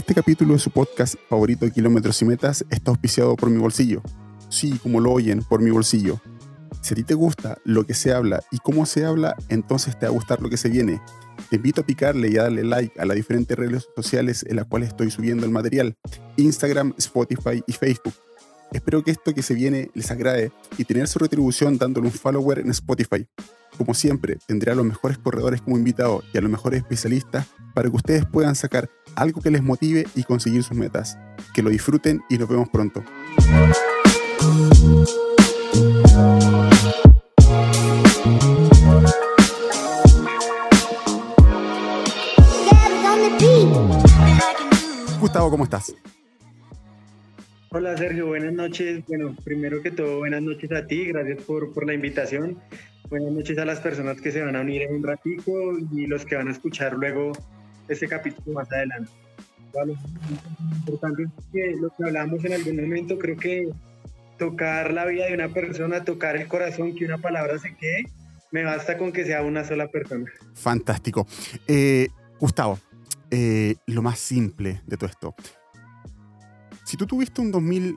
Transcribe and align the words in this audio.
Este 0.00 0.14
capítulo 0.14 0.54
de 0.54 0.58
su 0.58 0.70
podcast 0.70 1.16
favorito 1.28 1.70
Kilómetros 1.70 2.22
y 2.22 2.24
Metas 2.24 2.64
está 2.70 2.90
auspiciado 2.90 3.36
por 3.36 3.50
mi 3.50 3.58
bolsillo. 3.58 4.00
Sí, 4.48 4.78
como 4.82 4.98
lo 4.98 5.12
oyen, 5.12 5.42
por 5.42 5.60
mi 5.60 5.70
bolsillo. 5.70 6.22
Si 6.80 6.94
a 6.94 6.96
ti 6.96 7.04
te 7.04 7.12
gusta 7.12 7.58
lo 7.64 7.84
que 7.84 7.92
se 7.92 8.14
habla 8.14 8.42
y 8.50 8.56
cómo 8.60 8.86
se 8.86 9.04
habla, 9.04 9.36
entonces 9.50 9.98
te 9.98 10.06
va 10.06 10.10
a 10.10 10.14
gustar 10.14 10.40
lo 10.40 10.48
que 10.48 10.56
se 10.56 10.70
viene. 10.70 11.02
Te 11.50 11.56
invito 11.56 11.82
a 11.82 11.84
picarle 11.84 12.30
y 12.30 12.38
a 12.38 12.44
darle 12.44 12.64
like 12.64 12.98
a 12.98 13.04
las 13.04 13.14
diferentes 13.14 13.54
redes 13.58 13.88
sociales 13.94 14.42
en 14.48 14.56
las 14.56 14.64
cuales 14.64 14.88
estoy 14.88 15.10
subiendo 15.10 15.44
el 15.44 15.52
material. 15.52 15.94
Instagram, 16.38 16.94
Spotify 16.96 17.62
y 17.66 17.72
Facebook. 17.74 18.14
Espero 18.72 19.02
que 19.02 19.10
esto 19.10 19.34
que 19.34 19.42
se 19.42 19.54
viene 19.54 19.90
les 19.94 20.10
agrade 20.10 20.52
y 20.78 20.84
tener 20.84 21.08
su 21.08 21.18
retribución 21.18 21.76
dándole 21.76 22.06
un 22.06 22.12
follower 22.12 22.60
en 22.60 22.70
Spotify. 22.70 23.26
Como 23.76 23.94
siempre, 23.94 24.38
tendré 24.46 24.70
a 24.70 24.74
los 24.76 24.84
mejores 24.84 25.18
corredores 25.18 25.60
como 25.60 25.76
invitados 25.76 26.24
y 26.32 26.38
a 26.38 26.40
los 26.40 26.50
mejores 26.50 26.78
especialistas 26.80 27.46
para 27.74 27.90
que 27.90 27.96
ustedes 27.96 28.26
puedan 28.26 28.54
sacar 28.54 28.88
algo 29.16 29.40
que 29.40 29.50
les 29.50 29.62
motive 29.62 30.06
y 30.14 30.22
conseguir 30.22 30.62
sus 30.62 30.76
metas. 30.76 31.18
Que 31.52 31.62
lo 31.62 31.70
disfruten 31.70 32.22
y 32.28 32.38
nos 32.38 32.48
vemos 32.48 32.68
pronto. 32.68 33.02
Gustavo, 45.20 45.50
¿cómo 45.50 45.64
estás? 45.64 45.92
Hola 47.72 47.96
Sergio, 47.96 48.26
buenas 48.26 48.52
noches. 48.52 49.06
Bueno, 49.06 49.36
primero 49.44 49.80
que 49.80 49.92
todo, 49.92 50.18
buenas 50.18 50.42
noches 50.42 50.72
a 50.72 50.88
ti, 50.88 51.04
gracias 51.04 51.40
por, 51.44 51.72
por 51.72 51.86
la 51.86 51.94
invitación. 51.94 52.58
Buenas 53.08 53.30
noches 53.30 53.56
a 53.58 53.64
las 53.64 53.78
personas 53.78 54.20
que 54.20 54.32
se 54.32 54.42
van 54.42 54.56
a 54.56 54.62
unir 54.62 54.82
en 54.82 54.96
un 54.96 55.04
ratico 55.04 55.78
y 55.92 56.08
los 56.08 56.24
que 56.24 56.34
van 56.34 56.48
a 56.48 56.50
escuchar 56.50 56.94
luego 56.94 57.30
este 57.86 58.08
capítulo 58.08 58.54
más 58.54 58.72
adelante. 58.72 59.12
Lo 59.72 59.92
importante 60.78 61.26
lo 61.80 61.90
que 61.90 62.04
hablamos 62.04 62.44
en 62.44 62.54
algún 62.54 62.74
momento, 62.74 63.16
creo 63.16 63.36
que 63.36 63.68
tocar 64.36 64.92
la 64.92 65.06
vida 65.06 65.26
de 65.26 65.34
una 65.34 65.50
persona, 65.50 66.02
tocar 66.02 66.36
el 66.36 66.48
corazón, 66.48 66.96
que 66.96 67.04
una 67.04 67.18
palabra 67.18 67.56
se 67.60 67.76
quede, 67.76 68.02
me 68.50 68.64
basta 68.64 68.98
con 68.98 69.12
que 69.12 69.24
sea 69.24 69.42
una 69.42 69.62
sola 69.62 69.86
persona. 69.86 70.24
Fantástico. 70.54 71.24
Eh, 71.68 72.08
Gustavo, 72.40 72.80
eh, 73.30 73.76
lo 73.86 74.02
más 74.02 74.18
simple 74.18 74.80
de 74.88 74.96
todo 74.96 75.08
esto 75.08 75.36
si 76.90 76.96
tú 76.96 77.06
tuviste 77.06 77.40
un 77.40 77.52
2000... 77.52 77.96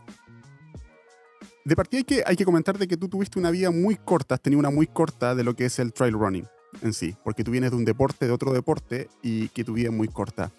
De 1.66 1.75
partida 1.75 1.97
hay 1.97 2.03
que, 2.03 2.22
hay 2.25 2.36
que 2.36 2.45
comentar 2.45 2.77
de 2.77 2.88
que 2.88 2.95
tú 2.95 3.09
tuviste 3.09 3.39
una 3.39 3.49
vida 3.49 3.72
muy 3.72 3.95
corta, 3.95 4.36
has 4.36 4.41
tenido 4.41 4.59
una 4.59 4.69
muy 4.69 4.86
corta 4.86 5.33
de 5.33 5.44
lo 5.44 5.55
que 5.55 5.66
es 5.66 5.80
el 5.80 5.94
trail 5.94 6.13
running 6.13 6.45
en 6.83 6.94
sí, 6.94 7.16
porque 7.23 7.44
tú 7.44 7.49
vienes 7.49 7.71
de 7.71 7.77
un 7.77 7.86
deporte, 7.86 8.27
de 8.27 8.31
otro 8.31 8.53
deporte, 8.53 9.09
y 9.23 9.49
que 9.49 9.64
tu 9.64 9.73
vida 9.73 9.89
es 9.89 9.94
muy 9.94 10.09
corta. 10.09 10.52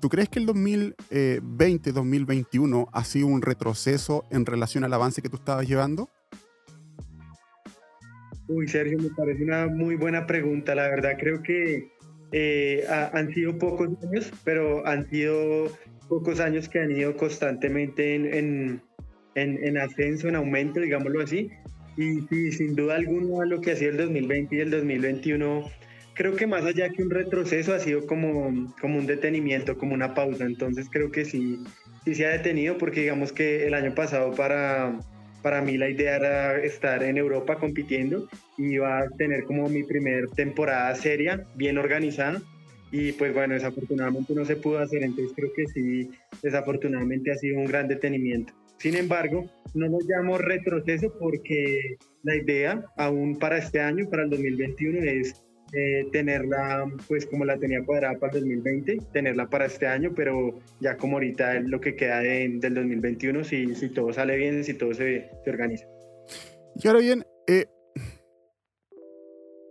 ¿Tú 0.00 0.08
crees 0.08 0.30
que 0.30 0.38
el 0.38 0.46
2020-2021 0.46 2.88
ha 2.90 3.04
sido 3.04 3.26
un 3.26 3.42
retroceso 3.42 4.24
en 4.30 4.46
relación 4.46 4.84
al 4.84 4.94
avance 4.94 5.20
que 5.20 5.28
tú 5.28 5.36
estabas 5.36 5.68
llevando? 5.68 6.08
Uy, 8.48 8.66
Sergio, 8.68 8.96
me 8.98 9.10
parece 9.10 9.44
una 9.44 9.66
muy 9.66 9.96
buena 9.96 10.26
pregunta. 10.26 10.74
La 10.74 10.88
verdad, 10.88 11.18
creo 11.18 11.42
que 11.42 11.92
eh, 12.32 12.84
han 12.88 13.32
sido 13.32 13.58
pocos 13.58 13.90
años, 14.02 14.32
pero 14.44 14.86
han 14.86 15.08
sido 15.08 15.70
pocos 16.08 16.40
años 16.40 16.68
que 16.68 16.80
han 16.80 16.90
ido 16.90 17.16
constantemente 17.16 18.14
en, 18.14 18.80
en, 19.34 19.64
en, 19.64 19.78
ascenso, 19.78 20.28
en 20.28 20.36
aumento, 20.36 20.80
digámoslo 20.80 21.22
así. 21.22 21.50
Y, 21.96 22.50
sin 22.52 22.74
duda 22.74 22.96
alguna 22.96 23.46
lo 23.46 23.60
que 23.60 23.70
ha 23.70 23.76
sido 23.76 23.92
el 23.92 23.96
2020 23.98 24.56
y 24.56 24.60
el 24.60 24.70
2021, 24.70 25.70
creo 26.14 26.34
que 26.34 26.46
más 26.46 26.64
allá 26.64 26.88
que 26.90 27.02
un 27.02 27.10
retroceso 27.10 27.72
ha 27.72 27.78
sido 27.78 28.06
como, 28.06 28.74
como 28.80 28.98
un 28.98 29.06
detenimiento, 29.06 29.78
como 29.78 29.94
una 29.94 30.14
pausa. 30.14 30.44
Entonces 30.44 30.88
creo 30.90 31.10
que 31.10 31.24
sí, 31.24 31.60
sí 32.04 32.14
se 32.14 32.26
ha 32.26 32.30
detenido 32.30 32.78
porque 32.78 33.02
digamos 33.02 33.32
que 33.32 33.66
el 33.66 33.74
año 33.74 33.94
pasado 33.94 34.32
para, 34.32 34.98
para 35.44 35.60
mí 35.60 35.76
la 35.76 35.90
idea 35.90 36.16
era 36.16 36.58
estar 36.64 37.02
en 37.02 37.18
Europa 37.18 37.56
compitiendo. 37.56 38.26
Y 38.56 38.76
iba 38.76 39.00
a 39.00 39.08
tener 39.10 39.44
como 39.44 39.68
mi 39.68 39.82
primer 39.82 40.28
temporada 40.30 40.94
seria, 40.94 41.46
bien 41.54 41.76
organizada. 41.76 42.40
Y 42.90 43.12
pues 43.12 43.34
bueno, 43.34 43.52
desafortunadamente 43.52 44.34
no 44.34 44.46
se 44.46 44.56
pudo 44.56 44.78
hacer, 44.78 45.02
entonces 45.02 45.34
creo 45.36 45.50
que 45.54 45.66
sí, 45.66 46.10
desafortunadamente 46.42 47.30
ha 47.30 47.36
sido 47.36 47.58
un 47.58 47.66
gran 47.66 47.88
detenimiento. 47.88 48.54
Sin 48.78 48.96
embargo, 48.96 49.50
no 49.74 49.86
lo 49.88 49.98
llamo 50.06 50.38
retroceso 50.38 51.12
porque 51.18 51.96
la 52.22 52.36
idea 52.36 52.82
aún 52.96 53.38
para 53.38 53.58
este 53.58 53.80
año, 53.80 54.08
para 54.08 54.22
el 54.22 54.30
2021, 54.30 54.98
es 55.00 55.43
eh, 55.72 56.06
tenerla 56.12 56.86
pues 57.08 57.26
como 57.26 57.44
la 57.44 57.58
tenía 57.58 57.84
cuadrada 57.84 58.18
para 58.18 58.34
el 58.34 58.40
2020, 58.40 58.98
tenerla 59.12 59.48
para 59.48 59.66
este 59.66 59.86
año, 59.86 60.12
pero 60.14 60.60
ya 60.80 60.96
como 60.96 61.16
ahorita 61.16 61.60
lo 61.60 61.80
que 61.80 61.96
queda 61.96 62.20
del 62.20 62.60
2021, 62.60 63.44
si, 63.44 63.74
si 63.74 63.88
todo 63.88 64.12
sale 64.12 64.36
bien, 64.36 64.64
si 64.64 64.74
todo 64.74 64.94
se, 64.94 65.30
se 65.44 65.50
organiza. 65.50 65.86
Y 66.76 66.88
ahora 66.88 67.00
bien, 67.00 67.24
eh, 67.46 67.66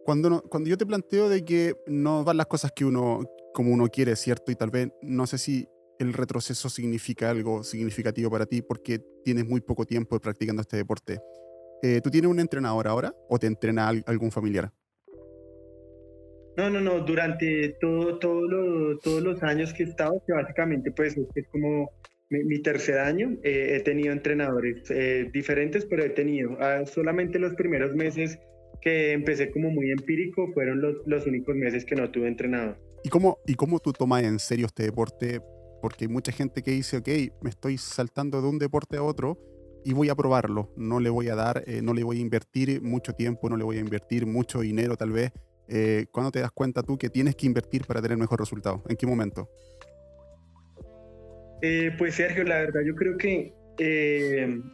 cuando, 0.05 0.41
cuando 0.43 0.69
yo 0.69 0.77
te 0.77 0.85
planteo 0.85 1.29
de 1.29 1.45
que 1.45 1.75
no 1.87 2.23
van 2.23 2.37
las 2.37 2.47
cosas 2.47 2.71
que 2.75 2.85
uno, 2.85 3.21
como 3.53 3.71
uno 3.71 3.87
quiere, 3.87 4.15
¿cierto? 4.15 4.51
Y 4.51 4.55
tal 4.55 4.69
vez, 4.69 4.89
no 5.01 5.27
sé 5.27 5.37
si 5.37 5.67
el 5.99 6.13
retroceso 6.13 6.69
significa 6.69 7.29
algo 7.29 7.63
significativo 7.63 8.29
para 8.29 8.45
ti 8.45 8.61
porque 8.61 8.99
tienes 9.23 9.47
muy 9.47 9.61
poco 9.61 9.85
tiempo 9.85 10.19
practicando 10.19 10.61
este 10.61 10.77
deporte. 10.77 11.19
Eh, 11.81 12.01
¿Tú 12.01 12.09
tienes 12.09 12.29
un 12.29 12.39
entrenador 12.39 12.87
ahora 12.87 13.13
o 13.29 13.37
te 13.37 13.47
entrena 13.47 13.87
algún 13.87 14.31
familiar? 14.31 14.71
No, 16.57 16.69
no, 16.69 16.79
no, 16.79 16.99
durante 16.99 17.69
todo, 17.81 18.19
todo 18.19 18.99
todos 18.99 19.23
los 19.23 19.41
años 19.43 19.73
que 19.73 19.83
he 19.83 19.85
estado, 19.87 20.21
que 20.25 20.33
básicamente 20.33 20.91
pues 20.91 21.17
es 21.35 21.47
como 21.47 21.89
mi, 22.29 22.61
tercer 22.61 22.99
año, 22.99 23.37
eh, 23.43 23.75
he 23.75 23.79
tenido 23.81 24.11
entrenadores 24.11 24.89
eh, 24.89 25.29
diferentes, 25.31 25.85
pero 25.85 26.03
he 26.03 26.09
tenido 26.09 26.57
ah, 26.59 26.83
solamente 26.85 27.39
los 27.39 27.53
primeros 27.53 27.95
meses 27.95 28.39
que 28.81 29.11
empecé 29.11 29.51
como 29.51 29.69
muy 29.69 29.91
empírico, 29.91 30.51
fueron 30.53 30.81
los, 30.81 30.95
los 31.05 31.25
únicos 31.25 31.55
meses 31.55 31.85
que 31.85 31.95
no 31.95 32.09
tuve 32.11 32.27
entrenador. 32.27 32.77
¿Y 33.03 33.09
cómo, 33.09 33.39
¿Y 33.45 33.55
cómo 33.55 33.79
tú 33.79 33.93
tomas 33.93 34.23
en 34.23 34.39
serio 34.39 34.65
este 34.65 34.83
deporte? 34.83 35.41
Porque 35.81 36.05
hay 36.05 36.09
mucha 36.09 36.31
gente 36.31 36.61
que 36.61 36.71
dice, 36.71 36.97
ok, 36.97 37.09
me 37.41 37.49
estoy 37.49 37.77
saltando 37.77 38.41
de 38.41 38.47
un 38.47 38.59
deporte 38.59 38.97
a 38.97 39.03
otro 39.03 39.37
y 39.85 39.93
voy 39.93 40.09
a 40.09 40.15
probarlo. 40.15 40.73
No 40.77 40.99
le 40.99 41.09
voy 41.09 41.29
a 41.29 41.35
dar, 41.35 41.63
eh, 41.67 41.81
no 41.81 41.93
le 41.93 42.03
voy 42.03 42.17
a 42.17 42.21
invertir 42.21 42.81
mucho 42.81 43.13
tiempo, 43.13 43.49
no 43.49 43.57
le 43.57 43.63
voy 43.63 43.77
a 43.77 43.81
invertir 43.81 44.25
mucho 44.25 44.61
dinero 44.61 44.95
tal 44.95 45.11
vez. 45.11 45.31
Eh, 45.75 46.05
¿Cuándo 46.11 46.31
te 46.31 46.39
das 46.39 46.51
cuenta 46.51 46.83
tú 46.83 46.97
que 46.97 47.09
tienes 47.09 47.35
que 47.35 47.47
invertir 47.47 47.85
para 47.85 48.01
tener 48.01 48.17
mejor 48.17 48.39
resultado? 48.39 48.83
¿En 48.87 48.95
qué 48.95 49.07
momento? 49.07 49.49
Eh, 51.63 51.91
pues 51.97 52.15
Sergio, 52.15 52.43
la 52.43 52.59
verdad 52.59 52.81
yo 52.85 52.93
creo 52.93 53.17
que 53.17 53.53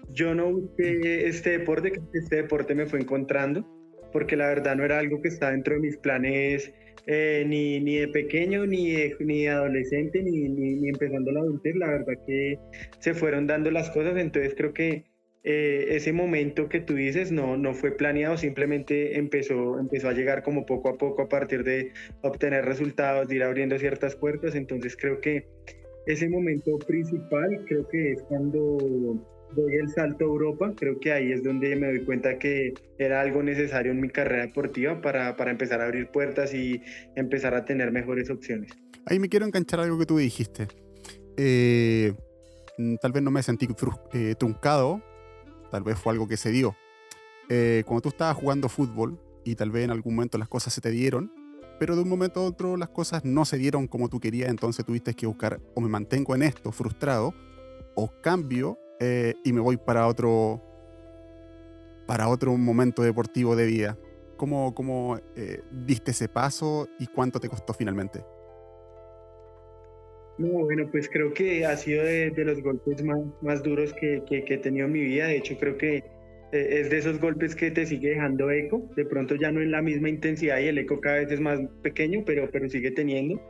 yo 0.09 0.35
no 0.35 0.51
busqué 0.51 1.25
este 1.25 1.57
deporte, 1.57 1.93
que 1.93 2.01
este 2.13 2.35
deporte 2.37 2.75
me 2.75 2.85
fue 2.85 2.99
encontrando 2.99 3.65
porque 4.11 4.35
la 4.35 4.47
verdad 4.47 4.75
no 4.75 4.83
era 4.83 4.99
algo 4.99 5.21
que 5.21 5.29
estaba 5.29 5.51
dentro 5.51 5.75
de 5.75 5.81
mis 5.81 5.97
planes 5.97 6.73
eh, 7.05 7.43
ni, 7.47 7.79
ni, 7.79 7.97
de 7.97 8.07
pequeño, 8.09 8.65
ni 8.65 8.91
de, 8.91 9.15
ni 9.19 9.47
adolescente, 9.47 10.21
ni, 10.21 10.49
ni, 10.49 10.89
empezando 10.89 11.31
la 11.31 11.41
adultez. 11.41 11.75
La 11.75 11.87
verdad 11.87 12.13
que 12.27 12.57
se 12.99 13.13
fueron 13.13 13.47
dando 13.47 13.71
las 13.71 13.89
cosas, 13.89 14.17
entonces 14.17 14.53
creo 14.55 14.73
que 14.73 15.05
eh, 15.43 15.85
ese 15.89 16.11
momento 16.11 16.67
que 16.67 16.81
tú 16.81 16.95
dices 16.95 17.31
no, 17.31 17.55
no 17.57 17.73
fue 17.73 17.91
planeado, 17.91 18.37
simplemente 18.37 19.17
empezó, 19.17 19.79
empezó 19.79 20.09
a 20.09 20.13
llegar 20.13 20.43
como 20.43 20.65
poco 20.65 20.89
a 20.89 20.97
poco 20.97 21.21
a 21.21 21.29
partir 21.29 21.63
de 21.63 21.91
obtener 22.21 22.65
resultados, 22.65 23.31
ir 23.31 23.43
abriendo 23.43 23.77
ciertas 23.79 24.15
puertas, 24.15 24.55
entonces 24.55 24.97
creo 24.97 25.21
que 25.21 25.47
ese 26.07 26.27
momento 26.27 26.77
principal 26.79 27.63
creo 27.67 27.87
que 27.87 28.11
es 28.13 28.21
cuando 28.23 28.77
doy 29.55 29.75
el 29.75 29.89
salto 29.89 30.25
a 30.25 30.27
Europa, 30.27 30.73
creo 30.75 30.99
que 30.99 31.11
ahí 31.11 31.31
es 31.31 31.43
donde 31.43 31.75
me 31.75 31.87
doy 31.87 32.05
cuenta 32.05 32.37
que 32.37 32.73
era 32.97 33.21
algo 33.21 33.41
necesario 33.41 33.91
en 33.91 34.01
mi 34.01 34.09
carrera 34.09 34.45
deportiva 34.45 35.01
para, 35.01 35.35
para 35.35 35.51
empezar 35.51 35.81
a 35.81 35.85
abrir 35.85 36.07
puertas 36.07 36.53
y 36.53 36.81
empezar 37.15 37.55
a 37.55 37.65
tener 37.65 37.91
mejores 37.91 38.29
opciones. 38.29 38.71
Ahí 39.05 39.19
me 39.19 39.29
quiero 39.29 39.45
enganchar 39.45 39.79
algo 39.79 39.97
que 39.97 40.05
tú 40.05 40.17
dijiste. 40.17 40.67
Eh, 41.37 42.13
mm, 42.77 42.95
tal 43.01 43.11
vez 43.11 43.23
no 43.23 43.31
me 43.31 43.41
sentí 43.41 43.67
eh, 44.13 44.35
truncado, 44.37 45.01
tal 45.71 45.83
vez 45.83 45.97
fue 45.97 46.13
algo 46.13 46.27
que 46.27 46.37
se 46.37 46.51
dio. 46.51 46.75
Eh, 47.49 47.83
cuando 47.85 48.01
tú 48.01 48.09
estabas 48.09 48.37
jugando 48.37 48.69
fútbol 48.69 49.19
y 49.43 49.55
tal 49.55 49.71
vez 49.71 49.85
en 49.85 49.91
algún 49.91 50.15
momento 50.15 50.37
las 50.37 50.47
cosas 50.47 50.73
se 50.73 50.81
te 50.81 50.91
dieron, 50.91 51.31
pero 51.79 51.95
de 51.95 52.03
un 52.03 52.09
momento 52.09 52.41
a 52.41 52.43
otro 52.43 52.77
las 52.77 52.89
cosas 52.89 53.25
no 53.25 53.45
se 53.45 53.57
dieron 53.57 53.87
como 53.87 54.09
tú 54.09 54.19
querías, 54.19 54.49
entonces 54.49 54.85
tuviste 54.85 55.13
que 55.13 55.25
buscar 55.25 55.59
o 55.75 55.81
me 55.81 55.89
mantengo 55.89 56.35
en 56.35 56.43
esto 56.43 56.71
frustrado 56.71 57.33
o 57.95 58.11
cambio 58.21 58.77
eh, 58.99 59.33
y 59.43 59.53
me 59.53 59.61
voy 59.61 59.77
para 59.77 60.07
otro, 60.07 60.61
para 62.05 62.27
otro 62.27 62.55
momento 62.57 63.01
deportivo 63.01 63.55
de 63.55 63.65
vida. 63.65 63.97
¿Cómo, 64.37 64.73
cómo 64.73 65.19
eh, 65.35 65.63
diste 65.71 66.11
ese 66.11 66.29
paso 66.29 66.87
y 66.99 67.07
cuánto 67.07 67.39
te 67.39 67.49
costó 67.49 67.73
finalmente? 67.73 68.23
No, 70.39 70.63
bueno, 70.63 70.89
pues 70.89 71.09
creo 71.09 71.33
que 71.33 71.65
ha 71.65 71.75
sido 71.75 72.03
de, 72.05 72.31
los 72.37 72.63
golpes 72.63 73.03
más, 73.03 73.19
más 73.41 73.61
duros 73.61 73.93
que, 73.93 74.23
que, 74.25 74.45
he 74.47 74.57
tenido 74.57 74.85
en 74.85 74.93
mi 74.93 75.01
vida. 75.01 75.27
De 75.27 75.35
hecho, 75.35 75.57
creo 75.59 75.77
que 75.77 75.97
eh, 76.53 76.79
es 76.79 76.89
de 76.89 76.97
esos 76.97 77.19
golpes 77.19 77.55
que 77.55 77.71
te 77.71 77.85
sigue 77.85 78.11
dejando 78.11 78.49
eco. 78.49 78.89
De 78.95 79.05
pronto 79.05 79.35
ya 79.35 79.51
no 79.51 79.61
en 79.61 79.71
la 79.71 79.81
misma 79.81 80.07
intensidad 80.07 80.59
y 80.59 80.67
el 80.67 80.77
eco 80.77 81.01
cada 81.01 81.17
vez 81.17 81.31
es 81.31 81.41
más 81.41 81.59
pequeño, 81.81 82.23
pero, 82.25 82.49
pero 82.51 82.69
sigue 82.69 82.91
teniendo. 82.91 83.41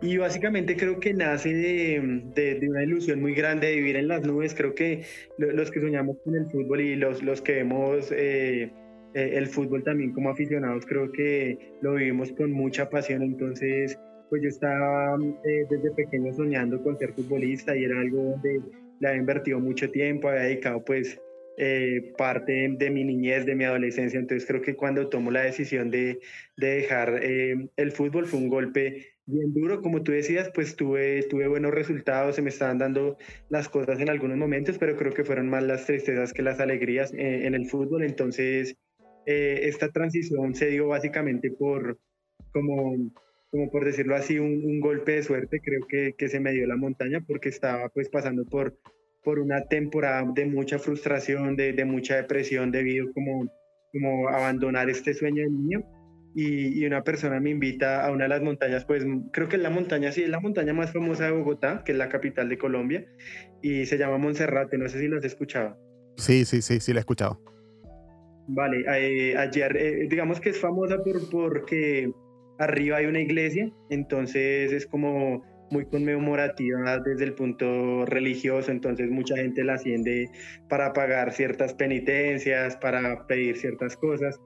Y 0.00 0.16
básicamente 0.16 0.76
creo 0.76 1.00
que 1.00 1.12
nace 1.12 1.52
de, 1.52 2.22
de, 2.36 2.68
una 2.68 2.84
ilusión 2.84 3.20
muy 3.20 3.34
grande 3.34 3.66
de 3.66 3.74
vivir 3.74 3.96
en 3.96 4.06
las 4.06 4.22
nubes. 4.24 4.54
Creo 4.54 4.76
que 4.76 5.02
los 5.38 5.72
que 5.72 5.80
soñamos 5.80 6.18
con 6.24 6.36
el 6.36 6.46
fútbol 6.46 6.80
y 6.80 6.94
los, 6.94 7.20
los 7.20 7.42
que 7.42 7.54
vemos 7.54 8.12
eh, 8.12 8.70
eh, 9.14 9.30
el 9.34 9.48
fútbol 9.48 9.82
también 9.82 10.12
como 10.12 10.30
aficionados, 10.30 10.86
creo 10.86 11.10
que 11.10 11.58
lo 11.80 11.94
vivimos 11.94 12.32
con 12.32 12.52
mucha 12.52 12.88
pasión. 12.88 13.22
Entonces, 13.22 13.98
pues 14.28 14.42
yo 14.42 14.48
estaba 14.48 15.16
eh, 15.44 15.66
desde 15.68 15.90
pequeño 15.92 16.32
soñando 16.34 16.82
con 16.82 16.98
ser 16.98 17.12
futbolista 17.12 17.76
y 17.76 17.84
era 17.84 18.00
algo 18.00 18.22
donde 18.22 18.60
le 19.00 19.08
había 19.08 19.20
invertido 19.20 19.60
mucho 19.60 19.90
tiempo, 19.90 20.28
había 20.28 20.42
dedicado 20.42 20.84
pues 20.84 21.20
eh, 21.56 22.12
parte 22.16 22.68
de 22.78 22.90
mi 22.90 23.04
niñez, 23.04 23.46
de 23.46 23.54
mi 23.54 23.64
adolescencia. 23.64 24.18
Entonces 24.18 24.46
creo 24.46 24.62
que 24.62 24.76
cuando 24.76 25.08
tomo 25.08 25.30
la 25.30 25.42
decisión 25.42 25.90
de, 25.90 26.20
de 26.56 26.66
dejar 26.68 27.20
eh, 27.22 27.68
el 27.76 27.92
fútbol 27.92 28.26
fue 28.26 28.40
un 28.40 28.48
golpe 28.48 29.06
bien 29.26 29.52
duro. 29.54 29.82
Como 29.82 30.02
tú 30.02 30.12
decías, 30.12 30.50
pues 30.54 30.76
tuve, 30.76 31.22
tuve 31.24 31.48
buenos 31.48 31.72
resultados, 31.72 32.36
se 32.36 32.42
me 32.42 32.50
estaban 32.50 32.78
dando 32.78 33.16
las 33.48 33.68
cosas 33.68 34.00
en 34.00 34.08
algunos 34.08 34.36
momentos, 34.36 34.78
pero 34.78 34.96
creo 34.96 35.12
que 35.12 35.24
fueron 35.24 35.48
más 35.48 35.64
las 35.64 35.86
tristezas 35.86 36.32
que 36.32 36.42
las 36.42 36.60
alegrías 36.60 37.12
eh, 37.14 37.46
en 37.46 37.54
el 37.54 37.66
fútbol. 37.66 38.04
Entonces 38.04 38.76
esta 39.30 39.90
transición 39.90 40.54
se 40.54 40.68
dio 40.68 40.88
básicamente 40.88 41.50
por, 41.50 41.98
como, 42.50 43.10
como 43.50 43.70
por 43.70 43.84
decirlo 43.84 44.14
así, 44.16 44.38
un, 44.38 44.64
un 44.64 44.80
golpe 44.80 45.12
de 45.12 45.22
suerte. 45.22 45.60
Creo 45.60 45.80
que, 45.88 46.14
que 46.16 46.28
se 46.28 46.40
me 46.40 46.52
dio 46.52 46.66
la 46.66 46.76
montaña 46.76 47.24
porque 47.26 47.48
estaba 47.48 47.88
pues 47.88 48.08
pasando 48.08 48.44
por 48.44 48.78
por 49.28 49.40
una 49.40 49.64
temporada 49.66 50.24
de 50.34 50.46
mucha 50.46 50.78
frustración, 50.78 51.54
de, 51.54 51.74
de 51.74 51.84
mucha 51.84 52.16
depresión 52.16 52.70
debido 52.70 53.12
como, 53.12 53.46
como 53.92 54.28
abandonar 54.28 54.88
este 54.88 55.12
sueño 55.12 55.42
de 55.42 55.50
niño. 55.50 55.80
Y, 56.34 56.80
y, 56.80 56.86
una 56.86 57.02
persona 57.02 57.38
me 57.38 57.50
invita 57.50 58.06
a 58.06 58.10
una 58.10 58.24
de 58.24 58.28
las 58.28 58.42
montañas, 58.42 58.84
pues 58.84 59.04
creo 59.32 59.48
que 59.48 59.56
es 59.56 59.62
la 59.62 59.68
montaña, 59.68 60.12
sí, 60.12 60.22
es 60.22 60.30
la 60.30 60.40
montaña 60.40 60.72
más 60.72 60.92
famosa 60.92 61.26
de 61.26 61.32
Bogotá, 61.32 61.82
que 61.84 61.92
es 61.92 61.98
la 61.98 62.08
capital 62.08 62.48
de 62.48 62.56
Colombia, 62.56 63.06
y 63.60 63.86
se 63.86 63.98
llama 63.98 64.16
Monserrate, 64.16 64.78
no 64.78 64.88
sé 64.88 65.00
si 65.00 65.08
lo 65.08 65.18
has 65.18 65.24
escuchado. 65.24 65.76
Sí, 66.16 66.44
sí, 66.44 66.62
sí, 66.62 66.80
sí, 66.80 66.92
la 66.92 67.00
he 67.00 67.00
escuchado. 67.00 67.42
Vale, 68.46 68.84
eh, 68.98 69.36
ayer, 69.36 69.76
eh, 69.76 70.06
digamos 70.08 70.40
que 70.40 70.50
es 70.50 70.58
famosa 70.58 71.02
por, 71.02 71.28
porque 71.28 72.12
arriba 72.58 72.98
hay 72.98 73.06
una 73.06 73.20
iglesia, 73.20 73.70
entonces 73.90 74.72
es 74.72 74.86
como 74.86 75.42
muy 75.70 75.84
conmemorativa 75.86 76.98
desde 77.00 77.24
el 77.24 77.34
punto 77.34 78.06
religioso, 78.06 78.70
entonces 78.70 79.10
mucha 79.10 79.36
gente 79.36 79.64
la 79.64 79.74
asciende 79.74 80.30
para 80.68 80.92
pagar 80.92 81.32
ciertas 81.32 81.74
penitencias, 81.74 82.76
para 82.76 83.26
pedir 83.26 83.56
ciertas 83.56 83.96
cosas. 83.96 84.40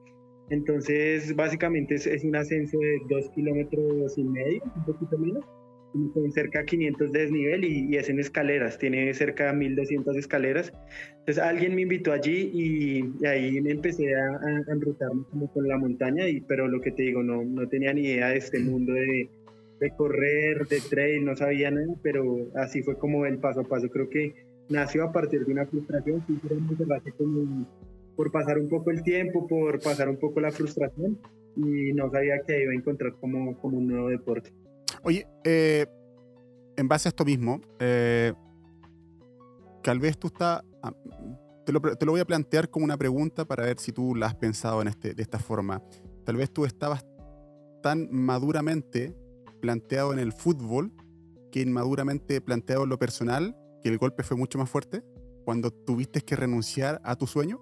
Entonces, 0.49 1.35
básicamente 1.35 1.95
es, 1.95 2.23
un 2.23 2.35
ascenso 2.35 2.77
de 2.77 2.97
dos 3.09 3.29
kilómetros 3.33 4.17
y 4.17 4.23
medio, 4.23 4.61
un 4.75 4.85
poquito 4.85 5.17
menos, 5.17 5.45
cerca 6.33 6.59
de 6.59 6.65
500 6.65 7.11
de 7.11 7.19
desnivel 7.19 7.63
y, 7.65 7.95
es 7.95 8.09
en 8.09 8.19
escaleras, 8.19 8.77
tiene 8.77 9.13
cerca 9.13 9.47
de 9.47 9.53
1200 9.53 10.17
escaleras. 10.17 10.73
Entonces, 11.19 11.39
alguien 11.39 11.75
me 11.75 11.83
invitó 11.83 12.11
allí 12.11 12.51
y, 12.53 13.25
ahí 13.25 13.61
me 13.61 13.71
empecé 13.71 14.15
a, 14.15 14.25
a, 14.25 14.73
enrutarme 14.73 15.23
como 15.29 15.51
con 15.51 15.67
la 15.67 15.77
montaña, 15.77 16.27
y, 16.27 16.41
pero 16.41 16.67
lo 16.67 16.81
que 16.81 16.91
te 16.91 17.03
digo, 17.03 17.23
no, 17.23 17.43
no 17.43 17.67
tenía 17.67 17.93
ni 17.93 18.01
idea 18.01 18.29
de 18.29 18.37
este 18.37 18.59
mundo 18.59 18.93
de 18.93 19.29
de 19.83 19.91
correr, 19.91 20.65
de 20.67 20.79
trail, 20.89 21.25
no 21.25 21.35
sabía 21.35 21.69
nada, 21.69 21.93
pero 22.01 22.47
así 22.55 22.81
fue 22.83 22.97
como 22.97 23.25
el 23.25 23.39
paso 23.39 23.61
a 23.61 23.63
paso. 23.65 23.89
Creo 23.89 24.09
que 24.09 24.33
nació 24.69 25.03
a 25.03 25.11
partir 25.11 25.45
de 25.45 25.51
una 25.51 25.65
frustración, 25.65 26.23
como 27.17 27.67
por 28.15 28.31
pasar 28.31 28.59
un 28.59 28.69
poco 28.69 28.91
el 28.91 29.03
tiempo, 29.03 29.45
por 29.45 29.81
pasar 29.81 30.07
un 30.07 30.17
poco 30.17 30.39
la 30.39 30.51
frustración 30.51 31.19
y 31.57 31.91
no 31.91 32.09
sabía 32.09 32.39
que 32.47 32.63
iba 32.63 32.71
a 32.71 32.75
encontrar 32.75 33.13
como, 33.19 33.57
como 33.59 33.77
un 33.77 33.87
nuevo 33.87 34.07
deporte. 34.07 34.51
Oye, 35.03 35.27
eh, 35.43 35.85
en 36.77 36.87
base 36.87 37.07
a 37.07 37.09
esto 37.09 37.25
mismo, 37.25 37.61
eh, 37.79 38.33
tal 39.83 39.99
vez 39.99 40.17
tú 40.17 40.27
estás... 40.27 40.63
Ah, 40.81 40.93
te 41.65 41.71
lo, 41.71 41.79
te 41.81 42.05
lo, 42.05 42.11
voy 42.11 42.21
a 42.21 42.25
plantear 42.25 42.69
como 42.69 42.83
una 42.83 42.97
pregunta 42.97 43.45
para 43.45 43.63
ver 43.63 43.79
si 43.79 43.91
tú 43.91 44.15
la 44.15 44.27
has 44.27 44.35
pensado 44.35 44.81
en 44.81 44.89
este, 44.89 45.13
de 45.13 45.21
esta 45.21 45.39
forma. 45.39 45.81
Tal 46.25 46.35
vez 46.35 46.51
tú 46.51 46.65
estabas 46.65 47.05
tan 47.81 48.09
maduramente 48.11 49.15
planteado 49.61 50.11
en 50.11 50.19
el 50.19 50.33
fútbol 50.33 50.91
que 51.51 51.61
inmaduramente 51.61 52.41
planteado 52.41 52.83
en 52.83 52.89
lo 52.89 52.97
personal, 52.97 53.55
que 53.81 53.89
el 53.89 53.97
golpe 53.97 54.23
fue 54.23 54.35
mucho 54.35 54.57
más 54.57 54.69
fuerte 54.69 55.03
cuando 55.45 55.71
tuviste 55.71 56.21
que 56.21 56.35
renunciar 56.35 56.99
a 57.03 57.15
tu 57.15 57.27
sueño? 57.27 57.61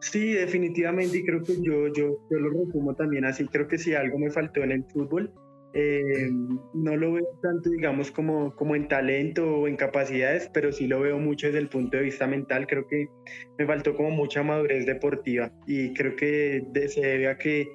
Sí, 0.00 0.32
definitivamente, 0.32 1.18
y 1.18 1.24
creo 1.24 1.42
que 1.42 1.54
yo, 1.62 1.88
yo, 1.88 2.18
yo 2.30 2.38
lo 2.38 2.50
resumo 2.50 2.94
también 2.94 3.24
así. 3.24 3.46
Creo 3.46 3.66
que 3.66 3.78
si 3.78 3.94
algo 3.94 4.18
me 4.18 4.30
faltó 4.30 4.62
en 4.62 4.72
el 4.72 4.84
fútbol, 4.84 5.32
eh, 5.78 6.30
no 6.74 6.96
lo 6.96 7.12
veo 7.12 7.26
tanto, 7.42 7.68
digamos, 7.68 8.10
como, 8.10 8.54
como 8.56 8.74
en 8.74 8.88
talento 8.88 9.58
o 9.58 9.68
en 9.68 9.76
capacidades, 9.76 10.50
pero 10.54 10.72
sí 10.72 10.86
lo 10.86 11.00
veo 11.00 11.18
mucho 11.18 11.48
desde 11.48 11.58
el 11.58 11.68
punto 11.68 11.98
de 11.98 12.04
vista 12.04 12.26
mental. 12.26 12.66
Creo 12.66 12.86
que 12.86 13.08
me 13.58 13.66
faltó 13.66 13.94
como 13.94 14.10
mucha 14.10 14.42
madurez 14.42 14.86
deportiva 14.86 15.52
y 15.66 15.92
creo 15.92 16.16
que 16.16 16.62
se 16.88 17.00
debe 17.00 17.28
a 17.28 17.36
que 17.36 17.68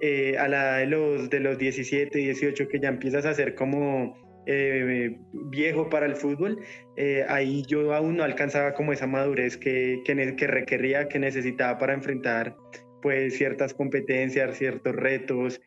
eh, 0.00 0.36
a 0.36 0.48
la 0.48 0.78
de 0.78 0.86
los, 0.86 1.30
de 1.30 1.40
los 1.40 1.56
17, 1.56 2.18
18, 2.18 2.68
que 2.68 2.80
ya 2.80 2.88
empiezas 2.88 3.24
a 3.24 3.34
ser 3.34 3.54
como 3.54 4.16
eh, 4.46 5.18
viejo 5.50 5.88
para 5.88 6.06
el 6.06 6.16
fútbol, 6.16 6.60
eh, 6.96 7.24
ahí 7.28 7.62
yo 7.66 7.94
aún 7.94 8.16
no 8.16 8.24
alcanzaba 8.24 8.74
como 8.74 8.92
esa 8.92 9.06
madurez 9.06 9.56
que, 9.56 10.00
que, 10.04 10.36
que, 10.36 10.46
requería, 10.46 11.08
que 11.08 11.18
necesitaba 11.18 11.78
para 11.78 11.94
enfrentar 11.94 12.56
pues 13.02 13.36
ciertas 13.36 13.74
competencias, 13.74 14.56
ciertos 14.56 14.94
retos, 14.94 15.60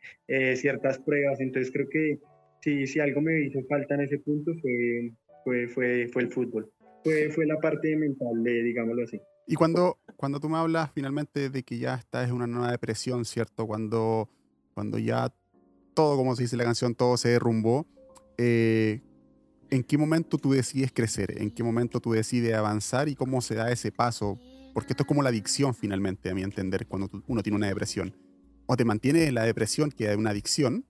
ciertas 0.56 0.97
pruebas. 0.97 1.39
Entonces 1.39 1.71
creo 1.71 1.88
que 1.88 2.18
si, 2.62 2.88
si 2.88 3.00
algo 3.00 3.21
me 3.21 3.41
hizo 3.41 3.63
falta 3.69 3.94
en 3.94 4.01
ese 4.01 4.18
punto 4.18 4.53
fue, 4.59 5.12
fue, 5.44 5.68
fue, 5.68 6.07
fue 6.12 6.24
el 6.24 6.31
fútbol. 6.31 6.71
Fue, 7.03 7.29
fue 7.29 7.45
la 7.45 7.59
parte 7.59 7.95
mental, 7.95 8.44
digámoslo 8.44 9.03
así. 9.03 9.21
Y 9.47 9.56
cuando, 9.56 9.97
cuando 10.18 10.41
tú 10.41 10.50
me 10.50 10.57
hablas 10.57 10.91
finalmente 10.94 11.50
de 11.50 11.63
que 11.63 11.77
ya 11.77 11.95
estás 11.95 12.27
en 12.27 12.35
una 12.35 12.47
nueva 12.47 12.69
depresión, 12.69 13.24
¿cierto? 13.24 13.65
Cuando, 13.65 14.29
cuando 14.74 14.97
ya 14.97 15.33
todo, 15.94 16.18
como 16.18 16.35
se 16.35 16.44
dice 16.44 16.57
la 16.57 16.65
canción, 16.65 16.95
todo 16.95 17.15
se 17.15 17.29
derrumbó, 17.29 17.88
eh, 18.38 19.01
¿en 19.69 19.84
qué 19.84 19.98
momento 19.98 20.38
tú 20.38 20.51
decides 20.51 20.92
crecer? 20.94 21.42
¿En 21.42 21.51
qué 21.51 21.63
momento 21.63 22.00
tú 22.00 22.12
decides 22.12 22.54
avanzar 22.54 23.10
y 23.10 23.16
cómo 23.16 23.42
se 23.42 23.56
da 23.56 23.72
ese 23.72 23.92
paso? 23.92 24.39
Porque 24.74 24.94
esto 24.94 25.04
es 25.04 25.07
como 25.07 25.24
la 25.24 25.30
adicción 25.30 25.74
finalmente, 25.74 26.30
a 26.30 26.36
mi 26.36 26.44
entender, 26.44 26.88
cuando 26.88 27.10
uno 27.28 27.42
tiene 27.42 27.56
una 27.56 27.68
depresión. 27.68 28.16
O 28.68 28.75
te 28.75 28.86
mantiene 28.86 29.31
la 29.31 29.44
depresión, 29.44 29.92
que 29.92 30.12
es 30.12 30.18
una 30.18 30.31
adicción, 30.31 30.86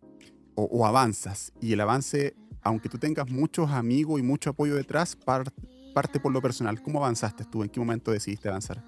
o, 0.55 0.85
avanzas. 0.87 1.53
Y 1.61 1.73
el 1.73 1.81
avance, 1.81 2.35
aunque 2.61 2.89
tú 2.89 2.97
tengas 2.97 3.29
muchos 3.29 3.69
amigos 3.69 4.19
y 4.19 4.23
mucho 4.23 4.49
apoyo 4.49 4.75
detrás, 4.75 5.15
parte 5.15 6.19
por 6.19 6.31
lo 6.31 6.41
personal, 6.41 6.81
¿cómo 6.81 6.99
avanzaste 6.99 7.45
tú? 7.45 7.63
¿En 7.63 7.69
qué 7.69 7.79
momento 7.79 8.11
decidiste 8.11 8.49
avanzar? 8.49 8.83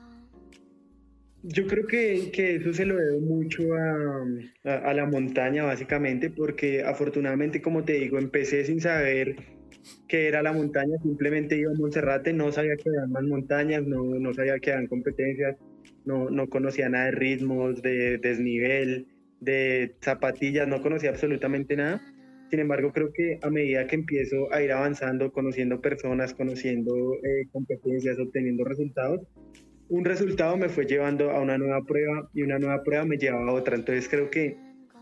Yo 1.44 1.68
creo 1.68 1.88
que, 1.88 2.32
que 2.34 2.56
eso 2.56 2.74
se 2.74 2.86
lo 2.86 2.98
debo 2.98 3.22
mucho 3.22 3.74
a, 3.74 4.90
a, 4.90 4.94
la 4.94 5.06
montaña, 5.06 5.64
básicamente, 5.64 6.30
porque 6.30 6.84
afortunadamente, 6.84 7.62
como 7.62 7.86
te 7.86 7.94
digo, 7.94 8.18
empecé 8.20 8.66
sin 8.66 8.82
saber 8.82 9.38
qué 10.08 10.28
era 10.28 10.42
la 10.42 10.52
montaña, 10.52 10.98
simplemente 11.02 11.58
iba 11.58 11.72
a 11.72 11.76
Monserrate, 11.76 12.34
no 12.34 12.52
sabía 12.52 12.76
que 12.76 12.90
eran 12.90 13.12
más 13.12 13.24
montañas, 13.24 13.84
no, 13.88 14.04
no 14.04 14.34
sabía 14.34 14.60
que 14.60 14.72
eran 14.72 14.88
competencias, 14.88 15.56
no, 16.04 16.30
no 16.30 16.50
conocía 16.50 16.90
nada 16.90 17.06
de 17.06 17.12
ritmos, 17.12 17.82
de 17.82 18.18
desnivel, 18.18 19.08
de 19.40 19.96
zapatillas, 20.02 20.68
no 20.68 20.82
conocía 20.82 21.12
absolutamente 21.12 21.78
nada. 21.78 22.02
Sin 22.50 22.60
embargo, 22.60 22.92
creo 22.92 23.14
que 23.14 23.40
a 23.42 23.50
medida 23.50 23.88
que 23.88 23.96
empiezo 23.96 24.52
a 24.52 24.62
ir 24.62 24.72
avanzando, 24.72 25.32
conociendo 25.32 25.80
personas, 25.80 26.34
conociendo 26.34 27.14
eh, 27.24 27.48
competencias, 27.52 28.18
obteniendo 28.20 28.64
resultados, 28.66 29.22
un 29.90 30.06
resultado 30.06 30.56
me 30.56 30.70
fue 30.70 30.86
llevando 30.86 31.32
a 31.32 31.42
una 31.42 31.58
nueva 31.58 31.84
prueba 31.84 32.30
y 32.34 32.44
una 32.44 32.60
nueva 32.60 32.84
prueba 32.84 33.06
me 33.06 33.18
llevaba 33.18 33.52
a 33.52 33.54
otra. 33.54 33.76
Entonces 33.76 34.08
creo 34.08 34.30
que 34.30 34.56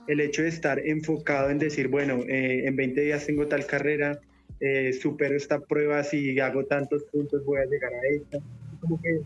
el 0.07 0.21
hecho 0.21 0.41
de 0.41 0.49
estar 0.49 0.79
enfocado 0.79 1.49
en 1.49 1.59
decir, 1.59 1.89
bueno, 1.89 2.23
eh, 2.27 2.65
en 2.65 2.75
20 2.75 3.01
días 3.01 3.25
tengo 3.25 3.47
tal 3.47 3.65
carrera, 3.65 4.19
eh, 4.59 4.93
supero 4.93 5.35
esta 5.35 5.59
prueba, 5.59 6.03
si 6.03 6.39
hago 6.39 6.65
tantos 6.65 7.03
puntos 7.11 7.43
voy 7.45 7.59
a 7.59 7.65
llegar 7.65 7.93
a 7.93 8.07
esta, 8.07 8.39
como 8.79 8.99
que 9.01 9.19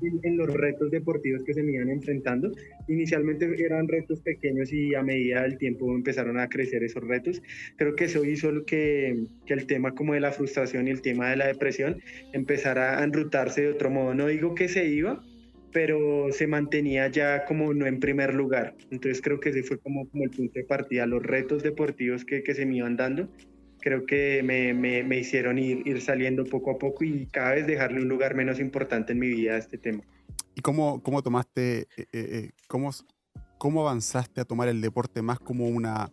en 0.00 0.36
los 0.36 0.52
retos 0.52 0.90
deportivos 0.90 1.42
que 1.44 1.54
se 1.54 1.62
me 1.62 1.72
iban 1.72 1.90
enfrentando. 1.90 2.52
Inicialmente 2.88 3.46
eran 3.64 3.88
retos 3.88 4.20
pequeños 4.20 4.72
y 4.72 4.94
a 4.94 5.02
medida 5.02 5.42
del 5.42 5.58
tiempo 5.58 5.94
empezaron 5.94 6.38
a 6.38 6.48
crecer 6.48 6.82
esos 6.82 7.02
retos. 7.02 7.42
Creo 7.76 7.94
que 7.94 8.04
eso 8.04 8.24
hizo 8.24 8.64
que, 8.64 9.24
que 9.46 9.54
el 9.54 9.66
tema 9.66 9.94
como 9.94 10.14
de 10.14 10.20
la 10.20 10.32
frustración 10.32 10.88
y 10.88 10.90
el 10.90 11.02
tema 11.02 11.30
de 11.30 11.36
la 11.36 11.46
depresión 11.46 12.00
empezara 12.32 13.00
a 13.00 13.04
enrutarse 13.04 13.62
de 13.62 13.68
otro 13.68 13.90
modo. 13.90 14.14
No 14.14 14.26
digo 14.26 14.54
que 14.54 14.68
se 14.68 14.86
iba, 14.88 15.22
pero 15.72 16.32
se 16.32 16.46
mantenía 16.46 17.08
ya 17.08 17.44
como 17.44 17.74
no 17.74 17.86
en 17.86 18.00
primer 18.00 18.34
lugar. 18.34 18.74
Entonces 18.90 19.20
creo 19.20 19.40
que 19.40 19.50
ese 19.50 19.62
fue 19.62 19.78
como, 19.78 20.08
como 20.08 20.24
el 20.24 20.30
punto 20.30 20.52
de 20.54 20.64
partida, 20.64 21.06
los 21.06 21.22
retos 21.22 21.62
deportivos 21.62 22.24
que, 22.24 22.42
que 22.42 22.54
se 22.54 22.66
me 22.66 22.76
iban 22.76 22.96
dando 22.96 23.28
creo 23.80 24.06
que 24.06 24.42
me, 24.42 24.74
me, 24.74 25.02
me 25.02 25.18
hicieron 25.18 25.58
ir, 25.58 25.86
ir, 25.86 26.00
saliendo 26.00 26.44
poco 26.44 26.72
a 26.72 26.78
poco 26.78 27.04
y 27.04 27.26
cada 27.26 27.54
vez 27.54 27.66
dejarle 27.66 28.00
un 28.02 28.08
lugar 28.08 28.34
menos 28.34 28.60
importante 28.60 29.12
en 29.12 29.18
mi 29.18 29.28
vida 29.28 29.54
a 29.54 29.58
este 29.58 29.78
tema. 29.78 30.02
¿Y 30.54 30.60
cómo, 30.60 31.02
cómo 31.02 31.22
tomaste, 31.22 31.80
eh, 31.80 31.86
eh, 31.96 32.06
eh, 32.12 32.50
cómo 32.66 32.92
¿cómo 33.58 33.80
avanzaste 33.82 34.40
a 34.40 34.44
tomar 34.44 34.68
el 34.68 34.80
deporte 34.80 35.20
más 35.20 35.40
como 35.40 35.66
una, 35.66 36.10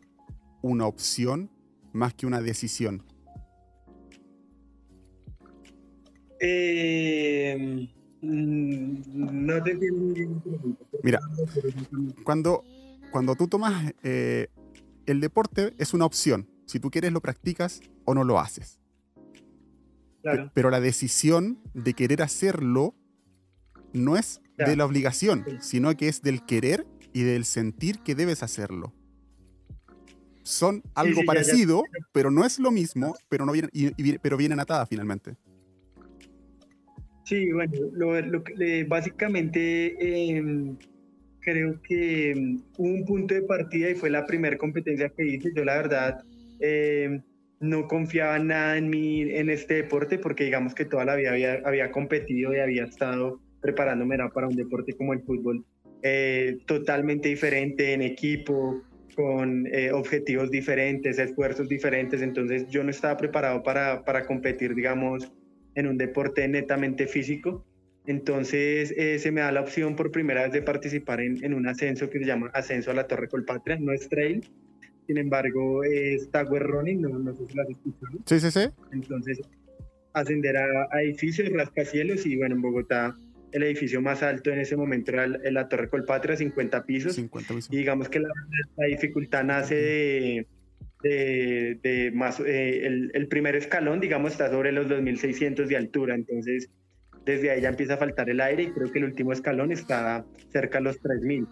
una 0.62 0.88
opción 0.88 1.50
más 1.94 2.14
que 2.14 2.26
una 2.26 2.42
decisión? 2.42 3.04
Eh, 6.42 7.88
no 8.22 9.64
te 9.64 9.80
Mira, 11.04 11.20
cuando, 12.24 12.64
cuando 13.12 13.36
tú 13.36 13.48
tomas 13.48 13.94
eh, 14.04 14.48
el 15.06 15.22
deporte 15.22 15.74
es 15.78 15.94
una 15.94 16.06
opción. 16.06 16.50
Si 16.66 16.80
tú 16.80 16.90
quieres 16.90 17.12
lo 17.12 17.22
practicas 17.22 17.82
o 18.06 18.14
no 18.14 18.24
lo 18.24 18.40
haces. 18.40 18.80
Pero 20.54 20.70
la 20.70 20.80
decisión 20.80 21.60
de 21.74 21.94
querer 21.94 22.22
hacerlo 22.22 22.96
no 23.94 24.18
es 24.18 24.42
de 24.58 24.76
la 24.76 24.86
obligación, 24.86 25.46
sino 25.62 25.96
que 25.96 26.08
es 26.08 26.22
del 26.22 26.46
querer 26.46 26.86
y 27.14 27.24
del 27.24 27.46
sentir 27.46 28.00
que 28.00 28.16
debes 28.16 28.42
hacerlo. 28.44 28.94
Son 30.44 30.84
algo 30.94 31.22
parecido, 31.26 31.84
pero 32.12 32.30
no 32.30 32.46
es 32.46 32.60
lo 32.60 32.72
mismo, 32.72 33.16
pero, 33.30 33.46
no 33.46 33.52
vienen, 33.52 33.72
pero 34.22 34.38
vienen 34.38 34.60
atadas 34.60 34.88
finalmente. 34.90 35.36
Sí, 37.24 37.52
bueno, 37.52 37.74
lo, 37.94 38.44
básicamente 38.88 40.38
em, 40.38 40.78
creo 41.40 41.82
que 41.82 42.32
em, 42.32 42.62
hubo 42.78 42.90
un 42.90 43.06
punto 43.06 43.34
de 43.34 43.42
partida 43.42 43.90
y 43.90 43.96
fue 43.96 44.12
la 44.12 44.26
primera 44.28 44.58
competencia 44.58 45.10
que 45.10 45.26
hice. 45.26 45.52
Yo 45.56 45.66
la 45.66 45.78
verdad 45.78 46.24
em, 46.60 47.22
no 47.60 47.88
confiaba 47.88 48.38
nada 48.40 48.78
en 48.78 48.90
mí 48.90 49.22
en 49.22 49.50
este 49.50 49.76
deporte 49.76 50.20
porque 50.20 50.44
digamos 50.44 50.76
que 50.76 50.86
toda 50.86 51.06
la 51.06 51.16
vida 51.16 51.32
había, 51.64 51.92
competido 51.92 52.54
y 52.54 52.60
había 52.60 52.84
estado 52.84 53.40
preparándome 53.62 54.18
para 54.34 54.48
un 54.48 54.56
deporte 54.56 54.94
como 54.94 55.14
el 55.14 55.22
fútbol 55.22 55.66
eh, 56.04 56.60
totalmente 56.68 57.30
diferente 57.30 57.94
en 57.94 58.02
equipo, 58.02 58.84
con 59.16 59.66
eh, 59.68 59.92
objetivos 59.92 60.52
diferentes, 60.52 61.18
esfuerzos 61.18 61.68
diferentes, 61.70 62.22
entonces 62.22 62.68
yo 62.68 62.84
no 62.84 62.92
estaba 62.92 63.18
preparado 63.18 63.64
para, 63.64 64.04
para 64.04 64.26
competir, 64.26 64.76
digamos, 64.76 65.32
en 65.74 65.88
un 65.88 65.98
deporte 65.98 66.48
netamente 66.48 67.08
físico. 67.08 67.66
Entonces 68.06 68.94
eh, 68.98 69.18
se 69.18 69.32
me 69.32 69.42
da 69.42 69.52
la 69.52 69.62
opción 69.62 69.96
por 69.96 70.12
primera 70.12 70.44
vez 70.44 70.52
de 70.52 70.62
participar 70.62 71.22
en, 71.22 71.44
en, 71.44 71.56
un 71.56 71.68
ascenso 71.68 72.10
que 72.10 72.20
se 72.20 72.26
llama 72.26 72.52
Ascenso 72.54 72.92
a 72.92 72.94
la 72.94 73.08
Torre 73.08 73.28
Colpatria, 73.28 73.78
no 73.80 73.94
es 73.94 74.08
trail, 74.10 74.48
sin 75.08 75.18
embargo 75.18 75.84
es 75.84 76.30
Tower 76.32 76.64
Running, 76.64 77.02
no, 77.02 77.10
no 77.10 77.34
sé 77.34 77.46
si 77.48 77.56
lo 77.56 77.64
has 77.64 77.70
escuchado. 77.70 78.18
Sí, 78.26 78.40
sí, 78.40 78.52
sí. 78.52 78.70
Entonces 78.92 79.42
ascender 80.14 80.58
a, 80.58 80.88
a 80.92 81.02
edificios, 81.02 81.52
rascacielos 81.52 82.26
y 82.26 82.38
bueno, 82.38 82.56
en 82.56 82.62
Bogotá 82.62 83.18
el 83.56 83.64
edificio 83.64 84.02
más 84.02 84.22
alto 84.22 84.50
en 84.52 84.60
ese 84.60 84.76
momento 84.76 85.12
era 85.12 85.28
la 85.28 85.70
Torre 85.70 85.90
Colpatria, 85.90 86.36
50 86.36 86.86
pisos. 86.86 87.16
50 87.16 87.54
pisos. 87.54 87.74
Y 87.74 87.78
digamos 87.78 88.10
que 88.10 88.20
la, 88.20 88.28
dificultad 88.90 89.46
nace 89.46 90.46
de, 91.02 91.80
de, 91.82 92.12
más, 92.14 92.42
eh, 92.42 92.86
el, 92.86 93.12
el, 93.14 93.28
primer 93.30 93.56
escalón, 93.56 94.02
digamos, 94.02 94.34
está 94.34 94.50
sobre 94.50 94.74
los 94.74 94.88
2.600 94.88 95.68
de 95.68 95.78
altura, 95.78 96.16
entonces 96.16 96.70
desde 97.26 97.50
ahí 97.50 97.62
ya 97.62 97.70
empieza 97.70 97.94
a 97.94 97.98
faltar 97.98 98.30
el 98.30 98.42
aire 98.42 98.64
y 98.64 98.72
creo 98.72 98.92
que 98.92 99.00
el 99.00 99.06
último 99.06 99.32
escalón 99.32 99.72
está 99.72 100.26
cerca 100.52 100.80
de 100.80 100.84
los 100.84 101.02
3.000. 101.02 101.48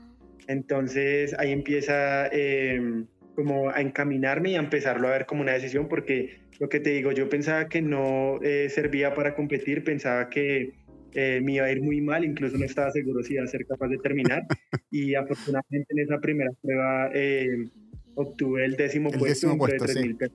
Entonces 0.47 1.33
ahí 1.39 1.51
empieza 1.51 2.27
em, 2.27 3.07
como 3.35 3.69
a 3.69 3.81
encaminarme 3.81 4.51
y 4.51 4.55
a 4.55 4.59
empezarlo 4.59 5.07
a 5.07 5.11
ver 5.11 5.25
como 5.25 5.41
una 5.41 5.53
decisión, 5.53 5.87
porque 5.87 6.41
lo 6.59 6.69
que 6.69 6.79
te 6.79 6.91
digo, 6.91 7.11
yo 7.11 7.29
pensaba 7.29 7.67
que 7.67 7.81
no 7.81 8.39
eh, 8.41 8.69
servía 8.69 9.13
para 9.13 9.35
competir, 9.35 9.83
pensaba 9.83 10.29
que 10.29 10.73
eh, 11.15 11.41
me 11.43 11.53
iba 11.53 11.65
a 11.65 11.71
ir 11.71 11.81
muy 11.81 12.01
mal, 12.01 12.23
incluso 12.25 12.57
no 12.57 12.65
estaba 12.65 12.91
seguro 12.91 13.23
si 13.23 13.35
iba 13.35 13.43
a 13.43 13.47
ser 13.47 13.65
capaz 13.65 13.87
de 13.87 13.97
terminar. 13.97 14.43
y 14.91 15.15
afortunadamente 15.15 15.87
en 15.89 15.99
esa 15.99 16.19
primera 16.19 16.51
prueba 16.61 17.09
eh, 17.13 17.69
obtuve 18.15 18.65
el 18.65 18.75
décimo 18.75 19.11
puesto, 19.11 19.55
de 19.55 20.31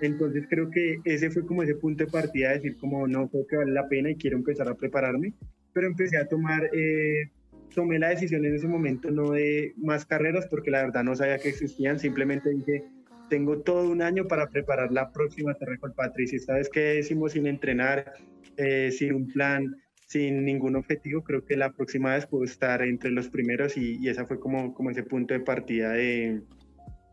Entonces 0.00 0.44
creo 0.48 0.70
que 0.70 0.98
ese 1.04 1.30
fue 1.30 1.44
como 1.44 1.62
ese 1.62 1.74
punto 1.74 2.04
de 2.04 2.10
partida, 2.10 2.50
de 2.50 2.54
decir 2.56 2.76
como 2.76 3.06
no 3.06 3.28
creo 3.28 3.46
que 3.46 3.56
vale 3.56 3.72
la 3.72 3.88
pena 3.88 4.10
y 4.10 4.16
quiero 4.16 4.36
empezar 4.36 4.68
a 4.68 4.74
prepararme. 4.74 5.34
Pero 5.72 5.86
empecé 5.86 6.18
a 6.18 6.28
tomar, 6.28 6.70
eh, 6.74 7.30
tomé 7.74 7.98
la 7.98 8.10
decisión 8.10 8.44
en 8.44 8.54
ese 8.54 8.68
momento 8.68 9.10
no 9.10 9.32
de 9.32 9.74
más 9.76 10.04
carreras 10.06 10.46
porque 10.48 10.70
la 10.70 10.82
verdad 10.82 11.04
no 11.04 11.14
sabía 11.16 11.38
que 11.38 11.48
existían, 11.48 11.98
simplemente 11.98 12.50
dije 12.50 12.84
tengo 13.32 13.60
todo 13.60 13.90
un 13.90 14.02
año 14.02 14.28
para 14.28 14.50
preparar 14.50 14.92
la 14.92 15.10
próxima 15.10 15.54
Terracol 15.54 15.94
Patricia. 15.94 16.36
Esta 16.36 16.52
vez 16.52 16.68
que 16.68 16.80
decimos 16.80 17.32
sin 17.32 17.46
entrenar, 17.46 18.12
eh, 18.58 18.90
sin 18.92 19.14
un 19.14 19.26
plan, 19.28 19.74
sin 20.06 20.44
ningún 20.44 20.76
objetivo, 20.76 21.24
creo 21.24 21.42
que 21.42 21.56
la 21.56 21.72
próxima 21.72 22.14
vez 22.14 22.26
puedo 22.26 22.44
estar 22.44 22.82
entre 22.82 23.10
los 23.10 23.28
primeros 23.28 23.78
y, 23.78 23.96
y 24.02 24.10
esa 24.10 24.26
fue 24.26 24.38
como, 24.38 24.74
como 24.74 24.90
ese 24.90 25.02
punto 25.02 25.32
de 25.32 25.40
partida 25.40 25.92
de, 25.92 26.42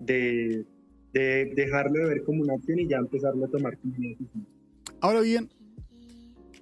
de, 0.01 0.65
de, 1.13 1.53
dejarlo 1.55 1.99
de 1.99 2.05
ver 2.09 2.23
como 2.23 2.41
una 2.41 2.55
opción 2.55 2.79
y 2.79 2.89
ya 2.89 2.97
empezarlo 2.97 3.45
a 3.45 3.49
tomar 3.49 3.77
como 3.77 3.95
una 3.97 4.09
decisión. 4.09 4.45
Ahora 4.99 5.21
bien, 5.21 5.47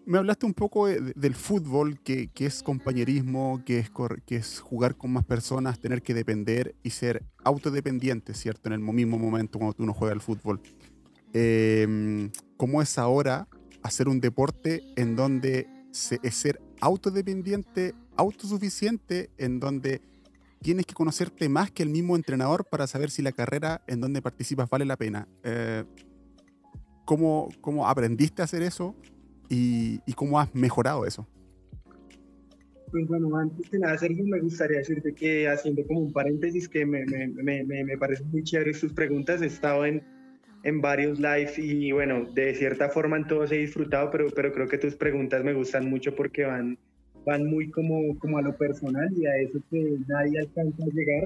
me 0.08 0.18
hablaste 0.18 0.46
un 0.46 0.54
poco 0.54 0.88
del 0.88 1.36
fútbol, 1.36 2.00
que, 2.00 2.30
que, 2.30 2.46
es 2.46 2.64
compañerismo, 2.64 3.62
que 3.66 3.80
es, 3.80 3.92
que 4.26 4.38
es 4.38 4.62
jugar 4.62 4.96
con 4.96 5.12
más 5.12 5.26
personas, 5.26 5.80
tener 5.80 6.02
que 6.02 6.14
depender 6.14 6.76
y 6.82 6.92
ser 6.92 7.26
autodependiente, 7.44 8.34
¿cierto? 8.34 8.70
En 8.70 8.74
el 8.74 8.80
mismo 8.80 9.20
momento 9.20 9.60
cuando 9.60 9.76
uno 9.80 9.94
juega 9.94 10.14
al 10.14 10.22
fútbol. 10.22 10.62
Eh, 11.34 12.30
¿Cómo 12.56 12.82
es 12.82 12.98
ahora 12.98 13.50
hacer 13.84 14.08
un 14.08 14.22
deporte 14.22 14.82
en 14.96 15.18
donde 15.18 15.68
se, 15.92 16.20
es 16.24 16.36
ser 16.36 16.62
autodependiente, 16.80 17.94
autosuficiente, 18.16 19.30
en 19.38 19.60
donde 19.60 20.02
tienes 20.62 20.86
que 20.86 20.94
conocerte 20.94 21.50
más 21.50 21.70
que 21.70 21.84
el 21.84 21.90
mismo 21.90 22.16
entrenador 22.16 22.64
para 22.64 22.88
saber 22.88 23.12
si 23.12 23.22
la 23.22 23.34
carrera 23.34 23.84
en 23.88 24.00
donde 24.00 24.22
participas 24.22 24.70
vale 24.70 24.86
la 24.86 24.96
pena. 24.96 25.28
Eh, 25.44 25.84
¿cómo, 27.04 27.50
¿cómo, 27.60 27.90
aprendiste 27.90 28.42
a 28.42 28.46
hacer 28.46 28.64
eso 28.64 28.96
y, 29.50 30.00
y, 30.06 30.13
cómo 30.13 30.39
has 30.39 30.54
mejorado 30.54 31.06
eso? 31.06 31.27
Pues 32.92 33.08
bueno, 33.08 33.36
antes 33.38 33.70
de 33.70 33.80
nada, 33.80 33.98
Sergio, 33.98 34.25
me 34.25 34.39
gustaría 34.39 34.77
decirte 34.77 35.13
que 35.13 35.48
haciendo 35.48 35.86
como 35.86 36.01
un 36.01 36.13
paréntesis 36.13 36.70
que 36.70 36.86
me, 36.86 37.06
me, 37.06 37.63
me, 37.63 37.84
me 37.84 37.98
parece 37.98 38.24
muy 38.25 38.44
chévere 38.44 38.74
sus 38.74 38.94
preguntas, 38.94 39.42
he 39.42 39.48
estado 39.48 39.86
en 39.86 40.01
en 40.63 40.82
varios 40.82 41.20
live 41.20 41.54
y 41.58 41.92
bueno, 41.92 42.25
de 42.34 42.54
cierta 42.54 42.89
forma 42.89 43.18
en 43.18 43.27
todos 43.27 43.51
he 43.51 43.58
disfrutado, 43.58 44.12
pero, 44.12 44.27
pero 44.36 44.51
creo 44.51 44.68
que 44.68 44.77
tus 44.77 44.96
preguntas 44.96 45.44
me 45.44 45.54
gustan 45.54 45.89
mucho 45.89 46.13
porque 46.16 46.44
van, 46.44 46.77
van 47.25 47.46
muy 47.46 47.70
como, 47.70 48.18
como 48.20 48.38
a 48.38 48.42
lo 48.42 48.56
personal 48.58 49.10
y 49.16 49.25
a 49.25 49.38
eso 49.38 49.60
que 49.70 49.98
nadie 50.08 50.39
alcanza 50.39 50.84
a 50.84 50.88
llegar 50.88 51.24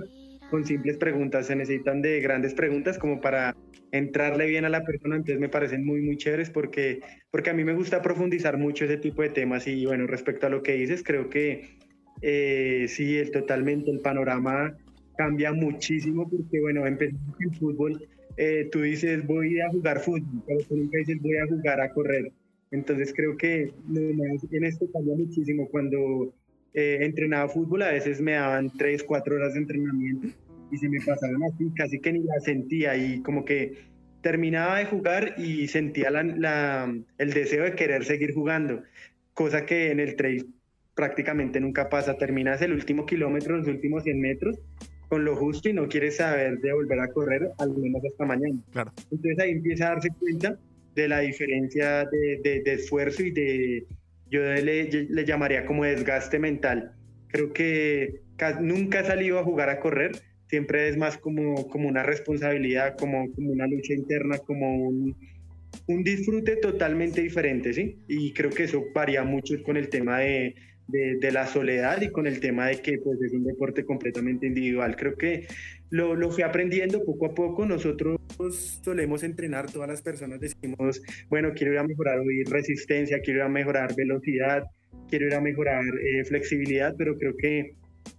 con 0.51 0.65
simples 0.65 0.97
preguntas. 0.97 1.47
Se 1.47 1.55
necesitan 1.55 2.03
de 2.03 2.19
grandes 2.21 2.53
preguntas 2.53 2.99
como 2.99 3.19
para 3.19 3.55
entrarle 3.91 4.45
bien 4.45 4.65
a 4.65 4.69
la 4.69 4.83
persona, 4.83 5.15
entonces 5.15 5.39
me 5.39 5.49
parecen 5.49 5.83
muy, 5.83 6.01
muy 6.01 6.17
chéveres 6.17 6.51
porque, 6.51 7.01
porque 7.31 7.49
a 7.49 7.53
mí 7.53 7.63
me 7.63 7.73
gusta 7.73 8.03
profundizar 8.03 8.57
mucho 8.57 8.85
ese 8.85 8.97
tipo 8.97 9.23
de 9.23 9.29
temas 9.29 9.67
y 9.67 9.85
bueno, 9.85 10.05
respecto 10.05 10.45
a 10.45 10.49
lo 10.49 10.61
que 10.61 10.73
dices, 10.73 11.01
creo 11.03 11.29
que 11.29 11.77
eh, 12.21 12.85
sí, 12.87 13.17
el, 13.17 13.31
totalmente 13.31 13.89
el 13.89 13.99
panorama 13.99 14.77
cambia 15.17 15.51
muchísimo 15.51 16.29
porque 16.29 16.61
bueno, 16.61 16.85
empezamos 16.85 17.35
el 17.39 17.55
fútbol 17.55 18.07
eh, 18.37 18.69
tú 18.71 18.81
dices 18.81 19.25
voy 19.25 19.59
a 19.59 19.69
jugar 19.69 19.99
fútbol, 19.99 20.43
pero 20.47 20.59
tú 20.67 20.75
nunca 20.75 20.97
dices 20.97 21.21
voy 21.21 21.37
a 21.37 21.47
jugar 21.47 21.81
a 21.81 21.91
correr. 21.91 22.31
Entonces 22.71 23.13
creo 23.13 23.35
que 23.35 23.73
en 23.93 24.63
esto 24.63 24.89
cambia 24.91 25.15
muchísimo. 25.15 25.67
Cuando 25.69 26.33
eh, 26.73 26.99
entrenaba 27.01 27.49
fútbol 27.49 27.81
a 27.83 27.91
veces 27.91 28.21
me 28.21 28.33
daban 28.33 28.69
3, 28.69 29.03
4 29.03 29.35
horas 29.35 29.53
de 29.53 29.59
entrenamiento 29.59 30.27
y 30.71 30.77
se 30.77 30.87
me 30.89 30.99
pasaban 30.99 31.43
así, 31.43 31.69
casi 31.75 31.99
que 31.99 32.13
ni 32.13 32.23
la 32.23 32.39
sentía 32.39 32.95
y 32.95 33.21
como 33.21 33.43
que 33.43 33.91
terminaba 34.21 34.77
de 34.77 34.85
jugar 34.85 35.35
y 35.37 35.67
sentía 35.67 36.11
la, 36.11 36.93
el 37.17 37.33
deseo 37.33 37.63
de 37.63 37.75
querer 37.75 38.05
seguir 38.05 38.33
jugando, 38.33 38.83
cosa 39.33 39.65
que 39.65 39.91
en 39.91 39.99
el 39.99 40.15
trail 40.15 40.53
prácticamente 40.95 41.59
nunca 41.59 41.89
pasa. 41.89 42.17
Terminas 42.17 42.61
el 42.61 42.73
último 42.73 43.05
kilómetro, 43.05 43.57
los 43.57 43.67
últimos 43.67 44.03
100 44.03 44.21
metros 44.21 44.59
con 45.09 45.25
lo 45.25 45.35
justo 45.35 45.67
y 45.67 45.73
no 45.73 45.89
quiere 45.89 46.09
saber 46.09 46.59
de 46.59 46.71
volver 46.71 46.99
a 47.01 47.09
correr 47.09 47.49
al 47.57 47.75
menos 47.75 48.01
hasta 48.05 48.25
mañana. 48.25 48.57
Claro. 48.71 48.93
Entonces 49.11 49.39
ahí 49.39 49.51
empieza 49.51 49.87
a 49.87 49.89
darse 49.89 50.09
cuenta 50.17 50.57
de 50.95 51.07
la 51.09 51.19
diferencia 51.19 52.05
de, 52.05 52.61
de, 52.63 52.73
esfuerzo 52.73 53.21
y 53.23 53.31
de, 53.31 53.85
yo 54.31 54.41
le, 54.41 54.89
le, 54.89 55.25
llamaría 55.25 55.65
como 55.65 55.83
desgaste 55.83 56.39
mental. 56.39 56.93
Creo 57.27 57.53
que 57.53 58.21
nunca 58.61 59.01
he 59.01 59.05
salido 59.05 59.37
a 59.39 59.43
jugar 59.43 59.69
a 59.69 59.79
correr, 59.79 60.13
siempre 60.47 60.87
es 60.89 60.97
más 60.97 61.17
como, 61.17 61.67
como 61.67 61.87
una 61.87 62.03
responsabilidad, 62.03 62.97
como, 62.97 63.31
como 63.33 63.51
una 63.51 63.67
lucha 63.67 63.93
interna, 63.93 64.37
como 64.39 64.87
un, 64.87 65.15
un 65.87 66.03
disfrute 66.03 66.55
totalmente 66.55 67.21
diferente, 67.21 67.73
¿sí? 67.73 67.97
Y 68.07 68.33
creo 68.33 68.49
que 68.49 68.63
eso 68.63 68.83
varía 68.93 69.23
mucho 69.23 69.61
con 69.63 69.77
el 69.77 69.89
tema 69.89 70.19
de, 70.19 70.55
de, 70.87 71.31
la 71.31 71.45
soledad 71.47 72.01
y 72.01 72.09
con 72.09 72.27
el 72.27 72.39
tema 72.39 72.67
de 72.67 72.81
que 72.81 72.97
pues, 72.99 73.21
es 73.21 73.33
un 73.33 73.43
deporte 73.43 73.85
completamente 73.85 74.47
individual. 74.47 74.95
Creo 74.95 75.15
que 75.15 75.47
lo, 75.91 76.15
lo 76.15 76.31
fui 76.31 76.43
aprendiendo 76.43 77.03
poco 77.03 77.27
a 77.27 77.35
poco. 77.35 77.65
Nosotros 77.65 78.17
solemos 78.83 79.23
entrenar, 79.23 79.71
todas 79.71 79.89
las 79.89 80.01
personas 80.01 80.39
decimos, 80.39 81.01
bueno, 81.29 81.51
quiero 81.53 81.73
ir 81.73 81.79
a 81.79 81.83
mejorar 81.83 82.19
hoy 82.19 82.43
resistencia, 82.43 83.19
quiero 83.21 83.41
ir 83.41 83.45
a 83.45 83.49
mejorar 83.49 83.95
velocidad, 83.95 84.63
quiero 85.09 85.27
ir 85.27 85.35
a 85.35 85.41
mejorar 85.41 85.83
eh, 85.85 86.25
flexibilidad, 86.25 86.95
pero 86.97 87.15
creo 87.17 87.35
que 87.37 87.75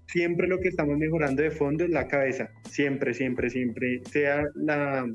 siempre 0.07 0.47
lo 0.47 0.61
que 0.61 0.69
estamos 0.69 0.97
mejorando 0.97 1.43
de 1.43 1.51
fondo 1.51 1.85
es 1.85 1.91
la 1.91 2.07
cabeza, 2.07 2.51
siempre, 2.71 3.15
siempre, 3.15 3.51
siempre, 3.51 4.03
sea 4.11 4.45
la, 4.55 5.11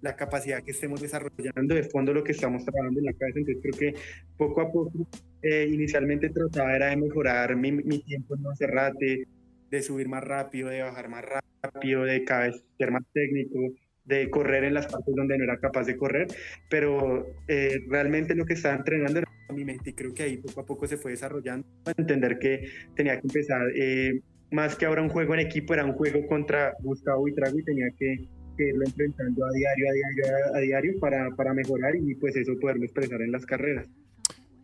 la 0.00 0.16
capacidad 0.16 0.62
que 0.62 0.70
estemos 0.70 1.00
desarrollando 1.00 1.74
de 1.74 1.82
fondo 1.82 2.14
lo 2.14 2.24
que 2.24 2.32
estamos 2.32 2.64
trabajando 2.64 3.00
en 3.00 3.06
la 3.06 3.12
cabeza. 3.14 3.40
Entonces 3.40 3.62
creo 3.62 3.92
que 3.92 4.00
poco 4.36 4.60
a 4.60 4.70
poco, 4.70 5.08
eh, 5.42 5.68
inicialmente 5.68 6.30
trataba 6.30 6.74
era 6.74 6.90
de 6.90 6.96
mejorar 6.96 7.56
mi, 7.56 7.72
mi 7.72 7.98
tiempo 8.00 8.36
en 8.36 8.42
Monserrate, 8.42 9.26
de 9.72 9.82
subir 9.82 10.06
más 10.06 10.22
rápido, 10.22 10.68
de 10.68 10.82
bajar 10.82 11.08
más 11.08 11.24
rápido, 11.62 12.04
de 12.04 12.24
cada 12.24 12.48
vez 12.48 12.62
ser 12.76 12.90
más 12.90 13.02
técnico, 13.14 13.58
de 14.04 14.28
correr 14.28 14.64
en 14.64 14.74
las 14.74 14.86
partes 14.86 15.14
donde 15.16 15.38
no 15.38 15.44
era 15.44 15.58
capaz 15.58 15.84
de 15.84 15.96
correr, 15.96 16.26
pero 16.68 17.26
eh, 17.48 17.80
realmente 17.88 18.34
lo 18.34 18.44
que 18.44 18.52
estaba 18.52 18.76
entrenando 18.76 19.20
era 19.20 19.28
mi 19.48 19.64
mente 19.64 19.90
y 19.90 19.92
creo 19.94 20.12
que 20.12 20.24
ahí 20.24 20.36
poco 20.36 20.60
a 20.60 20.66
poco 20.66 20.86
se 20.86 20.98
fue 20.98 21.12
desarrollando, 21.12 21.66
entender 21.96 22.38
que 22.38 22.68
tenía 22.94 23.14
que 23.14 23.26
empezar, 23.26 23.62
eh, 23.74 24.20
más 24.50 24.76
que 24.76 24.84
ahora 24.84 25.00
un 25.00 25.08
juego 25.08 25.32
en 25.32 25.40
equipo, 25.40 25.72
era 25.72 25.86
un 25.86 25.94
juego 25.94 26.26
contra 26.26 26.74
Gustavo 26.80 27.26
y 27.28 27.34
Trago 27.34 27.58
y 27.58 27.64
tenía 27.64 27.86
que, 27.98 28.28
irlo 28.58 28.84
enfrentando 28.84 29.46
a 29.46 29.50
diario, 29.52 29.88
a 29.88 29.92
diario, 29.92 30.54
a 30.54 30.58
diario 30.60 31.00
para, 31.00 31.30
para 31.30 31.54
mejorar 31.54 31.96
y 31.96 32.14
pues 32.16 32.36
eso 32.36 32.52
poderlo 32.60 32.84
expresar 32.84 33.20
en 33.22 33.32
las 33.32 33.44
carreras. 33.46 33.88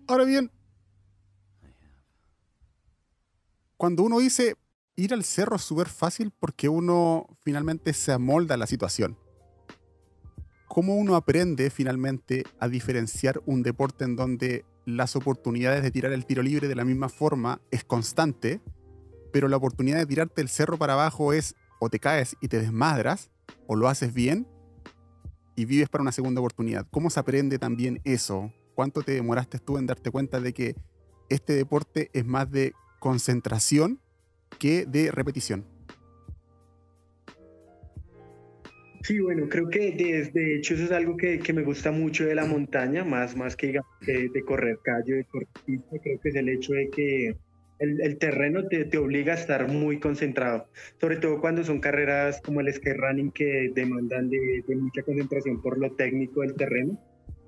Ahora 0.07 0.25
bien, 0.25 0.51
cuando 3.77 4.05
uno 4.05 4.21
dice 4.21 4.55
ir 4.99 5.15
al 5.15 5.23
cerro 5.23 5.57
es 5.57 5.63
súper 5.63 5.89
fácil 5.89 6.33
porque 6.33 6.69
uno 6.69 7.29
finalmente 7.45 7.93
se 7.93 8.11
amolda 8.11 8.57
a 8.57 8.59
la 8.59 8.67
situación. 8.67 9.17
¿Cómo 10.67 10.97
uno 10.97 11.15
aprende 11.15 11.71
finalmente 11.71 12.45
a 12.59 12.69
diferenciar 12.69 13.41
un 13.47 13.63
deporte 13.63 14.05
en 14.05 14.17
donde 14.17 14.65
las 14.87 15.15
oportunidades 15.15 15.85
de 15.85 15.93
tirar 15.93 16.13
el 16.13 16.27
tiro 16.27 16.43
libre 16.43 16.67
de 16.67 16.75
la 16.75 16.85
misma 16.85 17.09
forma 17.09 17.61
es 17.71 17.85
constante, 17.85 18.61
pero 19.33 19.47
la 19.47 19.57
oportunidad 19.57 19.99
de 19.99 20.07
tirarte 20.07 20.43
el 20.43 20.49
cerro 20.49 20.79
para 20.79 20.95
abajo 20.95 21.33
es 21.33 21.55
o 21.79 21.89
te 21.89 22.01
caes 22.01 22.37
y 22.41 22.49
te 22.49 22.59
desmadras, 22.59 23.31
o 23.69 23.77
lo 23.77 23.89
haces 23.89 24.13
bien 24.13 24.49
y 25.55 25.65
vives 25.65 25.89
para 25.89 26.03
una 26.03 26.13
segunda 26.13 26.41
oportunidad? 26.41 26.89
¿Cómo 26.91 27.09
se 27.09 27.21
aprende 27.21 27.61
también 27.61 28.01
eso? 28.03 28.53
¿Cuánto 28.75 29.03
te 29.03 29.13
demoraste 29.13 29.61
tú 29.61 29.79
en 29.79 29.87
darte 29.87 30.11
cuenta 30.11 30.41
de 30.41 30.53
que 30.53 30.75
este 31.29 31.53
deporte 31.53 32.11
es 32.13 32.27
más 32.27 32.51
de 32.51 32.73
concentración 32.99 34.01
que 34.59 34.87
de 34.87 35.11
repetición. 35.11 35.65
Sí, 39.03 39.21
bueno, 39.21 39.49
creo 39.49 39.71
que 39.71 39.93
de, 39.93 40.57
hecho 40.57 40.75
eso 40.75 40.85
es 40.85 40.93
algo 40.93 41.17
que, 41.17 41.39
que, 41.39 41.53
me 41.53 41.63
gusta 41.63 41.93
mucho 41.93 42.27
de 42.27 42.35
la 42.35 42.45
montaña, 42.45 43.05
más, 43.05 43.37
más 43.37 43.57
que 43.57 43.81
de, 44.03 44.29
de 44.29 44.43
correr 44.43 44.79
calle, 44.83 45.15
de 45.15 45.25
correr 45.25 45.49
creo 46.03 46.21
que 46.21 46.29
es 46.29 46.35
el 46.35 46.49
hecho 46.49 46.75
de 46.75 46.91
que 46.91 47.37
el, 47.79 48.01
el 48.01 48.19
terreno 48.19 48.67
te, 48.67 48.85
te, 48.85 48.99
obliga 48.99 49.33
a 49.33 49.37
estar 49.37 49.69
muy 49.69 49.99
concentrado, 49.99 50.67
sobre 51.01 51.17
todo 51.17 51.41
cuando 51.41 51.65
son 51.65 51.81
carreras 51.81 52.41
como 52.43 52.61
el 52.61 52.73
skate 52.73 52.97
running 52.97 53.31
que 53.31 53.71
demandan 53.75 54.29
de, 54.29 54.65
de 54.67 54.77
mucha 54.77 55.03
concentración 55.03 55.63
por 55.63 55.79
lo 55.79 55.93
técnico 55.93 56.43
del 56.43 56.55
terreno. 56.55 56.99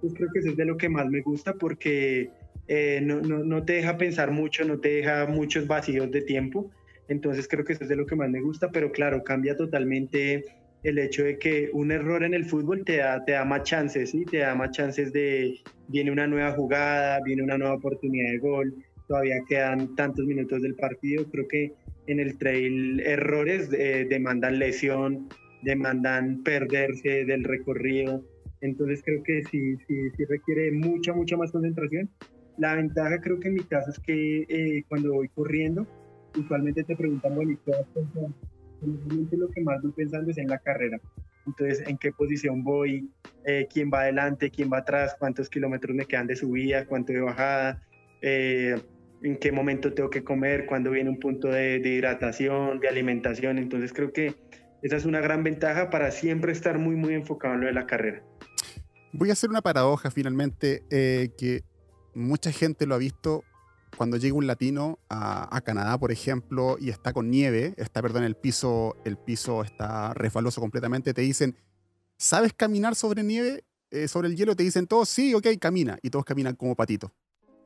Pues 0.01 0.15
creo 0.15 0.29
que 0.33 0.39
eso 0.39 0.51
es 0.51 0.57
de 0.57 0.65
lo 0.65 0.77
que 0.77 0.89
más 0.89 1.11
me 1.11 1.21
gusta 1.21 1.55
porque 1.55 2.31
eh, 2.69 3.01
no, 3.03 3.21
no, 3.21 3.45
no, 3.45 3.65
te 3.65 3.75
deja 3.75 3.99
pensar 3.99 4.31
mucho, 4.31 4.65
no 4.65 4.79
te 4.79 4.89
deja 4.89 5.27
muchos 5.27 5.67
vacíos 5.67 6.11
de 6.11 6.23
tiempo 6.23 6.71
entonces 7.11 7.49
creo 7.49 7.65
que 7.65 7.73
eso 7.73 7.83
es 7.83 7.89
de 7.89 7.97
lo 7.97 8.07
que 8.07 8.15
más 8.15 8.31
me 8.31 8.41
gusta, 8.41 8.71
pero 8.71 8.93
claro, 8.93 9.25
cambia 9.25 9.57
totalmente 9.57 10.45
el 10.85 10.99
hecho 10.99 11.25
de 11.25 11.39
que 11.39 11.69
un 11.73 11.91
error 11.91 12.23
en 12.23 12.35
el 12.35 12.45
fútbol 12.45 12.85
te 12.85 12.99
da, 12.99 13.23
te 13.25 13.33
da 13.33 13.45
más 13.45 13.65
chances, 13.65 14.11
¿sí? 14.11 14.25
Te 14.25 14.39
da 14.39 14.55
más 14.55 14.71
chances 14.71 15.13
de, 15.13 15.59
viene 15.89 16.13
una 16.13 16.29
nueva 16.29 16.53
jugada, 16.53 17.21
viene 17.25 17.43
una 17.43 17.59
nueva 17.59 17.75
oportunidad 17.75 18.31
de 18.31 18.39
gol, 18.39 18.75
todavía 19.09 19.41
quedan 19.49 19.95
tantos 19.97 20.25
minutos 20.25 20.63
del 20.63 20.77
partido. 20.77 21.25
Creo 21.33 21.49
que 21.49 21.73
en 22.07 22.21
el 22.21 22.39
trail 22.39 23.01
errores 23.01 23.69
demandan 23.71 24.61
lesión, 24.61 25.29
demandan 25.63 26.45
perderse 26.45 27.25
del 27.25 27.43
recorrido. 27.43 28.25
Entonces 28.61 29.03
creo 29.05 29.21
que 29.25 29.43
sí, 29.51 29.77
sí, 29.89 30.11
sí 30.17 30.25
requiere 30.27 30.71
mucha, 30.71 31.13
mucha 31.13 31.37
más 31.37 31.51
concentración. 31.51 32.09
La 32.57 32.77
ventaja 32.77 33.21
creo 33.21 33.41
que 33.41 33.49
en 33.49 33.55
mi 33.55 33.65
caso 33.65 33.91
es 33.91 33.99
que 33.99 34.43
eh, 34.49 34.85
cuando 34.89 35.15
voy 35.15 35.29
corriendo, 35.29 35.87
usualmente 36.37 36.85
te 36.85 36.97
preguntan, 36.97 37.35
bueno, 37.35 37.53
¿y 37.53 37.57
qué 37.57 37.73
vas 37.73 37.87
lo 38.83 39.49
que 39.51 39.61
más 39.63 39.83
voy 39.83 39.93
pensando 39.93 40.31
es 40.31 40.39
en 40.39 40.49
la 40.49 40.59
carrera. 40.59 40.99
Entonces, 41.47 41.87
¿en 41.87 41.99
qué 41.99 42.13
posición 42.13 42.63
voy? 42.63 43.11
Eh, 43.45 43.67
¿Quién 43.73 43.91
va 43.93 44.03
adelante? 44.03 44.51
¿Quién 44.51 44.71
va 44.73 44.79
atrás? 44.79 45.17
¿Cuántos 45.19 45.49
kilómetros 45.49 45.95
me 45.95 46.05
quedan 46.05 46.27
de 46.27 46.37
subida? 46.37 46.87
¿Cuánto 46.87 47.13
de 47.13 47.21
bajada? 47.21 47.83
Eh, 48.23 48.77
¿En 49.23 49.37
qué 49.37 49.53
momento 49.53 49.93
tengo 49.93 50.11
que 50.11 50.23
comer? 50.23 50.67
¿Cuándo 50.67 50.91
viene 50.91 51.11
un 51.11 51.19
punto 51.19 51.49
de, 51.49 51.77
hidratación, 51.77 52.81
de 52.81 52.89
alimentación? 52.89 53.59
Entonces, 53.59 53.93
creo 53.93 54.13
que 54.13 54.35
esa 54.83 54.97
es 54.97 55.05
una 55.05 55.21
gran 55.21 55.43
ventaja 55.43 55.91
para 55.91 56.11
siempre 56.11 56.53
estar 56.53 56.79
muy, 56.79 56.97
muy 56.97 57.15
enfocado 57.15 57.55
en 57.55 57.61
lo 57.61 57.67
de 57.67 57.73
la 57.73 57.87
carrera. 57.87 58.23
Voy 59.13 59.31
a 59.31 59.33
hacer 59.33 59.51
una 59.51 59.61
paradoja 59.61 60.11
finalmente 60.11 60.85
eh, 60.91 61.31
que 61.37 61.63
mucha 62.15 62.53
gente 62.53 62.87
lo 62.87 62.95
ha 62.95 62.99
visto 62.99 63.45
cuando 63.97 64.17
llega 64.17 64.35
un 64.35 64.47
latino 64.47 64.99
a, 65.09 65.61
Canadá, 65.65 65.99
por 65.99 66.13
ejemplo, 66.13 66.77
y 66.79 66.91
está 66.91 67.13
con 67.13 67.31
nieve, 67.31 67.75
está, 67.77 68.03
perdón, 68.03 68.25
el 68.25 68.35
piso, 68.35 68.97
el 69.05 69.17
piso 69.17 69.63
está 69.63 70.15
resbaloso 70.15 70.61
completamente, 70.61 71.15
te 71.15 71.23
dicen, 71.23 71.57
¿sabes 72.17 72.53
caminar 72.53 72.95
sobre 72.95 73.23
nieve? 73.23 73.65
Eh, 73.91 74.07
sobre 74.07 74.29
el 74.29 74.37
hielo 74.37 74.55
te 74.55 74.63
dicen 74.63 74.87
todos, 74.87 75.09
sí, 75.09 75.35
ok, 75.35 75.47
camina. 75.61 75.99
Y 76.03 76.11
todos 76.11 76.25
caminan 76.25 76.55
como 76.55 76.77
patito. 76.77 77.13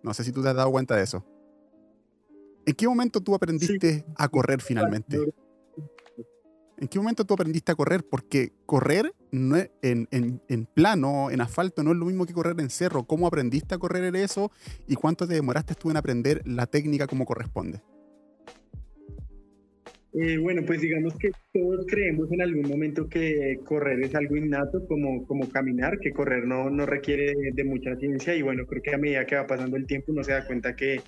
No 0.03 0.15
sé 0.15 0.25
si 0.25 0.33
tú 0.33 0.43
te 0.43 0.49
has 0.49 0.57
dado 0.57 0.71
cuenta 0.71 0.97
de 0.97 1.03
eso. 1.03 1.25
¿En 2.67 2.75
qué 2.75 2.89
momento 2.89 3.21
tú 3.21 3.35
aprendiste 3.35 4.07
a 4.17 4.29
correr 4.29 4.63
finalmente? 4.63 5.19
¿En 6.79 6.89
qué 6.89 6.99
momento 6.99 7.25
tú 7.25 7.35
aprendiste 7.35 7.71
a 7.71 7.75
correr? 7.75 8.05
Porque 8.09 8.53
correr 8.67 9.13
no 9.31 9.57
en, 9.83 10.09
en, 10.11 10.67
plano, 10.67 11.31
en 11.31 11.41
asfalto, 11.41 11.83
no 11.83 11.93
es 11.93 11.97
lo 11.97 12.07
mismo 12.07 12.27
que 12.27 12.33
correr 12.33 12.57
en 12.59 12.71
cerro. 12.71 13.05
¿Cómo 13.05 13.27
aprendiste 13.27 13.75
a 13.75 13.79
correr 13.79 14.05
en 14.05 14.17
eso 14.17 14.51
y 14.89 14.95
cuánto 14.95 15.27
te 15.27 15.35
demoraste 15.35 15.75
tú 15.75 15.91
en 15.91 15.97
aprender 15.97 16.43
la 16.45 16.67
técnica 16.67 17.07
como 17.07 17.25
corresponde? 17.25 17.81
Eh, 20.17 20.39
bueno, 20.39 20.63
pues 20.65 20.81
digamos 20.81 21.17
que 21.19 21.33
todos 21.53 21.87
creemos 21.89 22.31
en 22.31 22.41
algún 22.41 22.69
momento 22.69 23.09
que 23.09 23.59
correr 23.65 24.01
es 24.01 24.15
algo 24.15 24.37
innato, 24.37 24.87
como, 24.87 25.27
como 25.27 25.49
caminar, 25.49 25.99
que 25.99 26.13
correr 26.13 26.47
no, 26.47 26.71
no 26.71 26.87
requiere 26.87 27.35
de, 27.53 27.65
mucha 27.65 27.97
ciencia 27.97 28.37
y 28.37 28.43
bueno, 28.43 28.65
creo 28.65 28.81
que 28.81 28.95
a 28.95 28.99
medida 28.99 29.27
que 29.27 29.35
va 29.35 29.49
pasando 29.49 29.77
el 29.77 29.87
tiempo 29.87 30.13
uno 30.13 30.23
se 30.23 30.31
da 30.31 30.47
cuenta 30.47 30.77
que, 30.77 31.01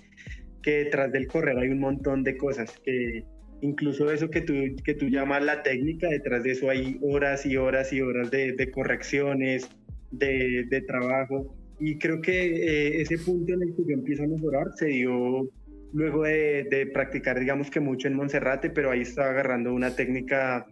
que 0.61 0.71
detrás 0.83 1.09
del 1.13 1.27
correr 1.27 1.57
hay 1.57 1.69
un 1.69 1.79
montón 1.79 2.21
de 2.23 2.35
cosas 2.35 2.77
que 2.83 3.23
incluso 3.61 4.11
eso 4.11 4.29
que 4.29 4.41
tú, 4.41 4.53
que 4.83 4.93
tú 4.93 5.07
llamas 5.07 5.43
la 5.43 5.63
técnica, 5.63 6.07
detrás 6.09 6.43
de 6.43 6.51
eso 6.51 6.69
hay 6.69 6.97
horas 7.01 7.45
y 7.45 7.57
horas 7.57 7.91
y 7.93 8.01
horas 8.01 8.29
de, 8.31 8.53
de 8.53 8.71
correcciones, 8.71 9.69
de, 10.11 10.65
de, 10.69 10.81
trabajo. 10.81 11.55
Y 11.79 11.97
creo 11.97 12.21
que 12.21 12.31
eh, 12.31 13.01
ese 13.01 13.17
punto 13.17 13.53
en 13.53 13.63
el 13.63 13.75
que 13.75 13.83
yo 13.87 13.93
empiezo 13.93 14.23
a 14.23 14.27
mejorar 14.27 14.67
se 14.75 14.87
dio 14.87 15.49
luego 15.93 16.23
de, 16.23 16.67
de, 16.69 16.87
practicar, 16.87 17.39
digamos 17.39 17.69
que 17.69 17.79
mucho 17.79 18.07
en 18.07 18.15
Monserrate, 18.15 18.69
pero 18.69 18.91
ahí 18.91 19.01
estaba 19.01 19.29
agarrando 19.29 19.73
una 19.73 19.95
técnica, 19.95 20.65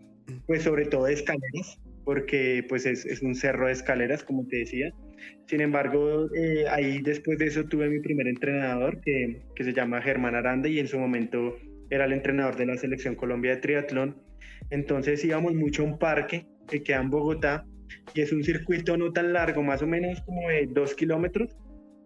pues 0.48 0.63
sobre 0.63 0.86
todo 0.86 1.06
de 1.06 1.13
escaleras, 1.13 1.80
porque 2.04 2.65
pues 2.67 2.86
es, 2.86 3.06
es 3.06 3.21
un 3.21 3.36
cerro 3.36 3.67
de 3.67 3.74
escaleras, 3.74 4.24
como 4.24 4.45
te 4.48 4.58
decía. 4.58 4.91
Sin 5.48 5.62
embargo, 5.62 6.28
eh, 6.36 6.65
ahí 6.69 7.02
después 7.02 7.38
de 7.38 7.48
eso 7.48 7.63
tuve 7.65 7.89
mi 7.89 8.00
primer 8.00 8.28
entrenador 8.28 9.00
que, 9.02 9.41
que 9.56 9.63
se 9.63 9.74
llama 9.74 10.02
Germán 10.02 10.36
Aranda 10.36 10.67
y 10.67 10.80
en 10.80 10.88
su 10.88 11.00
momento 11.00 11.56
era 11.89 12.06
el 12.06 12.13
entrenador 12.13 12.56
de 12.56 12.65
la 12.65 12.78
selección 12.78 13.15
Colombia 13.15 13.56
de 13.56 13.62
triatlón. 13.62 14.15
Entonces 14.69 15.24
íbamos 15.24 15.54
mucho 15.54 15.84
a 15.84 15.86
un 15.86 15.98
parque 15.98 16.48
que 16.67 16.84
queda 16.84 17.02
en 17.02 17.10
Bogotá 17.10 17.65
y 18.13 18.21
es 18.21 18.32
un 18.32 18.43
circuito 18.43 18.98
no 18.98 19.12
tan 19.12 19.34
largo, 19.34 19.62
más 19.63 19.82
o 19.82 19.88
menos 19.88 20.21
como 20.21 20.50
de 20.50 20.67
dos 20.67 20.95
kilómetros, 20.95 21.56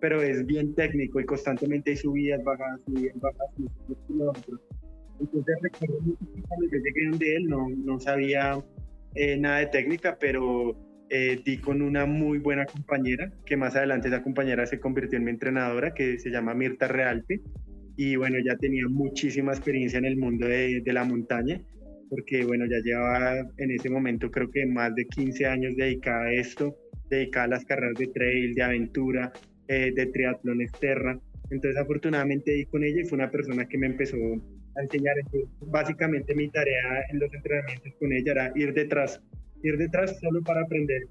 pero 0.02 0.22
es 0.22 0.46
bien 0.46 0.74
técnico 0.76 1.20
y 1.20 1.26
constantemente 1.26 1.92
hay 1.92 1.98
subidas, 1.98 2.44
bajadas, 2.44 2.82
subidas, 2.86 3.20
bajadas, 3.20 3.52
dos 3.88 3.98
kilómetros. 4.08 4.60
Entonces 5.20 5.56
recuerdo 5.62 5.98
cuando 6.48 6.66
yo 6.72 6.78
llegué 6.78 7.10
donde 7.10 7.36
él 7.36 7.46
no, 7.48 7.70
no 7.70 8.00
sabía 8.00 8.64
eh, 9.16 9.38
nada 9.38 9.60
de 9.60 9.68
técnica, 9.68 10.18
pero 10.20 10.78
eh, 11.10 11.42
di 11.44 11.58
con 11.58 11.82
una 11.82 12.06
muy 12.06 12.38
buena 12.38 12.66
compañera, 12.66 13.32
que 13.46 13.58
más 13.58 13.76
adelante 13.76 14.08
esa 14.08 14.24
compañera 14.24 14.66
se 14.66 14.80
convirtió 14.80 15.18
en 15.18 15.26
mi 15.26 15.32
entrenadora, 15.32 15.94
que 15.94 16.20
se 16.20 16.30
llama 16.30 16.54
Mirta 16.54 16.88
Realpe 16.88 17.42
y 18.02 18.16
bueno, 18.16 18.38
ya 18.40 18.56
tenía 18.56 18.88
muchísima 18.88 19.52
experiencia 19.52 20.00
en 20.00 20.06
el 20.06 20.16
mundo 20.16 20.48
de, 20.48 20.80
de, 20.80 20.94
la 20.94 21.04
montaña, 21.04 21.62
porque 22.10 22.46
bueno, 22.46 22.66
ya 22.66 22.78
llevaba 22.82 23.46
en 23.58 23.72
ese 23.72 23.90
momento 23.90 24.32
creo 24.32 24.50
que 24.50 24.66
más 24.66 24.96
de 24.96 25.04
15 25.04 25.46
años 25.46 25.76
dedicada 25.76 26.28
a 26.28 26.32
esto, 26.32 26.74
dedicada 27.10 27.44
a 27.44 27.50
las 27.50 27.66
carreras 27.66 27.96
de 27.96 28.08
trail, 28.08 28.56
de 28.56 28.64
aventura, 28.64 29.34
eh, 29.68 29.92
de 29.94 30.06
triatlón 30.06 30.62
externa. 30.62 31.20
Entonces 31.52 31.76
afortunadamente 31.76 32.54
di 32.54 32.64
con 32.68 32.86
ella 32.86 33.02
y 33.02 33.06
fue 33.06 33.18
una 33.18 33.30
persona 33.30 33.68
que 33.68 33.78
me 33.78 33.88
empezó 33.88 34.16
a 34.16 34.82
enseñar. 34.82 35.20
Entonces, 35.20 35.50
básicamente 35.68 36.34
mi 36.36 36.50
tarea 36.50 37.04
en 37.12 37.20
los 37.20 37.34
entrenamientos 37.34 37.92
con 38.00 38.14
ella 38.14 38.32
era 38.32 38.52
ir 38.56 38.74
detrás, 38.74 39.22
ir 39.62 39.78
detrás 39.78 40.18
solo 40.22 40.42
para 40.44 40.62
aprender 40.62 41.02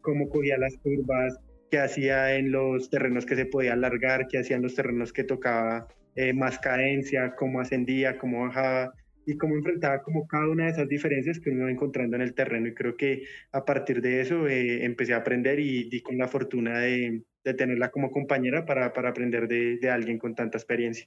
cómo 0.00 0.26
cogía 0.30 0.56
las 0.56 0.78
curvas, 0.78 1.38
qué 1.70 1.78
hacía 1.78 2.36
en 2.36 2.52
los 2.52 2.88
terrenos 2.88 3.26
que 3.26 3.36
se 3.36 3.44
podía 3.44 3.74
alargar, 3.74 4.28
qué 4.28 4.38
hacía 4.38 4.56
en 4.56 4.62
los 4.62 4.74
terrenos 4.74 5.12
que 5.12 5.24
tocaba 5.24 5.86
eh, 6.18 6.32
más 6.32 6.58
cadencia, 6.58 7.36
cómo 7.36 7.60
ascendía, 7.60 8.18
cómo 8.18 8.42
bajaba. 8.42 8.92
y 9.24 9.36
cómo 9.36 9.54
enfrentaba 9.56 10.02
como 10.02 10.26
cada 10.26 10.48
una 10.48 10.64
de 10.64 10.70
esas 10.70 10.88
diferencias 10.88 11.38
que 11.38 11.50
uno 11.50 11.60
iba 11.60 11.70
encontrando 11.70 12.16
en 12.16 12.22
el 12.22 12.34
terreno. 12.34 12.66
Y 12.66 12.74
creo 12.74 12.96
que 12.96 13.24
a 13.52 13.64
partir 13.64 14.00
de 14.00 14.22
eso 14.22 14.48
eh, 14.48 14.84
empecé 14.84 15.12
a 15.14 15.18
aprender 15.18 15.60
y 15.60 15.88
di 15.88 16.00
con 16.00 16.16
la 16.16 16.26
fortuna 16.26 16.78
de, 16.78 17.22
de 17.44 17.54
tenerla 17.54 17.90
como 17.90 18.10
compañera 18.10 18.64
para, 18.64 18.92
para 18.94 19.10
aprender 19.10 19.46
de, 19.46 19.76
de, 19.76 19.90
alguien 19.90 20.18
con 20.18 20.34
tanta 20.34 20.58
experiencia. 20.58 21.06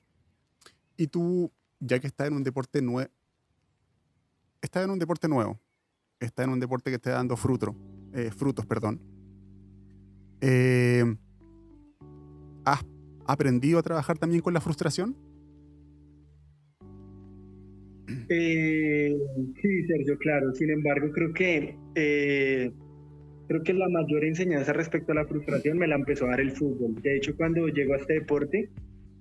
Y 0.95 1.07
tú, 1.07 1.51
ya 1.79 1.99
que 1.99 2.07
estás 2.07 2.27
en 2.27 2.35
un 2.35 2.43
deporte 2.43 2.81
nuevo, 2.81 3.09
estás 4.61 4.85
en 4.85 4.91
un 4.91 4.99
deporte 4.99 5.27
nuevo, 5.27 5.59
estás 6.19 6.45
en 6.45 6.53
un 6.53 6.59
deporte 6.59 6.89
que 6.89 6.95
está 6.97 7.11
dando 7.11 7.35
fruto, 7.35 7.75
eh, 8.13 8.29
frutos, 8.31 8.65
perdón. 8.65 9.01
Eh, 10.39 11.03
¿Has 12.63 12.83
aprendido 13.25 13.79
a 13.79 13.83
trabajar 13.83 14.17
también 14.17 14.41
con 14.41 14.53
la 14.53 14.61
frustración? 14.61 15.15
Eh, 18.29 19.17
sí, 19.61 19.87
Sergio, 19.87 20.17
claro. 20.17 20.53
Sin 20.53 20.69
embargo, 20.69 21.11
creo 21.11 21.33
que 21.33 21.75
eh, 21.95 22.71
creo 23.47 23.63
que 23.63 23.73
la 23.73 23.89
mayor 23.89 24.23
enseñanza 24.23 24.73
respecto 24.73 25.11
a 25.11 25.15
la 25.15 25.25
frustración 25.25 25.77
me 25.77 25.87
la 25.87 25.95
empezó 25.95 26.25
a 26.25 26.29
dar 26.29 26.41
el 26.41 26.51
fútbol. 26.51 26.95
De 27.01 27.17
hecho, 27.17 27.35
cuando 27.35 27.67
llego 27.67 27.93
a 27.93 27.97
este 27.97 28.13
deporte, 28.13 28.69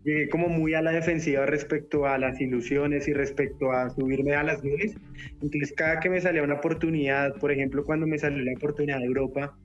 llegué 0.05 0.29
como 0.29 0.49
muy 0.49 0.75
a 0.75 0.83
la 0.83 0.93
defensiva 0.93 1.47
respecto 1.47 2.07
a 2.07 2.17
las 2.19 2.41
ilusiones 2.41 3.09
y 3.09 3.13
respecto 3.13 3.73
a 3.73 3.91
subirme 3.91 4.35
a 4.35 4.45
las 4.45 4.63
nubes. 4.63 4.95
Entonces, 5.43 5.73
cada 5.77 6.01
que 6.01 6.11
me 6.11 6.21
salía 6.21 6.43
una 6.43 6.55
oportunidad, 6.55 7.35
por 7.41 7.51
ejemplo, 7.51 7.85
cuando 7.85 8.07
me 8.07 8.19
salió 8.19 8.43
la 8.45 8.53
oportunidad 8.53 8.99
de 9.01 9.07
Europa, 9.07 9.57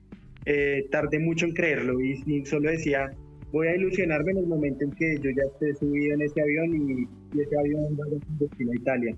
eh, 0.46 0.86
tardé 0.90 1.18
mucho 1.18 1.46
en 1.46 1.52
creerlo 1.52 2.00
y, 2.00 2.44
solo 2.46 2.70
decía, 2.70 3.10
voy 3.56 3.68
a 3.68 3.76
ilusionarme 3.76 4.32
en 4.32 4.38
el 4.38 4.46
momento 4.46 4.84
en 4.84 4.90
que 4.92 5.16
yo 5.18 5.30
ya 5.30 5.42
esté 5.44 5.74
subido 5.74 6.14
en 6.14 6.20
ese 6.20 6.42
avión 6.42 6.74
y, 6.74 7.40
ese 7.40 7.58
avión 7.58 7.82
va 7.98 8.04
a 8.04 8.18
destino 8.38 8.72
a 8.72 8.76
Italia. 8.76 9.16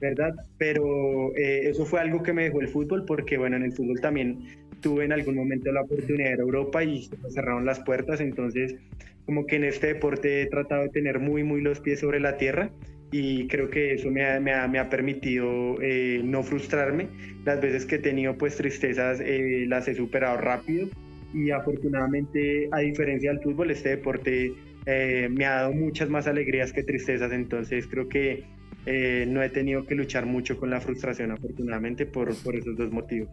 ¿verdad? 0.00 0.34
Pero 0.58 1.34
eh, 1.36 1.70
eso 1.70 1.84
fue 1.84 2.00
algo 2.00 2.22
que 2.22 2.32
me 2.32 2.44
dejó 2.44 2.60
el 2.60 2.68
fútbol 2.68 3.04
porque, 3.06 3.38
bueno, 3.38 3.56
en 3.56 3.62
el 3.62 3.72
fútbol 3.72 4.00
también 4.00 4.38
tuve 4.80 5.04
en 5.04 5.12
algún 5.12 5.36
momento 5.36 5.72
la 5.72 5.82
oportunidad 5.82 6.28
de 6.28 6.34
ir 6.34 6.40
a 6.40 6.42
Europa 6.42 6.84
y 6.84 7.02
se 7.02 7.16
me 7.16 7.30
cerraron 7.30 7.64
las 7.64 7.80
puertas, 7.80 8.20
entonces 8.20 8.76
como 9.24 9.46
que 9.46 9.56
en 9.56 9.64
este 9.64 9.88
deporte 9.88 10.42
he 10.42 10.46
tratado 10.46 10.82
de 10.82 10.88
tener 10.90 11.18
muy, 11.18 11.44
muy 11.44 11.60
los 11.60 11.80
pies 11.80 12.00
sobre 12.00 12.20
la 12.20 12.36
tierra 12.36 12.70
y 13.10 13.46
creo 13.48 13.70
que 13.70 13.94
eso 13.94 14.10
me 14.10 14.26
ha, 14.26 14.38
me 14.38 14.52
ha, 14.52 14.68
me 14.68 14.78
ha 14.78 14.90
permitido 14.90 15.80
eh, 15.80 16.20
no 16.22 16.42
frustrarme. 16.42 17.08
Las 17.44 17.60
veces 17.60 17.86
que 17.86 17.96
he 17.96 17.98
tenido 17.98 18.36
pues 18.36 18.56
tristezas 18.56 19.20
eh, 19.20 19.64
las 19.66 19.88
he 19.88 19.94
superado 19.94 20.36
rápido 20.36 20.88
y 21.34 21.50
afortunadamente 21.50 22.68
a 22.72 22.80
diferencia 22.80 23.30
del 23.30 23.40
fútbol 23.40 23.70
este 23.70 23.90
deporte 23.90 24.52
me 24.86 25.44
ha 25.44 25.62
dado 25.62 25.72
muchas 25.72 26.08
más 26.08 26.28
alegrías 26.28 26.72
que 26.72 26.84
tristezas, 26.84 27.32
entonces 27.32 27.88
creo 27.88 28.08
que 28.08 28.44
eh, 28.86 29.26
no 29.28 29.42
he 29.42 29.50
tenido 29.50 29.84
que 29.84 29.96
luchar 29.96 30.26
mucho 30.26 30.58
con 30.58 30.70
la 30.70 30.80
frustración, 30.80 31.32
afortunadamente, 31.32 32.06
por, 32.06 32.32
por 32.36 32.54
esos 32.54 32.76
dos 32.76 32.92
motivos. 32.92 33.28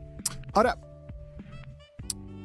Ahora, 0.51 0.75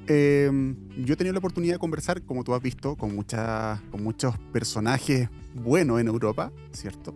em, 0.06 0.76
yo 0.98 1.14
he 1.14 1.16
tenido 1.16 1.32
la 1.32 1.38
oportunidad 1.38 1.76
de 1.76 1.78
conversar, 1.78 2.22
como 2.22 2.44
tú 2.44 2.54
has 2.54 2.62
visto, 2.62 2.96
con, 2.96 3.14
muchas, 3.14 3.80
con 3.90 4.02
muchos 4.02 4.38
personajes 4.52 5.30
buenos 5.54 6.00
en 6.02 6.08
Europa, 6.08 6.52
¿cierto? 6.72 7.14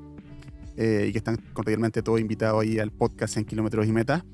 Eh, 0.78 1.06
y 1.08 1.12
que 1.12 1.18
están 1.18 1.36
cordialmente 1.52 2.02
todos 2.02 2.18
invitados 2.20 2.62
ahí 2.62 2.78
al 2.78 2.90
podcast 2.90 3.36
en 3.36 3.44
Kilómetros 3.44 3.86
y 3.86 3.92
Metas. 3.92 4.24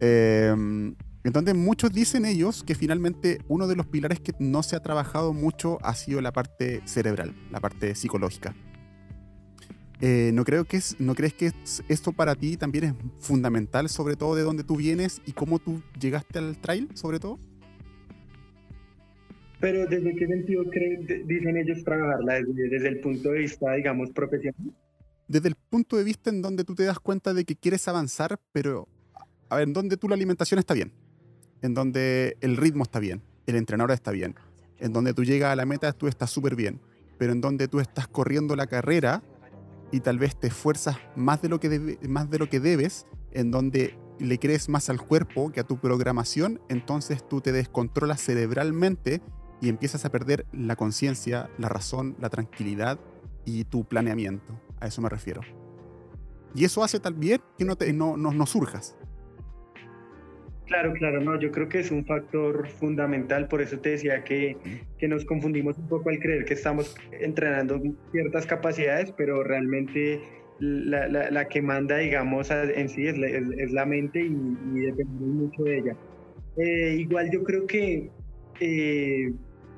Em, 0.00 0.94
entonces, 1.24 1.54
muchos 1.54 1.90
dicen 1.90 2.26
ellos 2.26 2.62
que 2.62 2.74
finalmente 2.74 3.38
uno 3.48 3.66
de 3.66 3.76
los 3.76 3.86
pilares 3.86 4.20
que 4.20 4.34
no 4.38 4.62
se 4.62 4.76
ha 4.76 4.80
trabajado 4.80 5.32
mucho 5.32 5.78
ha 5.82 5.94
sido 5.94 6.20
la 6.20 6.32
parte 6.32 6.82
cerebral, 6.84 7.34
la 7.50 7.60
parte 7.60 7.94
psicológica. 7.94 8.54
Eh, 10.02 10.32
¿no, 10.34 10.44
creo 10.44 10.66
que 10.66 10.76
es, 10.76 11.00
¿No 11.00 11.14
crees 11.14 11.32
que 11.32 11.52
esto 11.88 12.12
para 12.12 12.34
ti 12.34 12.58
también 12.58 12.84
es 12.84 12.94
fundamental, 13.20 13.88
sobre 13.88 14.16
todo 14.16 14.34
de 14.34 14.42
dónde 14.42 14.64
tú 14.64 14.76
vienes 14.76 15.22
y 15.24 15.32
cómo 15.32 15.58
tú 15.58 15.82
llegaste 15.98 16.40
al 16.40 16.58
trail, 16.58 16.88
sobre 16.92 17.18
todo? 17.18 17.38
Pero 19.60 19.86
¿desde 19.86 20.14
qué 20.14 20.26
sentido 20.26 20.64
creen, 20.68 21.06
dicen 21.26 21.56
ellos 21.56 21.82
trabajarla? 21.84 22.34
Desde, 22.34 22.68
¿Desde, 22.68 22.88
el 22.88 23.00
punto 23.00 23.30
de 23.30 23.38
vista, 23.38 23.72
digamos, 23.72 24.10
profesional? 24.10 24.74
Desde 25.26 25.48
el 25.48 25.54
punto 25.54 25.96
de 25.96 26.04
vista 26.04 26.28
en 26.28 26.42
donde 26.42 26.64
tú 26.64 26.74
te 26.74 26.84
das 26.84 26.98
cuenta 26.98 27.32
de 27.32 27.46
que 27.46 27.56
quieres 27.56 27.88
avanzar, 27.88 28.38
pero 28.52 28.86
a 29.48 29.56
ver, 29.56 29.68
en 29.68 29.72
donde 29.72 29.96
tú 29.96 30.06
la 30.06 30.16
alimentación 30.16 30.58
está 30.58 30.74
bien, 30.74 30.92
en 31.64 31.72
donde 31.72 32.36
el 32.42 32.58
ritmo 32.58 32.82
está 32.82 32.98
bien, 32.98 33.22
el 33.46 33.56
entrenador 33.56 33.92
está 33.92 34.10
bien, 34.10 34.34
en 34.78 34.92
donde 34.92 35.14
tú 35.14 35.24
llegas 35.24 35.50
a 35.50 35.56
la 35.56 35.64
meta 35.64 35.94
tú 35.94 36.08
estás 36.08 36.30
súper 36.30 36.56
bien, 36.56 36.78
pero 37.16 37.32
en 37.32 37.40
donde 37.40 37.68
tú 37.68 37.80
estás 37.80 38.06
corriendo 38.06 38.54
la 38.54 38.66
carrera 38.66 39.22
y 39.90 40.00
tal 40.00 40.18
vez 40.18 40.38
te 40.38 40.48
esfuerzas 40.48 40.98
más 41.16 41.40
de 41.40 41.48
lo 41.48 41.60
que, 41.60 41.98
más 42.06 42.28
de 42.28 42.38
lo 42.38 42.50
que 42.50 42.60
debes, 42.60 43.06
en 43.32 43.50
donde 43.50 43.96
le 44.18 44.38
crees 44.38 44.68
más 44.68 44.90
al 44.90 45.00
cuerpo 45.00 45.52
que 45.52 45.60
a 45.60 45.64
tu 45.64 45.78
programación, 45.78 46.60
entonces 46.68 47.26
tú 47.26 47.40
te 47.40 47.50
descontrolas 47.50 48.20
cerebralmente 48.20 49.22
y 49.62 49.70
empiezas 49.70 50.04
a 50.04 50.10
perder 50.10 50.44
la 50.52 50.76
conciencia, 50.76 51.48
la 51.56 51.70
razón, 51.70 52.14
la 52.20 52.28
tranquilidad 52.28 53.00
y 53.46 53.64
tu 53.64 53.84
planeamiento. 53.84 54.60
A 54.80 54.88
eso 54.88 55.00
me 55.00 55.08
refiero. 55.08 55.40
Y 56.54 56.66
eso 56.66 56.84
hace 56.84 57.00
también 57.00 57.40
que 57.56 57.64
no, 57.64 57.74
te, 57.74 57.90
no, 57.94 58.18
no, 58.18 58.32
no 58.32 58.44
surjas. 58.44 58.96
Claro, 60.66 60.94
claro, 60.94 61.20
no, 61.20 61.38
yo 61.38 61.50
creo 61.50 61.68
que 61.68 61.80
es 61.80 61.90
un 61.90 62.06
factor 62.06 62.66
fundamental, 62.68 63.48
por 63.48 63.60
eso 63.60 63.78
te 63.80 63.90
decía 63.90 64.24
que, 64.24 64.56
que, 64.98 65.08
nos 65.08 65.26
confundimos 65.26 65.76
un 65.76 65.88
poco 65.88 66.08
al 66.08 66.18
creer 66.18 66.46
que 66.46 66.54
estamos 66.54 66.96
entrenando 67.12 67.82
ciertas 68.12 68.46
capacidades, 68.46 69.12
pero 69.12 69.44
realmente 69.44 70.22
la, 70.60 71.06
la, 71.08 71.30
la 71.30 71.48
que 71.48 71.60
manda, 71.60 71.98
digamos, 71.98 72.50
en 72.50 72.88
sí 72.88 73.06
es 73.06 73.18
la, 73.18 73.26
es, 73.26 73.72
la 73.72 73.84
mente 73.84 74.20
y, 74.20 74.56
y, 74.74 74.80
dependemos 74.80 75.34
mucho 75.34 75.64
de 75.64 75.78
ella. 75.78 75.96
Eh, 76.56 76.96
igual 76.98 77.30
yo 77.30 77.42
creo 77.44 77.66
que 77.66 78.10
eh, 78.60 79.32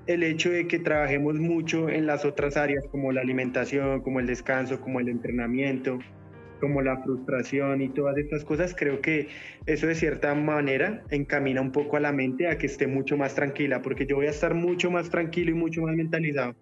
el 0.07 0.22
hecho 0.22 0.51
de 0.51 0.68
que 0.68 0.79
trabajemos 0.79 1.35
mucho 1.40 1.88
en 1.88 2.07
las 2.07 2.25
otras 2.25 2.57
áreas 2.57 2.85
como 2.92 3.11
la 3.11 3.22
alimentación, 3.22 4.03
como 4.03 4.20
el 4.20 4.27
descanso, 4.27 4.81
como 4.81 5.01
el 5.01 5.09
entrenamiento, 5.09 5.99
como 6.61 6.83
la 6.83 7.03
frustración 7.03 7.83
y 7.83 7.88
todas 7.88 8.16
estas 8.19 8.45
cosas, 8.45 8.75
creo 8.75 9.01
que 9.01 9.29
eso 9.66 9.87
de 9.87 9.95
cierta 9.95 10.35
manera 10.35 11.03
encamina 11.11 11.61
un 11.61 11.73
poco 11.73 11.97
a 11.97 12.01
la 12.01 12.12
mente 12.12 12.49
a 12.49 12.59
que 12.59 12.66
esté 12.66 12.87
mucho 12.87 13.16
más 13.16 13.35
tranquila, 13.35 13.83
porque 13.83 14.07
yo 14.07 14.16
voy 14.16 14.27
a 14.27 14.31
estar 14.31 14.55
mucho 14.55 14.90
más 14.90 15.11
tranquilo 15.11 15.51
y 15.51 15.55
mucho 15.55 15.83
más 15.83 15.95
mentalizado 15.95 16.55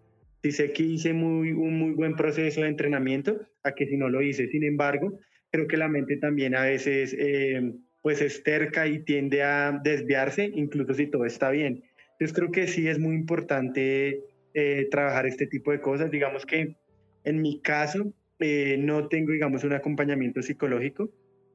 si 0.45 0.53
sé 0.53 0.73
que 0.73 0.83
hice 0.83 1.15
muy, 1.15 1.53
un 1.53 1.79
muy 1.79 1.93
buen 1.93 2.17
proceso 2.17 2.61
de 2.61 2.69
entrenamiento 2.69 3.41
a 3.63 3.73
que 3.73 3.87
si 3.87 3.97
no 3.97 4.11
lo 4.11 4.21
hice. 4.21 4.47
Sin 4.49 4.63
embargo, 4.63 5.19
creo 5.51 5.67
que 5.67 5.79
la 5.79 5.89
mente 5.89 6.19
también 6.19 6.55
a 6.55 6.65
veces 6.65 7.17
eh, 7.19 7.73
pues 8.03 8.21
es 8.21 8.43
terca 8.43 8.87
y 8.87 8.99
tiende 8.99 9.43
a 9.43 9.81
desviarse, 9.83 10.51
incluso 10.55 10.93
si 10.93 11.07
todo 11.07 11.25
está 11.25 11.49
bien. 11.49 11.83
Entonces 12.13 12.37
creo 12.37 12.51
que 12.51 12.67
sí 12.67 12.87
es 12.89 12.99
muy 12.99 13.15
importante 13.15 14.21
eh, 14.53 14.87
trabajar 14.91 15.25
este 15.25 15.47
tipo 15.47 15.73
de 15.73 15.81
cosas. 15.81 16.11
Digamos 16.11 16.45
que 16.45 16.77
en 17.25 17.41
mi 17.41 17.63
caso, 17.63 18.13
eh, 18.47 18.77
no 18.77 19.09
tengo, 19.09 19.33
digamos, 19.33 19.65
un 19.65 19.73
acompañamiento 19.73 20.43
psicológico. 20.43 21.09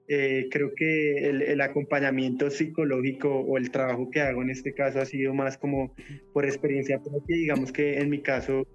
Eh, 0.08 0.48
creo 0.50 0.74
que 0.76 1.30
el, 1.30 1.62
acompañamiento 1.62 2.50
psicológico 2.50 3.30
o 3.30 3.60
el 3.60 3.70
trabajo 3.70 4.10
que 4.10 4.22
hago 4.22 4.42
en 4.42 4.50
este 4.50 4.74
caso 4.74 5.00
ha 5.00 5.06
sido 5.06 5.36
más 5.36 5.60
como 5.60 5.94
por 6.34 6.46
experiencia 6.46 7.00
propia. 7.00 7.38
Digamos 7.38 7.72
que 7.72 8.00
en 8.00 8.10
mi 8.10 8.22
caso 8.24 8.66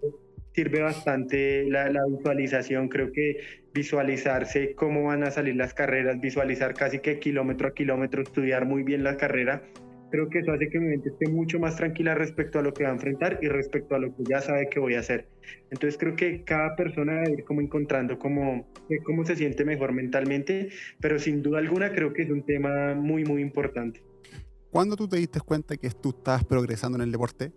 sirve 0.52 0.80
bastante 0.80 1.64
la, 1.68 1.90
la, 1.90 2.02
visualización. 2.06 2.88
Creo 2.88 3.10
que 3.10 3.38
visualizarse 3.74 4.76
cómo 4.76 5.02
van 5.02 5.24
a 5.24 5.32
salir 5.32 5.56
las 5.56 5.74
carreras, 5.74 6.20
visualizar 6.20 6.72
casi 6.74 7.00
que 7.00 7.18
kilómetro 7.18 7.66
a 7.66 7.74
kilómetro, 7.74 8.22
estudiar 8.22 8.64
muy 8.64 8.84
bien 8.84 9.02
la 9.02 9.16
carrera 9.16 9.64
creo 10.14 10.30
que 10.30 10.38
eso 10.38 10.52
hace 10.52 10.68
que 10.68 10.78
mi 10.78 10.86
mente 10.86 11.08
esté 11.08 11.28
mucho 11.28 11.58
más 11.58 11.74
tranquila 11.74 12.14
respecto 12.14 12.60
a 12.60 12.62
lo 12.62 12.72
que 12.72 12.84
va 12.84 12.90
a 12.90 12.92
enfrentar 12.92 13.40
y 13.42 13.48
respecto 13.48 13.96
a 13.96 13.98
lo 13.98 14.14
que 14.14 14.22
ya 14.30 14.40
sabe 14.40 14.68
que 14.68 14.78
voy 14.78 14.94
a 14.94 15.00
hacer. 15.00 15.28
Entonces 15.72 15.98
creo 15.98 16.14
que 16.14 16.44
cada 16.44 16.76
persona 16.76 17.14
debe 17.14 17.32
ir 17.38 17.44
como 17.44 17.60
encontrando 17.60 18.16
cómo, 18.16 18.64
cómo 19.04 19.24
se 19.24 19.34
siente 19.34 19.64
mejor 19.64 19.92
mentalmente, 19.92 20.68
pero 21.00 21.18
sin 21.18 21.42
duda 21.42 21.58
alguna 21.58 21.92
creo 21.92 22.12
que 22.12 22.22
es 22.22 22.30
un 22.30 22.46
tema 22.46 22.94
muy, 22.94 23.24
muy 23.24 23.42
importante. 23.42 24.04
¿Cuándo 24.70 24.94
tú 24.94 25.08
te 25.08 25.16
diste 25.16 25.40
cuenta 25.40 25.76
que 25.76 25.90
tú 25.90 26.10
estabas 26.10 26.44
progresando 26.44 26.96
en 26.96 27.02
el 27.02 27.10
deporte? 27.10 27.50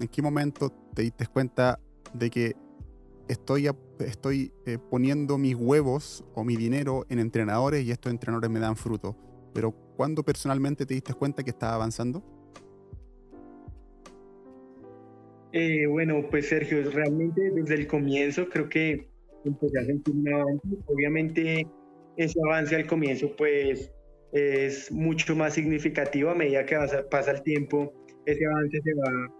¿En 0.00 0.08
qué 0.08 0.22
momento 0.22 0.70
te 0.94 1.02
diste 1.02 1.26
cuenta 1.26 1.78
de 2.14 2.30
que 2.30 2.52
estoy, 3.28 3.68
estoy 3.98 4.50
eh, 4.64 4.78
poniendo 4.90 5.36
mis 5.36 5.56
huevos 5.56 6.24
o 6.34 6.42
mi 6.42 6.56
dinero 6.56 7.04
en 7.10 7.18
entrenadores 7.18 7.84
y 7.84 7.90
estos 7.90 8.10
entrenadores 8.10 8.50
me 8.50 8.60
dan 8.60 8.76
fruto? 8.76 9.14
Pero 9.54 9.72
¿cuándo 9.96 10.22
personalmente 10.22 10.84
te 10.84 10.94
diste 10.94 11.14
cuenta 11.14 11.42
que 11.42 11.50
estaba 11.50 11.76
avanzando? 11.76 12.22
Eh, 15.52 15.86
bueno, 15.86 16.26
pues 16.28 16.48
Sergio, 16.48 16.90
realmente 16.90 17.40
desde 17.52 17.74
el 17.76 17.86
comienzo 17.86 18.48
creo 18.48 18.68
que 18.68 19.08
empecé 19.44 19.78
a 19.78 19.84
sentir 19.84 20.14
un 20.14 20.34
avance. 20.34 20.68
Obviamente 20.86 21.66
ese 22.16 22.38
avance 22.44 22.74
al 22.74 22.86
comienzo 22.86 23.34
pues 23.36 23.92
es 24.32 24.90
mucho 24.90 25.36
más 25.36 25.54
significativo 25.54 26.30
a 26.30 26.34
medida 26.34 26.66
que 26.66 26.76
pasa 27.08 27.30
el 27.30 27.42
tiempo, 27.42 27.92
ese 28.26 28.44
avance 28.44 28.80
se 28.82 28.94
va 28.94 29.32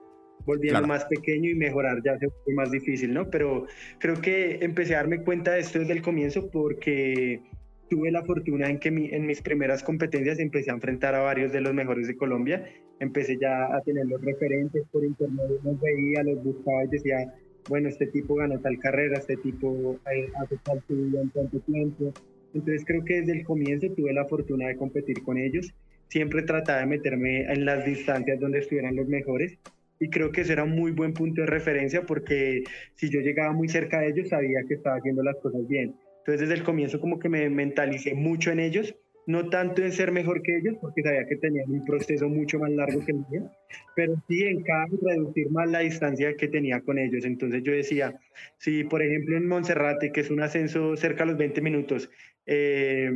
volviendo 0.46 0.86
más 0.86 1.04
pequeño 1.06 1.50
y 1.50 1.54
mejorar 1.54 2.00
ya 2.04 2.16
se 2.18 2.28
fue 2.28 2.54
más 2.54 2.70
difícil, 2.70 3.12
¿no? 3.12 3.28
Pero 3.30 3.66
creo 3.98 4.20
que 4.20 4.58
empecé 4.62 4.94
a 4.94 4.98
darme 4.98 5.24
cuenta 5.24 5.52
de 5.52 5.60
esto 5.60 5.80
desde 5.80 5.94
el 5.94 6.02
comienzo 6.02 6.48
porque 6.50 7.42
tuve 7.88 8.10
la 8.10 8.24
fortuna 8.24 8.68
en 8.68 8.78
que 8.78 8.88
en 8.88 9.26
mis 9.26 9.42
primeras 9.42 9.82
competencias 9.82 10.38
empecé 10.38 10.70
a 10.70 10.74
enfrentar 10.74 11.14
a 11.14 11.20
varios 11.20 11.52
de 11.52 11.60
los 11.60 11.74
mejores 11.74 12.06
de 12.06 12.16
Colombia. 12.16 12.64
Empecé 13.00 13.36
ya 13.40 13.74
a 13.74 13.80
tener 13.82 14.06
los 14.06 14.20
referentes 14.22 14.84
por 14.90 15.04
internet, 15.04 15.46
los 15.62 15.80
veía, 15.80 16.22
los 16.22 16.42
buscaba 16.42 16.84
y 16.84 16.88
decía, 16.88 17.34
bueno, 17.68 17.88
este 17.88 18.06
tipo 18.06 18.34
ganó 18.36 18.60
tal 18.60 18.78
carrera, 18.78 19.18
este 19.18 19.36
tipo 19.36 19.98
eh, 20.14 20.28
hace 20.42 20.56
tal 20.64 20.82
subida 20.86 21.20
en 21.20 21.30
tanto 21.30 21.60
tiempo. 21.60 22.12
Entonces 22.52 22.84
creo 22.86 23.04
que 23.04 23.20
desde 23.20 23.32
el 23.32 23.44
comienzo 23.44 23.88
tuve 23.94 24.12
la 24.12 24.26
fortuna 24.26 24.68
de 24.68 24.76
competir 24.76 25.22
con 25.22 25.38
ellos. 25.38 25.74
Siempre 26.08 26.42
trataba 26.42 26.80
de 26.80 26.86
meterme 26.86 27.52
en 27.52 27.64
las 27.64 27.84
distancias 27.84 28.38
donde 28.38 28.60
estuvieran 28.60 28.94
los 28.94 29.08
mejores 29.08 29.58
y 29.98 30.10
creo 30.10 30.32
que 30.32 30.42
ese 30.42 30.52
era 30.52 30.64
un 30.64 30.74
muy 30.74 30.92
buen 30.92 31.14
punto 31.14 31.40
de 31.40 31.46
referencia 31.46 32.02
porque 32.02 32.64
si 32.94 33.10
yo 33.10 33.20
llegaba 33.20 33.52
muy 33.52 33.68
cerca 33.68 34.00
de 34.00 34.08
ellos 34.08 34.28
sabía 34.28 34.60
que 34.68 34.74
estaba 34.74 34.96
haciendo 34.96 35.22
las 35.22 35.36
cosas 35.36 35.66
bien. 35.66 35.94
Entonces 36.24 36.48
desde 36.48 36.54
el 36.54 36.64
comienzo 36.64 37.00
como 37.00 37.18
que 37.18 37.28
me 37.28 37.48
mentalicé 37.50 38.14
mucho 38.14 38.50
en 38.50 38.60
ellos 38.60 38.94
no 39.26 39.48
tanto 39.48 39.82
en 39.82 39.92
ser 39.92 40.12
mejor 40.12 40.42
que 40.42 40.58
ellos, 40.58 40.76
porque 40.80 41.02
sabía 41.02 41.26
que 41.26 41.36
tenían 41.36 41.70
un 41.70 41.84
proceso 41.84 42.28
mucho 42.28 42.58
más 42.58 42.70
largo 42.70 43.04
que 43.04 43.12
el 43.12 43.24
mío, 43.30 43.50
pero 43.96 44.14
sí 44.28 44.42
en 44.42 44.62
cada 44.62 44.86
reducir 45.02 45.50
más 45.50 45.70
la 45.70 45.80
distancia 45.80 46.36
que 46.36 46.48
tenía 46.48 46.80
con 46.80 46.98
ellos. 46.98 47.24
Entonces 47.24 47.62
yo 47.62 47.72
decía, 47.72 48.18
si 48.58 48.84
por 48.84 49.02
ejemplo 49.02 49.36
en 49.36 49.48
Monserrate, 49.48 50.12
que 50.12 50.20
es 50.20 50.30
un 50.30 50.40
ascenso 50.40 50.96
cerca 50.96 51.24
a 51.24 51.26
los 51.26 51.38
20 51.38 51.60
minutos, 51.60 52.10
eh, 52.46 53.10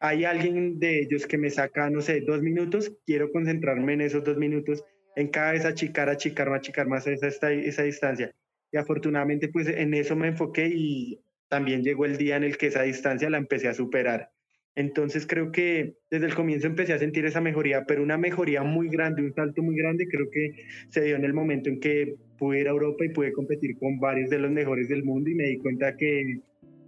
hay 0.00 0.24
alguien 0.24 0.78
de 0.78 1.00
ellos 1.00 1.26
que 1.26 1.38
me 1.38 1.50
saca, 1.50 1.88
no 1.90 2.00
sé, 2.00 2.22
dos 2.22 2.42
minutos, 2.42 2.92
quiero 3.06 3.30
concentrarme 3.30 3.92
en 3.92 4.00
esos 4.00 4.24
dos 4.24 4.36
minutos, 4.36 4.84
en 5.14 5.28
cada 5.28 5.52
vez 5.52 5.64
achicar, 5.64 6.08
achicar, 6.08 6.48
achicar 6.52 6.88
más 6.88 7.06
esa, 7.06 7.52
esa 7.52 7.82
distancia. 7.82 8.32
Y 8.72 8.78
afortunadamente 8.78 9.48
pues 9.48 9.68
en 9.68 9.92
eso 9.92 10.16
me 10.16 10.28
enfoqué 10.28 10.66
y 10.66 11.20
también 11.52 11.82
llegó 11.82 12.06
el 12.06 12.16
día 12.16 12.36
en 12.36 12.44
el 12.44 12.56
que 12.56 12.68
esa 12.68 12.80
distancia 12.80 13.28
la 13.28 13.36
empecé 13.36 13.68
a 13.68 13.74
superar. 13.74 14.30
Entonces 14.74 15.26
creo 15.26 15.52
que 15.52 15.96
desde 16.10 16.24
el 16.24 16.34
comienzo 16.34 16.66
empecé 16.66 16.94
a 16.94 16.98
sentir 16.98 17.26
esa 17.26 17.42
mejoría, 17.42 17.84
pero 17.86 18.02
una 18.02 18.16
mejoría 18.16 18.62
muy 18.62 18.88
grande, 18.88 19.20
un 19.20 19.34
salto 19.34 19.62
muy 19.62 19.76
grande, 19.76 20.08
creo 20.08 20.30
que 20.30 20.52
se 20.88 21.02
dio 21.02 21.14
en 21.14 21.26
el 21.26 21.34
momento 21.34 21.68
en 21.68 21.78
que 21.78 22.14
pude 22.38 22.60
ir 22.60 22.68
a 22.68 22.70
Europa 22.70 23.04
y 23.04 23.10
pude 23.10 23.32
competir 23.32 23.78
con 23.78 24.00
varios 24.00 24.30
de 24.30 24.38
los 24.38 24.50
mejores 24.50 24.88
del 24.88 25.04
mundo 25.04 25.28
y 25.28 25.34
me 25.34 25.44
di 25.44 25.58
cuenta 25.58 25.94
que 25.94 26.40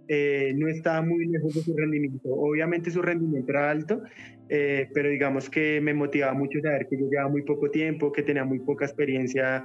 eh, 0.07 0.51
no 0.55 0.67
estaba 0.67 1.03
muy 1.03 1.27
lejos 1.27 1.53
de 1.53 1.61
su 1.61 1.77
rendimiento. 1.77 2.29
Obviamente 2.29 2.89
su 2.89 3.03
rendimiento 3.03 3.51
era 3.51 3.69
alto, 3.69 4.01
eh, 4.49 4.87
pero 4.95 5.09
digamos 5.09 5.47
que 5.47 5.79
me 5.79 5.93
motivaba 5.93 6.33
mucho 6.33 6.59
saber 6.59 6.87
que 6.89 6.97
yo 6.97 7.07
llevaba 7.07 7.29
muy 7.29 7.43
poco 7.43 7.69
tiempo, 7.69 8.11
que 8.11 8.23
tenía 8.23 8.45
muy 8.45 8.61
poca 8.61 8.85
experiencia 8.85 9.63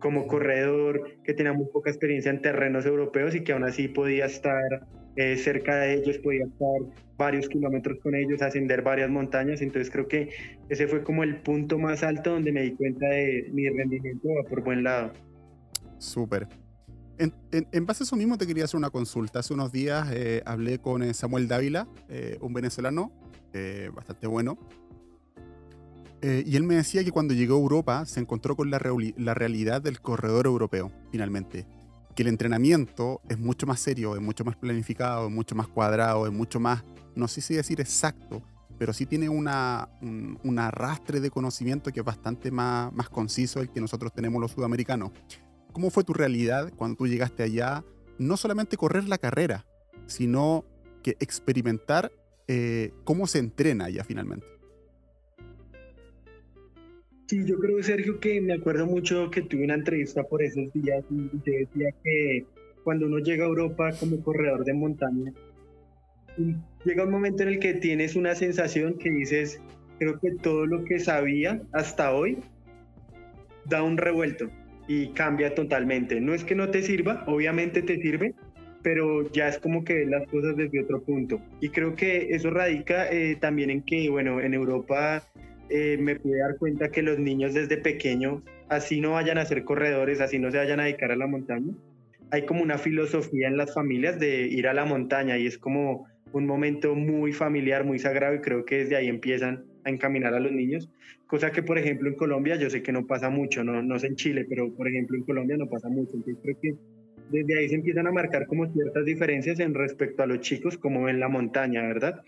como 0.00 0.26
corredor, 0.26 1.18
que 1.22 1.34
tenía 1.34 1.52
muy 1.52 1.66
poca 1.66 1.90
experiencia 1.90 2.30
en 2.30 2.42
terrenos 2.42 2.86
europeos 2.86 3.34
y 3.34 3.44
que 3.44 3.52
aún 3.52 3.64
así 3.64 3.86
podía 3.86 4.26
estar 4.26 4.88
eh, 5.16 5.36
cerca 5.36 5.76
de 5.76 5.94
ellos, 5.94 6.18
podía 6.18 6.44
estar 6.44 7.04
varios 7.16 7.48
kilómetros 7.48 7.98
con 8.00 8.14
ellos, 8.14 8.42
ascender 8.42 8.82
varias 8.82 9.10
montañas. 9.10 9.60
Entonces 9.60 9.90
creo 9.90 10.08
que 10.08 10.30
ese 10.68 10.88
fue 10.88 11.04
como 11.04 11.22
el 11.22 11.36
punto 11.42 11.78
más 11.78 12.02
alto 12.02 12.30
donde 12.30 12.52
me 12.52 12.62
di 12.62 12.72
cuenta 12.72 13.06
de 13.06 13.48
mi 13.52 13.68
rendimiento 13.68 14.28
va 14.28 14.48
por 14.48 14.64
buen 14.64 14.82
lado. 14.82 15.12
Súper. 15.98 16.48
En, 17.18 17.84
base 17.84 18.02
a 18.02 18.04
eso 18.04 18.16
mismo 18.16 18.38
te 18.38 18.46
quería 18.46 18.64
hacer 18.64 18.78
una 18.78 18.88
consulta. 18.88 19.40
Hace 19.40 19.52
unos 19.52 19.70
días 19.70 20.10
eh, 20.10 20.40
hablé 20.46 20.78
con 20.78 21.02
eh, 21.02 21.12
Samuel 21.12 21.48
Dávila, 21.48 21.86
un 22.40 22.54
venezolano 22.54 23.12
bastante 23.92 24.28
bueno, 24.28 24.56
eh, 26.22 26.42
y 26.46 26.56
él 26.56 26.64
me 26.64 26.76
decía 26.76 27.02
que 27.02 27.12
cuando 27.12 27.32
llegó 27.32 27.54
a 27.56 27.60
Europa 27.60 28.04
se 28.04 28.20
encontró 28.20 28.54
con 28.56 28.70
la, 28.70 28.78
realidad 28.78 29.80
del 29.80 30.00
corredor 30.00 30.46
europeo, 30.46 30.92
finalmente. 31.10 31.66
Que 32.14 32.22
el 32.22 32.28
entrenamiento 32.28 33.22
es 33.28 33.38
mucho 33.38 33.66
más 33.66 33.80
serio, 33.80 34.16
es 34.16 34.20
mucho 34.20 34.44
más 34.44 34.56
planificado, 34.56 35.28
es 35.28 35.32
mucho 35.32 35.54
más 35.54 35.68
cuadrado, 35.68 36.26
es 36.26 36.32
mucho 36.32 36.60
más, 36.60 36.84
no 37.14 37.28
sé 37.28 37.40
si 37.40 37.54
decir 37.54 37.80
exacto, 37.80 38.42
pero 38.78 38.92
sí 38.92 39.06
tiene 39.06 39.28
una, 39.28 39.88
un, 40.02 40.58
arrastre 40.58 41.20
de 41.20 41.30
conocimiento 41.30 41.90
que 41.92 42.00
es 42.00 42.06
bastante 42.06 42.50
más, 42.50 42.92
más 42.92 43.08
conciso 43.08 43.60
el 43.60 43.70
que 43.70 43.80
nosotros 43.80 44.12
tenemos 44.12 44.40
los 44.40 44.50
sudamericanos. 44.50 45.12
¿Cómo 45.72 45.90
fue 45.90 46.04
tu 46.04 46.12
realidad 46.12 46.72
cuando 46.76 46.96
tú 46.96 47.06
llegaste 47.06 47.42
allá? 47.42 47.84
No 48.18 48.36
solamente 48.36 48.76
correr 48.76 49.08
la 49.08 49.18
carrera, 49.18 49.66
sino 50.06 50.64
que 51.02 51.16
experimentar 51.20 52.12
eh, 52.48 52.92
cómo 53.04 53.26
se 53.26 53.38
entrena 53.38 53.86
allá 53.86 54.04
finalmente. 54.04 54.59
Sí, 57.30 57.44
yo 57.44 57.60
creo, 57.60 57.80
Sergio, 57.80 58.18
que 58.18 58.40
me 58.40 58.54
acuerdo 58.54 58.86
mucho 58.86 59.30
que 59.30 59.42
tuve 59.42 59.62
una 59.62 59.74
entrevista 59.74 60.24
por 60.24 60.42
esos 60.42 60.72
días 60.72 61.04
y 61.10 61.28
te 61.38 61.58
decía 61.58 61.94
que 62.02 62.44
cuando 62.82 63.06
uno 63.06 63.20
llega 63.20 63.44
a 63.44 63.48
Europa 63.48 63.90
como 64.00 64.20
corredor 64.20 64.64
de 64.64 64.74
montaña, 64.74 65.32
llega 66.84 67.04
un 67.04 67.12
momento 67.12 67.44
en 67.44 67.50
el 67.50 67.60
que 67.60 67.74
tienes 67.74 68.16
una 68.16 68.34
sensación 68.34 68.98
que 68.98 69.12
dices, 69.12 69.62
creo 70.00 70.18
que 70.18 70.32
todo 70.42 70.66
lo 70.66 70.82
que 70.82 70.98
sabía 70.98 71.62
hasta 71.70 72.12
hoy 72.12 72.38
da 73.66 73.84
un 73.84 73.96
revuelto 73.96 74.50
y 74.88 75.10
cambia 75.10 75.54
totalmente. 75.54 76.20
No 76.20 76.34
es 76.34 76.42
que 76.42 76.56
no 76.56 76.70
te 76.70 76.82
sirva, 76.82 77.22
obviamente 77.28 77.82
te 77.82 78.02
sirve, 78.02 78.34
pero 78.82 79.30
ya 79.30 79.46
es 79.46 79.60
como 79.60 79.84
que 79.84 79.94
ves 79.94 80.08
las 80.08 80.26
cosas 80.26 80.56
desde 80.56 80.82
otro 80.82 81.00
punto. 81.00 81.40
Y 81.60 81.68
creo 81.68 81.94
que 81.94 82.34
eso 82.34 82.50
radica 82.50 83.08
eh, 83.08 83.36
también 83.36 83.70
en 83.70 83.82
que, 83.82 84.10
bueno, 84.10 84.40
en 84.40 84.52
Europa 84.52 85.22
eh, 85.70 85.96
me 85.98 86.16
pude 86.16 86.38
dar 86.38 86.56
cuenta 86.58 86.90
que 86.90 87.02
los 87.02 87.18
niños 87.18 87.54
desde 87.54 87.76
pequeños, 87.76 88.42
así 88.68 89.00
no 89.00 89.12
vayan 89.12 89.38
a 89.38 89.44
ser 89.44 89.64
corredores, 89.64 90.20
así 90.20 90.38
no 90.38 90.50
se 90.50 90.58
vayan 90.58 90.80
a 90.80 90.84
dedicar 90.84 91.12
a 91.12 91.16
la 91.16 91.26
montaña, 91.26 91.72
hay 92.30 92.44
como 92.44 92.62
una 92.62 92.78
filosofía 92.78 93.48
en 93.48 93.56
las 93.56 93.74
familias 93.74 94.18
de 94.18 94.46
ir 94.46 94.68
a 94.68 94.74
la 94.74 94.84
montaña 94.84 95.36
y 95.38 95.46
es 95.46 95.58
como 95.58 96.06
un 96.32 96.46
momento 96.46 96.94
muy 96.94 97.32
familiar, 97.32 97.84
muy 97.84 97.98
sagrado 97.98 98.34
y 98.34 98.40
creo 98.40 98.64
que 98.64 98.78
desde 98.78 98.96
ahí 98.96 99.08
empiezan 99.08 99.64
a 99.84 99.90
encaminar 99.90 100.34
a 100.34 100.40
los 100.40 100.52
niños, 100.52 100.90
cosa 101.26 101.50
que 101.50 101.62
por 101.62 101.78
ejemplo 101.78 102.08
en 102.08 102.14
Colombia 102.14 102.56
yo 102.56 102.70
sé 102.70 102.82
que 102.82 102.92
no 102.92 103.06
pasa 103.06 103.30
mucho, 103.30 103.64
no, 103.64 103.82
no 103.82 103.98
sé 103.98 104.08
en 104.08 104.16
Chile, 104.16 104.46
pero 104.48 104.72
por 104.72 104.86
ejemplo 104.88 105.16
en 105.16 105.24
Colombia 105.24 105.56
no 105.56 105.68
pasa 105.68 105.88
mucho, 105.88 106.12
entonces 106.14 106.38
creo 106.42 106.56
que 106.60 106.74
desde 107.30 107.58
ahí 107.58 107.68
se 107.68 107.76
empiezan 107.76 108.06
a 108.06 108.12
marcar 108.12 108.46
como 108.46 108.66
ciertas 108.72 109.04
diferencias 109.04 109.60
en 109.60 109.74
respecto 109.74 110.22
a 110.22 110.26
los 110.26 110.40
chicos, 110.40 110.76
como 110.76 111.08
en 111.08 111.20
la 111.20 111.28
montaña, 111.28 111.82
¿verdad? 111.82 112.22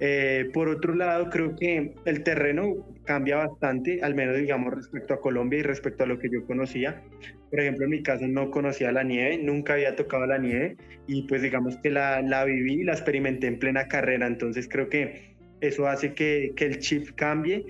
Eh, 0.00 0.50
por 0.52 0.68
otro 0.68 0.94
lado, 0.94 1.30
creo 1.30 1.54
que 1.56 1.94
el 2.04 2.22
terreno 2.22 2.86
cambia 3.04 3.36
bastante, 3.36 4.00
al 4.02 4.14
menos 4.14 4.36
digamos 4.36 4.74
respecto 4.74 5.14
a 5.14 5.20
Colombia 5.20 5.60
y 5.60 5.62
respecto 5.62 6.04
a 6.04 6.06
lo 6.06 6.18
que 6.18 6.28
yo 6.30 6.44
conocía. 6.46 7.02
Por 7.50 7.60
ejemplo, 7.60 7.84
en 7.84 7.90
mi 7.90 8.02
caso 8.02 8.26
no 8.26 8.50
conocía 8.50 8.90
la 8.90 9.04
nieve, 9.04 9.38
nunca 9.38 9.74
había 9.74 9.94
tocado 9.94 10.26
la 10.26 10.38
nieve 10.38 10.76
y 11.06 11.26
pues 11.28 11.42
digamos 11.42 11.76
que 11.78 11.90
la, 11.90 12.22
la 12.22 12.44
viví 12.44 12.80
y 12.80 12.84
la 12.84 12.92
experimenté 12.92 13.46
en 13.46 13.58
plena 13.58 13.86
carrera, 13.86 14.26
entonces 14.26 14.68
creo 14.68 14.88
que 14.88 15.34
eso 15.60 15.86
hace 15.86 16.14
que, 16.14 16.52
que 16.56 16.66
el 16.66 16.78
chip 16.78 17.10
cambie 17.14 17.64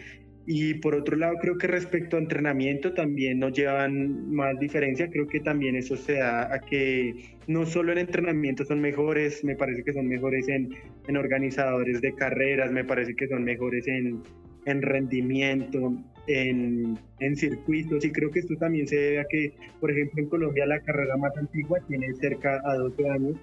y 0.46 0.74
por 0.74 0.94
otro 0.94 1.16
lado, 1.16 1.36
creo 1.40 1.56
que 1.56 1.66
respecto 1.66 2.16
a 2.16 2.20
entrenamiento 2.20 2.92
también 2.92 3.38
nos 3.38 3.54
llevan 3.54 4.30
más 4.30 4.58
diferencia. 4.58 5.08
Creo 5.08 5.26
que 5.26 5.40
también 5.40 5.74
eso 5.74 5.96
se 5.96 6.14
da 6.14 6.52
a 6.52 6.60
que 6.60 7.36
no 7.46 7.64
solo 7.64 7.92
en 7.92 7.98
entrenamiento 7.98 8.64
son 8.66 8.80
mejores, 8.80 9.42
me 9.42 9.56
parece 9.56 9.82
que 9.82 9.94
son 9.94 10.06
mejores 10.06 10.46
en, 10.48 10.68
en 11.08 11.16
organizadores 11.16 12.02
de 12.02 12.14
carreras, 12.14 12.70
me 12.70 12.84
parece 12.84 13.14
que 13.14 13.26
son 13.26 13.42
mejores 13.42 13.88
en, 13.88 14.22
en 14.66 14.82
rendimiento, 14.82 15.94
en, 16.26 16.98
en, 17.20 17.36
circuitos. 17.36 18.04
Y 18.04 18.12
creo 18.12 18.30
que 18.30 18.40
esto 18.40 18.54
también 18.56 18.86
se 18.86 18.96
debe 18.96 19.20
a 19.20 19.24
que, 19.24 19.54
por 19.80 19.90
ejemplo, 19.90 20.22
en 20.22 20.28
Colombia 20.28 20.66
la 20.66 20.80
carrera 20.80 21.16
más 21.16 21.34
antigua 21.38 21.78
tiene 21.88 22.12
cerca 22.20 22.60
a 22.66 22.74
12 22.76 23.08
años, 23.08 23.36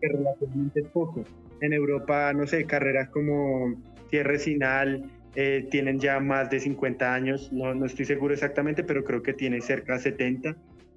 que 0.00 0.06
relativamente 0.06 0.80
es 0.80 0.86
poco. 0.86 1.24
En 1.60 1.72
Europa, 1.72 2.32
no 2.32 2.46
sé, 2.46 2.64
carreras 2.64 3.08
como 3.08 3.74
Tierra 4.08 4.38
Sinal 4.38 5.10
eh, 5.36 5.66
tienen 5.70 5.98
ya 5.98 6.20
más 6.20 6.48
de 6.50 6.60
50 6.60 7.12
años, 7.12 7.52
no, 7.52 7.74
no 7.74 7.86
estoy 7.86 8.04
seguro 8.04 8.34
exactamente, 8.34 8.84
pero 8.84 9.02
creo 9.02 9.22
que 9.22 9.32
tiene 9.32 9.60
cerca 9.60 9.94
de 9.94 10.00
70. 10.00 10.56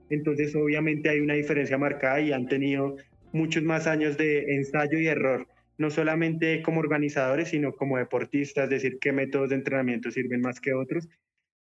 Entonces, 0.10 0.56
obviamente 0.56 1.10
hay 1.10 1.20
una 1.20 1.34
diferencia 1.34 1.78
marcada 1.78 2.22
y 2.22 2.32
han 2.32 2.48
tenido 2.48 2.98
muchos 3.32 3.64
más 3.64 3.88
años 3.88 4.18
de 4.18 4.56
ensayo 4.56 5.00
y 5.00 5.08
error, 5.08 5.48
no 5.78 5.90
solamente 5.90 6.62
como 6.62 6.80
organizadores, 6.80 7.50
sino 7.50 7.74
como 7.74 7.98
deportistas, 7.98 8.66
es 8.66 8.70
decir, 8.70 9.00
qué 9.00 9.12
métodos 9.12 9.50
de 9.50 9.56
entrenamiento 9.56 10.12
sirven 10.12 10.42
más 10.42 10.60
que 10.60 10.74
otros. 10.74 11.08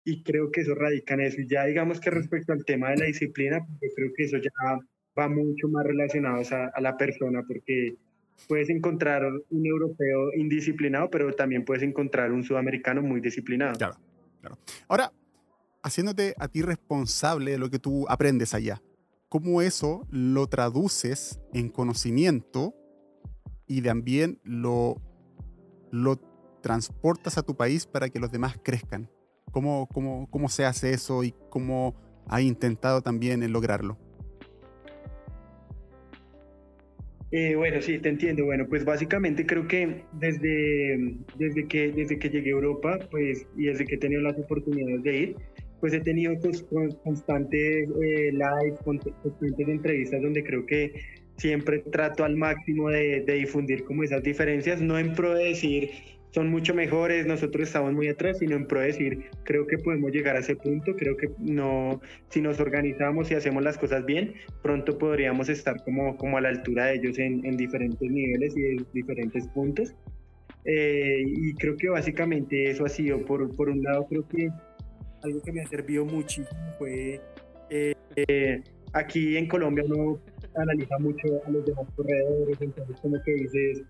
Y 0.05 0.23
creo 0.25 0.51
que 0.51 0.63
eso 0.63 0.75
radica 0.75 1.15
en 1.15 1.21
eso. 1.21 1.41
Y 1.41 1.47
ya 1.47 1.65
digamos 1.67 2.01
que 2.01 2.11
respecto 2.11 2.53
al 2.53 2.65
tema 2.65 2.91
de 2.91 2.97
la 2.97 3.05
disciplina, 3.05 3.65
pues 3.79 3.93
creo 3.95 4.11
que 4.17 4.25
eso 4.25 4.39
ya 4.39 4.51
va 5.19 5.29
mucho 5.29 5.69
más 5.69 5.87
relacionado 5.87 6.43
a, 6.51 6.67
a 6.75 6.81
la 6.81 6.97
persona, 6.97 7.43
porque 7.47 7.95
puedes 8.49 8.69
encontrar 8.71 9.23
un 9.25 9.67
europeo 9.67 10.33
indisciplinado, 10.35 11.11
pero 11.11 11.33
también 11.33 11.65
puedes 11.65 11.83
encontrar 11.83 12.33
un 12.33 12.43
sudamericano 12.43 13.03
muy 13.03 13.21
disciplinado. 13.21 13.75
Claro, 13.79 13.97
claro. 14.41 14.59
Ahora, 14.89 15.13
haciéndote 15.83 16.35
a 16.39 16.49
ti 16.49 16.63
responsable 16.63 17.53
de 17.53 17.59
lo 17.59 17.71
que 17.71 17.79
tú 17.79 18.07
aprendes 18.09 18.55
allá, 18.55 18.83
¿cómo 19.29 19.63
eso 19.63 20.07
lo 20.11 20.47
traduces 20.47 21.41
en 21.53 21.69
conocimiento 21.69 22.75
y 23.67 23.83
también 23.83 24.41
lo, 24.45 24.97
lo 25.91 26.17
transportas 26.61 27.39
a 27.39 27.43
tu 27.43 27.57
país 27.57 27.87
para 27.87 28.09
que 28.09 28.21
los 28.21 28.31
demás 28.31 28.57
crezcan? 28.63 29.11
¿Cómo, 29.51 29.89
cómo, 29.93 30.29
cómo 30.31 30.49
se 30.49 30.65
hace 30.65 30.93
eso 30.93 31.25
y 31.25 31.35
cómo, 31.51 31.95
has 32.29 32.43
intentado 32.43 33.03
también 33.03 33.51
lograrlo? 33.53 33.99
Eh, 37.33 37.57
bueno, 37.57 37.81
sí, 37.81 37.99
te 37.99 38.11
entiendo. 38.11 38.45
Bueno, 38.45 38.67
pues 38.69 38.85
básicamente 38.85 39.47
creo 39.47 39.67
que 39.67 40.03
desde, 40.13 41.17
desde, 41.39 41.67
que, 41.67 41.91
desde 41.91 42.19
que 42.19 42.29
llegué 42.29 42.51
a 42.51 42.53
Europa, 42.53 42.99
pues, 43.11 43.47
y 43.57 43.65
desde 43.65 43.87
que 43.87 43.95
he 43.95 43.99
tenido 43.99 44.21
las 44.21 44.39
oportunidades 44.39 45.03
de 45.03 45.17
ir, 45.17 45.37
pues 45.81 45.95
he 45.95 46.01
tenido 46.01 46.35
constantes 47.03 47.89
eh, 47.89 48.33
lives, 48.33 48.79
constantes 48.85 49.69
entrevistas 49.69 50.23
donde 50.23 50.45
creo 50.45 50.65
que 50.67 50.93
siempre 51.39 51.79
trato 51.91 52.25
al 52.25 52.37
máximo 52.37 52.91
de, 52.91 53.23
de, 53.23 53.33
difundir 53.33 53.83
como 53.85 54.05
esas 54.05 54.23
diferencias, 54.23 54.81
no 54.83 54.99
en 54.99 55.15
pro 55.15 55.35
de 55.35 55.47
decir 55.47 55.91
son 56.33 56.49
mucho 56.51 56.75
mejores, 56.75 57.27
nosotros 57.27 57.69
estamos 57.69 57.93
muy 57.93 58.09
atrás, 58.09 58.39
sino 58.39 58.57
en 58.57 58.67
pro 58.67 58.81
decir, 58.81 59.27
creo 59.45 59.67
que 59.67 59.77
podemos 59.77 60.11
llegar 60.13 60.35
a 60.35 60.41
ese 60.41 60.57
punto, 60.57 60.97
creo 60.97 61.15
que 61.17 61.29
no, 61.39 62.01
si 62.31 62.41
nos 62.41 62.59
organizamos 62.59 63.31
y 63.31 63.35
hacemos 63.35 63.63
las 63.63 63.77
cosas 63.77 64.05
bien, 64.07 64.33
pronto 64.63 64.97
podríamos 64.97 65.51
estar 65.51 65.83
como, 65.85 66.17
como 66.17 66.39
a 66.39 66.41
la 66.41 66.49
altura 66.49 66.87
de 66.87 66.95
ellos 66.95 67.19
en, 67.19 67.45
en 67.45 67.57
diferentes 67.59 68.11
niveles 68.11 68.57
y 68.57 68.65
en 68.65 68.87
diferentes 68.95 69.47
puntos. 69.49 69.95
Eh, 70.65 71.23
y 71.27 71.53
creo 71.55 71.77
que 71.77 71.91
básicamente 71.91 72.71
eso 72.71 72.87
ha 72.87 72.89
sido, 72.89 73.23
por, 73.27 73.55
por 73.55 73.69
un 73.69 73.83
lado, 73.83 74.07
creo 74.09 74.27
que 74.27 74.49
algo 75.23 75.43
que 75.43 75.53
me 75.53 75.61
ha 75.61 75.67
servido 75.67 76.07
muchísimo 76.07 76.61
fue 76.79 77.21
eh, 77.69 77.95
eh, 78.17 78.63
aquí 78.93 79.37
en 79.37 79.49
Colombia 79.49 79.85
uno 79.87 80.19
analiza 80.57 80.99
mucho 80.99 81.43
a 81.47 81.51
los 81.51 81.65
demás 81.67 81.87
corredores, 81.95 82.57
entonces 82.61 82.97
como 83.01 83.23
que 83.23 83.35
dices, 83.35 83.83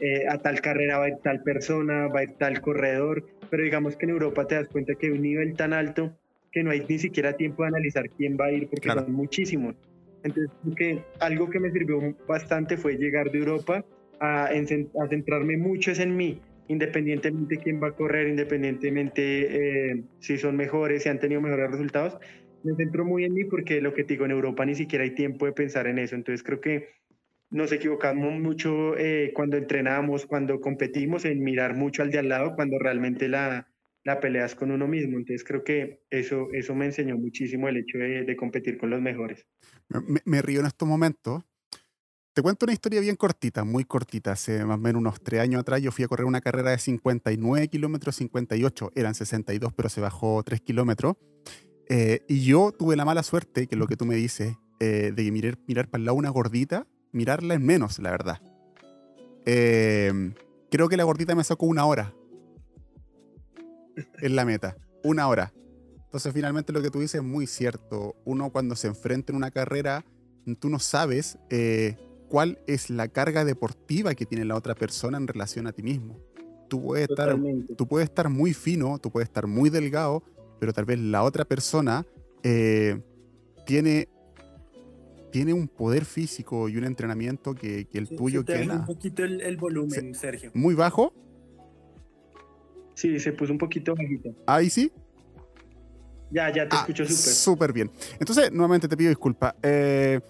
eh, 0.00 0.24
a 0.28 0.38
tal 0.38 0.60
carrera 0.60 0.98
va 0.98 1.04
a 1.04 1.08
ir 1.08 1.16
tal 1.22 1.42
persona, 1.42 2.08
va 2.08 2.20
a 2.20 2.22
ir 2.24 2.32
tal 2.32 2.60
corredor, 2.60 3.24
pero 3.50 3.62
digamos 3.62 3.96
que 3.96 4.06
en 4.06 4.10
Europa 4.10 4.46
te 4.46 4.54
das 4.54 4.68
cuenta 4.68 4.94
que 4.94 5.06
hay 5.06 5.12
un 5.12 5.22
nivel 5.22 5.54
tan 5.54 5.72
alto 5.72 6.16
que 6.50 6.62
no 6.62 6.70
hay 6.70 6.84
ni 6.88 6.98
siquiera 6.98 7.32
tiempo 7.34 7.62
de 7.62 7.68
analizar 7.68 8.08
quién 8.10 8.36
va 8.38 8.46
a 8.46 8.52
ir 8.52 8.68
porque 8.68 8.88
son 8.88 9.12
muchísimos. 9.12 9.74
Entonces, 10.22 10.50
que 10.76 11.02
algo 11.18 11.50
que 11.50 11.58
me 11.58 11.70
sirvió 11.70 12.14
bastante 12.28 12.76
fue 12.76 12.96
llegar 12.96 13.30
de 13.30 13.38
Europa 13.38 13.84
a, 14.20 14.44
a 14.44 15.08
centrarme 15.08 15.56
mucho 15.56 15.92
en 15.92 16.16
mí, 16.16 16.40
independientemente 16.68 17.58
quién 17.58 17.82
va 17.82 17.88
a 17.88 17.92
correr, 17.92 18.28
independientemente 18.28 19.90
eh, 19.90 20.02
si 20.20 20.38
son 20.38 20.56
mejores, 20.56 21.02
si 21.02 21.08
han 21.08 21.18
tenido 21.18 21.40
mejores 21.40 21.70
resultados. 21.70 22.18
Me 22.62 22.76
centro 22.76 23.04
muy 23.04 23.24
en 23.24 23.34
mí 23.34 23.44
porque 23.44 23.80
lo 23.80 23.92
que 23.92 24.04
te 24.04 24.14
digo, 24.14 24.24
en 24.24 24.30
Europa 24.30 24.64
ni 24.64 24.76
siquiera 24.76 25.02
hay 25.02 25.10
tiempo 25.10 25.46
de 25.46 25.52
pensar 25.52 25.88
en 25.88 25.98
eso. 25.98 26.14
Entonces 26.14 26.44
creo 26.44 26.60
que 26.60 26.90
nos 27.52 27.70
equivocamos 27.70 28.40
mucho 28.40 28.96
eh, 28.96 29.30
cuando 29.34 29.58
entrenamos, 29.58 30.26
cuando 30.26 30.60
competimos, 30.60 31.26
en 31.26 31.42
mirar 31.42 31.76
mucho 31.76 32.02
al 32.02 32.10
de 32.10 32.18
al 32.18 32.28
lado, 32.30 32.54
cuando 32.56 32.78
realmente 32.78 33.28
la, 33.28 33.68
la 34.04 34.20
peleas 34.20 34.54
con 34.54 34.70
uno 34.70 34.88
mismo. 34.88 35.18
Entonces 35.18 35.44
creo 35.44 35.62
que 35.62 36.02
eso, 36.08 36.48
eso 36.52 36.74
me 36.74 36.86
enseñó 36.86 37.18
muchísimo 37.18 37.68
el 37.68 37.76
hecho 37.76 37.98
de, 37.98 38.36
competir 38.36 38.78
con 38.78 38.88
los 38.88 39.02
mejores. 39.02 39.46
Me, 40.24 40.40
río 40.40 40.60
en 40.60 40.66
estos 40.66 40.88
momentos. 40.88 41.44
Te 42.32 42.40
cuento 42.40 42.64
una 42.64 42.72
historia 42.72 43.02
bien 43.02 43.16
cortita, 43.16 43.64
muy 43.64 43.84
cortita. 43.84 44.32
Hace 44.32 44.64
más 44.64 44.78
o 44.78 44.80
menos 44.80 45.00
unos 45.00 45.22
tres 45.22 45.40
años 45.40 45.60
atrás 45.60 45.82
yo 45.82 45.92
fui 45.92 46.06
a 46.06 46.08
correr 46.08 46.24
una 46.24 46.40
carrera 46.40 46.70
de 46.70 46.78
59 46.78 47.68
kilómetros, 47.68 48.16
58, 48.16 48.92
eran 48.94 49.14
62, 49.14 49.74
pero 49.74 49.90
se 49.90 50.00
bajó 50.00 50.42
3 50.42 50.62
kilómetros. 50.62 51.16
Eh, 51.90 52.22
y 52.28 52.46
yo 52.46 52.72
tuve 52.72 52.96
la 52.96 53.04
mala 53.04 53.22
suerte, 53.22 53.66
que 53.66 53.74
es 53.74 53.78
lo 53.78 53.86
que 53.86 53.96
tú 53.96 54.06
me 54.06 54.14
dices, 54.14 54.56
eh, 54.80 55.12
de 55.14 55.30
mirar, 55.30 55.58
mirar 55.66 55.90
para 55.90 56.00
el 56.00 56.06
lado 56.06 56.16
una 56.16 56.30
gordita 56.30 56.86
mirarla 57.12 57.54
es 57.54 57.60
menos, 57.60 57.98
la 57.98 58.10
verdad. 58.10 58.40
Em, 59.44 60.34
creo 60.70 60.88
que 60.88 60.96
la 60.96 61.04
gordita 61.04 61.34
me 61.34 61.44
sacó 61.44 61.66
una 61.66 61.84
hora. 61.86 62.14
En 64.20 64.36
la 64.36 64.44
meta. 64.44 64.76
Una 65.04 65.28
hora. 65.28 65.52
Entonces, 66.04 66.32
finalmente 66.32 66.72
lo 66.72 66.82
que 66.82 66.90
tú 66.90 67.00
dices 67.00 67.16
es 67.16 67.26
muy 67.26 67.46
cierto. 67.46 68.16
Uno 68.24 68.50
cuando 68.50 68.76
se 68.76 68.88
enfrenta 68.88 69.32
en 69.32 69.36
una 69.36 69.50
carrera, 69.50 70.04
tú 70.58 70.68
no 70.68 70.78
sabes 70.78 71.38
eh, 71.50 71.96
cuál 72.28 72.58
es 72.66 72.90
la 72.90 73.08
carga 73.08 73.44
deportiva 73.44 74.14
que 74.14 74.26
tiene 74.26 74.44
la 74.44 74.56
otra 74.56 74.74
persona 74.74 75.18
en 75.18 75.26
relación 75.26 75.66
a 75.66 75.72
ti 75.72 75.82
mismo. 75.82 76.18
Tú 76.68 76.82
puedes, 76.82 77.10
estar, 77.10 77.38
tú 77.76 77.86
puedes 77.86 78.08
estar 78.08 78.30
muy 78.30 78.54
fino, 78.54 78.98
tú 78.98 79.10
puedes 79.10 79.28
estar 79.28 79.46
muy 79.46 79.68
delgado, 79.68 80.22
pero 80.58 80.72
tal 80.72 80.86
vez 80.86 80.98
la 80.98 81.22
otra 81.22 81.44
persona 81.44 82.06
eh, 82.42 83.02
tiene 83.66 84.08
tiene 85.32 85.52
un 85.52 85.66
poder 85.66 86.04
físico 86.04 86.68
y 86.68 86.76
un 86.76 86.84
entrenamiento 86.84 87.54
que, 87.54 87.88
el 87.92 88.08
tuyo 88.08 88.44
que 88.44 88.68
un 88.70 88.84
poquito 88.84 89.24
el, 89.24 89.56
volumen, 89.56 90.14
Sergio. 90.14 90.52
¿Muy 90.54 90.74
bajo? 90.74 91.12
Sí, 92.94 93.18
se 93.18 93.32
puso 93.32 93.52
un 93.52 93.58
poquito 93.58 93.94
bajito. 93.96 94.30
¿Ahí 94.46 94.70
sí? 94.70 94.92
Ya, 96.30 96.52
ya 96.52 96.68
te 96.68 96.76
ah, 96.76 96.80
escucho 96.80 97.04
súper. 97.04 97.32
Súper 97.34 97.72
bien. 97.72 97.90
Entonces, 98.20 98.52
nuevamente 98.52 98.86
te 98.86 98.96
pido 98.96 99.08
disculpas. 99.08 99.54
Eh, 99.62 100.20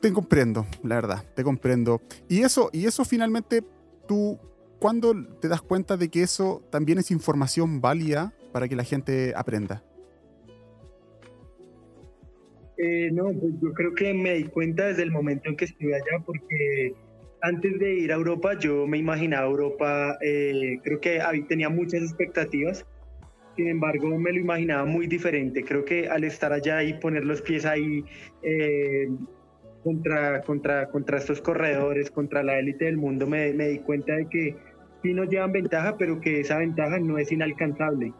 te 0.00 0.12
comprendo, 0.12 0.66
la 0.82 0.96
verdad, 0.96 1.24
te 1.34 1.42
comprendo. 1.42 2.02
Y 2.28 2.42
eso, 2.42 2.70
y 2.72 2.86
eso 2.86 3.04
finalmente, 3.04 3.64
tú, 4.06 4.38
¿cuándo 4.80 5.14
te 5.40 5.48
das 5.48 5.62
cuenta 5.62 5.96
de 5.96 6.08
que 6.08 6.22
eso 6.22 6.62
también 6.70 6.98
es 6.98 7.10
información 7.10 7.80
válida 7.80 8.32
para 8.52 8.68
que 8.68 8.76
la 8.76 8.84
gente 8.84 9.32
aprenda? 9.36 9.82
Eh, 12.78 13.10
no, 13.12 13.24
pues 13.32 13.54
yo 13.60 13.72
creo 13.74 13.92
que 13.92 14.14
me 14.14 14.34
di 14.34 14.44
cuenta 14.44 14.86
desde 14.86 15.02
el 15.02 15.10
momento 15.10 15.48
en 15.48 15.56
que 15.56 15.64
estuve 15.64 15.96
allá, 15.96 16.22
porque 16.24 16.94
antes 17.42 17.76
de 17.80 17.94
ir 17.94 18.12
a 18.12 18.16
Europa 18.16 18.56
yo 18.58 18.86
me 18.86 18.98
imaginaba 18.98 19.48
Europa, 19.48 20.16
eh, 20.22 20.78
creo 20.84 21.00
que 21.00 21.20
tenía 21.48 21.68
muchas 21.68 22.02
expectativas, 22.02 22.86
sin 23.56 23.66
embargo 23.68 24.16
me 24.16 24.32
lo 24.32 24.38
imaginaba 24.38 24.84
muy 24.84 25.08
diferente. 25.08 25.64
Creo 25.64 25.84
que 25.84 26.08
al 26.08 26.22
estar 26.22 26.52
allá 26.52 26.84
y 26.84 26.94
poner 26.94 27.24
los 27.24 27.42
pies 27.42 27.66
ahí 27.66 28.04
eh, 28.42 29.08
contra, 29.82 30.40
contra, 30.42 30.88
contra 30.88 31.18
estos 31.18 31.40
corredores, 31.40 32.12
contra 32.12 32.44
la 32.44 32.60
élite 32.60 32.84
del 32.84 32.96
mundo, 32.96 33.26
me, 33.26 33.52
me 33.54 33.68
di 33.68 33.78
cuenta 33.80 34.14
de 34.14 34.28
que 34.28 34.54
sí 35.02 35.14
nos 35.14 35.28
llevan 35.28 35.50
ventaja, 35.50 35.96
pero 35.98 36.20
que 36.20 36.40
esa 36.40 36.58
ventaja 36.58 37.00
no 37.00 37.18
es 37.18 37.32
inalcanzable, 37.32 38.12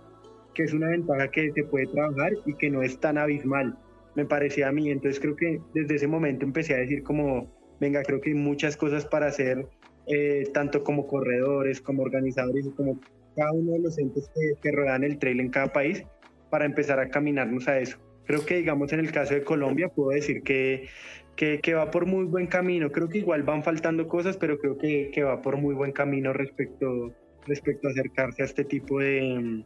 que 0.55 0.64
es 0.64 0.73
una 0.73 0.88
ventaja 0.88 1.31
que 1.31 1.53
se 1.53 1.62
puede 1.62 1.87
trabajar 1.87 2.33
y 2.44 2.55
que 2.55 2.71
no 2.71 2.83
es 2.83 2.99
tan 2.99 3.18
abismal 3.18 3.79
me 4.19 4.27
parecía 4.27 4.69
a 4.69 4.73
mí. 4.73 4.91
Entonces 4.91 5.21
creo 5.21 5.37
que 5.37 5.61
desde 5.73 5.95
ese 5.95 6.09
momento 6.09 6.45
empecé 6.45 6.75
a 6.75 6.79
decir 6.79 7.05
como, 7.05 7.49
venga, 7.81 8.03
creo 8.03 8.21
que 8.21 8.31
hay 8.31 8.35
muchas 8.35 8.77
cosas 8.77 9.07
para 9.07 9.27
hacer, 9.27 9.67
eh, 10.09 10.43
tanto 10.53 10.83
como 10.83 11.07
corredores, 11.07 11.81
como 11.81 12.03
organizadores 12.03 12.69
como 12.77 13.01
cada 13.37 13.53
uno 13.53 13.73
de 13.73 13.79
los 13.79 13.97
entes 13.99 14.29
que, 14.35 14.61
que 14.61 14.73
rodean 14.73 15.05
el 15.05 15.19
trail 15.19 15.39
en 15.39 15.51
cada 15.51 15.73
país 15.73 16.03
para 16.51 16.65
empezar 16.65 16.99
a 16.99 17.09
caminarnos 17.09 17.69
a 17.69 17.79
eso. 17.79 17.97
Creo 18.27 18.45
que, 18.45 18.57
digamos, 18.57 18.93
en 18.93 19.01
el 19.01 19.13
caso 19.13 19.35
de 19.35 19.45
Colombia, 19.45 19.89
puedo 19.89 20.11
decir 20.11 20.43
que, 20.43 20.89
que, 21.37 21.61
que, 21.61 21.75
va 21.75 21.91
por 21.91 22.05
muy 22.05 22.25
buen 22.25 22.49
camino. 22.49 22.91
Creo 22.91 23.09
que 23.09 23.19
igual 23.19 23.45
van 23.45 23.63
faltando 23.63 24.09
cosas, 24.09 24.37
pero 24.37 24.59
creo 24.59 24.77
que, 24.77 25.11
que 25.15 25.23
va 25.23 25.41
por 25.41 25.57
muy 25.57 25.75
buen 25.75 25.93
camino 25.93 26.33
respecto, 26.33 27.15
respecto 27.47 27.87
a 27.87 27.93
acercarse 27.93 28.43
a 28.43 28.47
este 28.47 28.65
tipo 28.65 28.99
de, 28.99 29.65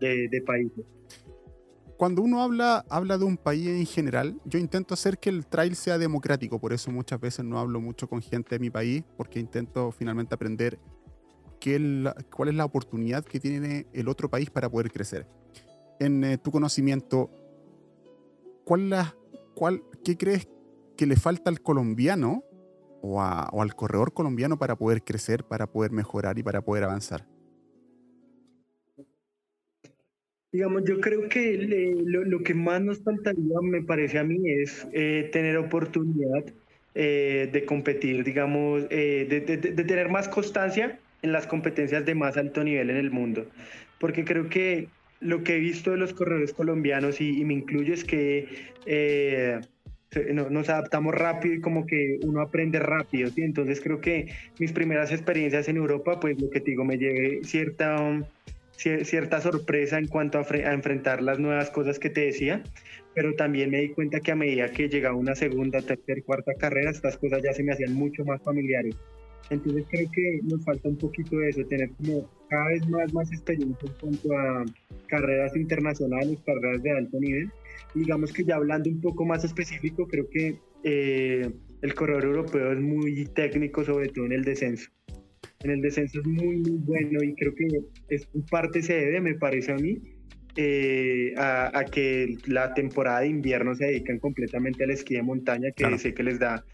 de, 0.00 0.28
de 0.28 0.42
países 0.42 0.84
cuando 2.02 2.20
uno 2.22 2.42
habla, 2.42 2.84
habla 2.90 3.16
de 3.16 3.24
un 3.24 3.36
país 3.36 3.68
en 3.68 3.86
general, 3.86 4.40
yo 4.44 4.58
intento 4.58 4.92
hacer 4.92 5.18
que 5.18 5.30
el 5.30 5.46
trail 5.46 5.76
sea 5.76 5.98
democrático, 5.98 6.58
por 6.58 6.72
eso 6.72 6.90
muchas 6.90 7.20
veces 7.20 7.44
no 7.44 7.60
hablo 7.60 7.80
mucho 7.80 8.08
con 8.08 8.20
gente 8.20 8.56
de 8.56 8.58
mi 8.58 8.70
país, 8.70 9.04
porque 9.16 9.38
intento 9.38 9.92
finalmente 9.92 10.34
aprender 10.34 10.80
qué 11.60 12.12
cuál 12.34 12.48
es 12.48 12.56
la 12.56 12.64
oportunidad 12.64 13.24
que 13.24 13.38
tiene 13.38 13.86
el 13.92 14.08
otro 14.08 14.28
país 14.28 14.50
para 14.50 14.68
poder 14.68 14.90
crecer. 14.90 15.28
En 16.00 16.24
eh, 16.24 16.38
tu 16.38 16.50
conocimiento, 16.50 17.30
¿cuál 18.64 18.90
la, 18.90 19.14
cuál, 19.54 19.84
¿qué 20.02 20.16
crees 20.16 20.48
que 20.96 21.06
le 21.06 21.14
falta 21.14 21.50
al 21.50 21.62
colombiano 21.62 22.42
o, 23.00 23.22
o 23.22 23.62
al 23.62 23.76
corredor 23.76 24.12
colombiano 24.12 24.58
para 24.58 24.74
poder 24.74 25.04
crecer, 25.04 25.44
para 25.44 25.68
poder 25.68 25.92
mejorar 25.92 26.36
y 26.36 26.42
para 26.42 26.62
poder 26.62 26.82
avanzar? 26.82 27.31
Digamos, 30.52 30.84
yo 30.84 31.00
creo 31.00 31.30
que 31.30 31.56
lo, 32.04 32.42
que 32.42 32.52
más 32.52 32.82
nos 32.82 33.02
faltaría, 33.02 33.58
me 33.62 33.80
parece 33.80 34.18
a 34.18 34.24
mí, 34.24 34.38
es 34.44 34.86
eh, 34.92 35.30
tener 35.32 35.56
oportunidad 35.56 36.44
eh, 36.94 37.48
de 37.50 37.64
competir, 37.64 38.22
digamos, 38.22 38.82
eh, 38.90 39.26
de, 39.30 39.40
tener 39.84 40.10
más 40.10 40.28
constancia 40.28 40.98
en 41.22 41.32
las 41.32 41.46
competencias 41.46 42.04
de 42.04 42.14
más 42.14 42.36
alto 42.36 42.62
nivel 42.64 42.90
en 42.90 42.98
el 42.98 43.10
mundo. 43.10 43.46
Porque 43.98 44.26
creo 44.26 44.50
que 44.50 44.88
lo 45.20 45.42
que 45.42 45.56
he 45.56 45.58
visto 45.58 45.92
de 45.92 45.96
los 45.96 46.12
corredores 46.12 46.52
colombianos, 46.52 47.22
y, 47.22 47.42
me 47.46 47.54
incluyo, 47.54 47.94
es 47.94 48.04
que 48.04 48.46
nos 50.34 50.68
adaptamos 50.68 51.14
rápido 51.14 51.54
y 51.54 51.60
como 51.62 51.86
que 51.86 52.18
uno 52.24 52.42
aprende 52.42 52.78
rápido. 52.78 53.30
¿sí? 53.30 53.40
Entonces 53.40 53.80
creo 53.80 54.02
que 54.02 54.26
mis 54.58 54.72
primeras 54.72 55.12
experiencias 55.12 55.66
en 55.68 55.78
Europa, 55.78 56.20
pues 56.20 56.38
lo 56.38 56.50
que 56.50 56.60
te 56.60 56.72
digo, 56.72 56.84
me 56.84 56.98
llevé 56.98 57.42
cierta 57.42 58.22
cierta 58.82 59.40
sorpresa 59.40 59.98
en 59.98 60.08
cuanto 60.08 60.38
a, 60.38 60.72
enfrentar 60.72 61.22
las 61.22 61.38
nuevas 61.38 61.70
cosas 61.70 61.98
que 61.98 62.10
te 62.10 62.22
decía, 62.22 62.62
pero 63.14 63.34
también 63.34 63.70
me 63.70 63.80
di 63.80 63.90
cuenta 63.90 64.20
que 64.20 64.32
a 64.32 64.36
medida 64.36 64.70
que 64.70 64.88
llegaba 64.88 65.16
una 65.16 65.34
segunda, 65.34 65.80
tercera, 65.80 66.20
cuarta 66.24 66.52
carrera, 66.54 66.90
estas 66.90 67.16
cosas 67.18 67.42
ya 67.42 67.52
se 67.52 67.62
me 67.62 67.72
hacían 67.72 67.94
mucho 67.94 68.24
más 68.24 68.42
familiares. 68.42 68.96
Entonces 69.50 69.84
creo 69.90 70.10
que 70.12 70.40
nos 70.44 70.64
falta 70.64 70.88
un 70.88 70.96
poquito 70.96 71.36
de 71.36 71.50
eso, 71.50 71.64
tener 71.66 71.90
como 71.92 72.28
cada 72.48 72.68
vez 72.68 72.88
más, 72.88 73.12
más 73.12 73.30
experiencia 73.32 73.88
en 73.88 73.94
cuanto 74.00 74.36
a 74.36 74.64
carreras 75.08 75.54
internacionales, 75.56 76.38
carreras 76.46 76.82
de 76.82 76.90
alto 76.90 77.20
nivel. 77.20 77.50
Digamos 77.94 78.32
que 78.32 78.44
ya 78.44 78.56
hablando 78.56 78.88
un 78.88 79.00
poco 79.00 79.24
más 79.24 79.44
específico, 79.44 80.06
creo 80.06 80.28
que 80.30 80.58
eh, 80.84 81.50
el 81.82 81.94
corredor 81.94 82.24
europeo 82.24 82.72
es 82.72 82.80
muy 82.80 83.26
técnico, 83.26 83.84
sobre 83.84 84.08
todo 84.08 84.26
en 84.26 84.32
el 84.32 84.44
descenso. 84.44 84.90
En 85.64 85.70
el 85.70 85.80
descenso 85.80 86.20
es 86.20 86.26
muy, 86.26 86.56
muy 86.56 86.78
bueno 86.78 87.22
y 87.22 87.34
creo 87.34 87.54
que 87.54 87.66
es, 88.08 88.28
parte 88.50 88.82
se 88.82 88.94
debe, 88.94 89.20
me 89.20 89.34
parece 89.34 89.72
a 89.72 89.76
mí, 89.76 89.98
eh, 90.56 91.34
a, 91.36 91.84
que 91.90 92.36
la 92.46 92.74
temporada 92.74 93.20
de 93.20 93.28
invierno 93.28 93.74
se 93.74 93.86
dedican 93.86 94.18
completamente 94.18 94.84
al 94.84 94.90
esquí 94.90 95.14
de 95.14 95.22
montaña, 95.22 95.70
que 95.70 95.98
sé 95.98 96.14
que 96.14 96.22
les 96.22 96.38
da 96.38 96.64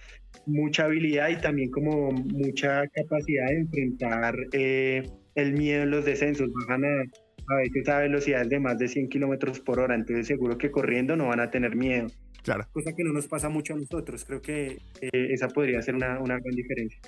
mucha 0.47 0.85
habilidad 0.85 1.29
y 1.29 1.41
también 1.41 1.71
como 1.71 2.11
mucha 2.11 2.87
capacidad 2.89 3.47
de 3.47 3.59
enfrentar 3.59 4.35
eh, 4.53 5.03
el 5.35 5.53
miedo 5.53 5.83
en 5.83 5.91
los 5.91 6.05
descensos. 6.05 6.51
Bajan 6.53 6.85
a, 6.85 7.03
a 7.49 7.57
veces 7.57 7.89
a 7.89 8.01
velocidades 8.01 8.49
de 8.49 8.61
más 8.61 8.79
de 8.79 8.89
100 8.89 9.09
kilómetros 9.09 9.61
por 9.61 9.81
hora, 9.81 9.95
entonces 9.95 10.27
seguro 10.27 10.59
que 10.59 10.71
corriendo 10.71 11.17
no 11.17 11.29
van 11.29 11.41
a 11.41 11.51
tener 11.51 11.77
miedo. 11.77 12.09
Claro. 12.43 12.65
Cosa 12.73 12.93
que 12.95 13.05
no 13.05 13.13
nos 13.13 13.27
pasa 13.27 13.49
mucho 13.49 13.75
a 13.75 13.77
nosotros. 13.77 14.25
Creo 14.25 14.41
que 14.41 14.79
eh, 15.01 15.29
esa 15.31 15.49
podría 15.49 15.83
ser 15.83 15.95
una, 15.95 16.19
una, 16.21 16.39
gran 16.39 16.55
diferencia. 16.55 17.01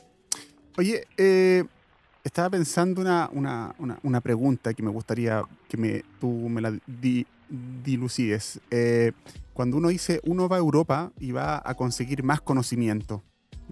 Oye, 0.77 1.05
eh, 1.17 1.65
estaba 2.25 2.51
pensando 2.51 3.01
una, 3.01 3.29
una, 3.33 3.75
una, 4.03 4.21
pregunta 4.21 4.73
que 4.75 4.83
me 4.83 4.91
gustaría 4.91 5.43
que 5.69 5.77
me, 5.77 6.05
tú 6.21 6.29
me 6.29 6.61
la 6.61 6.79
di, 6.87 7.27
dilucides. 7.85 8.61
Eh, 8.71 9.13
cuando 9.53 9.77
uno 9.77 9.89
dice, 9.89 10.21
uno 10.25 10.49
va 10.49 10.57
a 10.57 10.61
Europa 10.61 11.13
y 11.19 11.33
va 11.33 11.63
a 11.65 11.75
conseguir 11.75 12.23
más 12.23 12.41
conocimiento, 12.41 13.23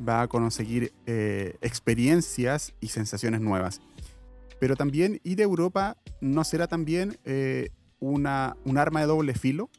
va 0.06 0.22
a 0.22 0.28
conseguir 0.28 0.92
experiencias 1.06 2.74
y 2.80 2.88
sensaciones 2.88 3.40
nuevas. 3.40 3.80
Pero 4.60 4.76
también 4.76 5.20
ir 5.24 5.40
a 5.40 5.44
Europa 5.44 5.96
no 6.20 6.44
será 6.44 6.66
también 6.66 7.16
una, 8.00 8.56
un 8.64 8.76
arma 8.76 9.00
de 9.00 9.06
doble 9.06 9.34
filo, 9.34 9.70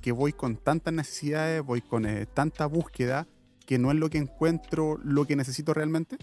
que 0.00 0.12
voy 0.12 0.32
con 0.32 0.56
tantas 0.56 0.94
necesidades, 0.94 1.62
voy 1.62 1.80
con 1.80 2.06
eh, 2.06 2.26
tanta 2.26 2.66
búsqueda, 2.66 3.26
que 3.66 3.78
no 3.78 3.90
es 3.90 3.96
lo 3.98 4.08
que 4.08 4.18
encuentro 4.18 4.98
lo 5.02 5.26
que 5.26 5.36
necesito 5.36 5.74
realmente? 5.74 6.16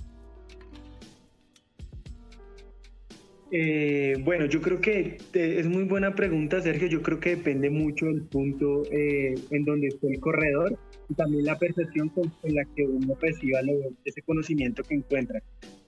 Eh, 3.57 4.17
bueno, 4.19 4.47
yo 4.47 4.59
creo 4.59 4.81
que 4.81 5.17
es 5.33 5.65
muy 5.65 5.85
buena 5.85 6.13
pregunta, 6.13 6.59
Sergio. 6.59 6.89
Yo 6.89 7.01
creo 7.01 7.21
que 7.21 7.37
depende 7.37 7.69
mucho 7.69 8.05
del 8.07 8.23
punto 8.23 8.83
eh, 8.91 9.33
en 9.49 9.63
donde 9.63 9.87
esté 9.87 10.07
el 10.07 10.19
corredor 10.19 10.77
y 11.07 11.13
también 11.13 11.45
la 11.45 11.57
percepción 11.57 12.09
con, 12.09 12.29
la 12.43 12.65
que 12.75 12.83
uno 12.83 13.15
reciba 13.21 13.61
ese 14.03 14.21
conocimiento 14.23 14.83
que 14.83 14.95
encuentra. 14.95 15.41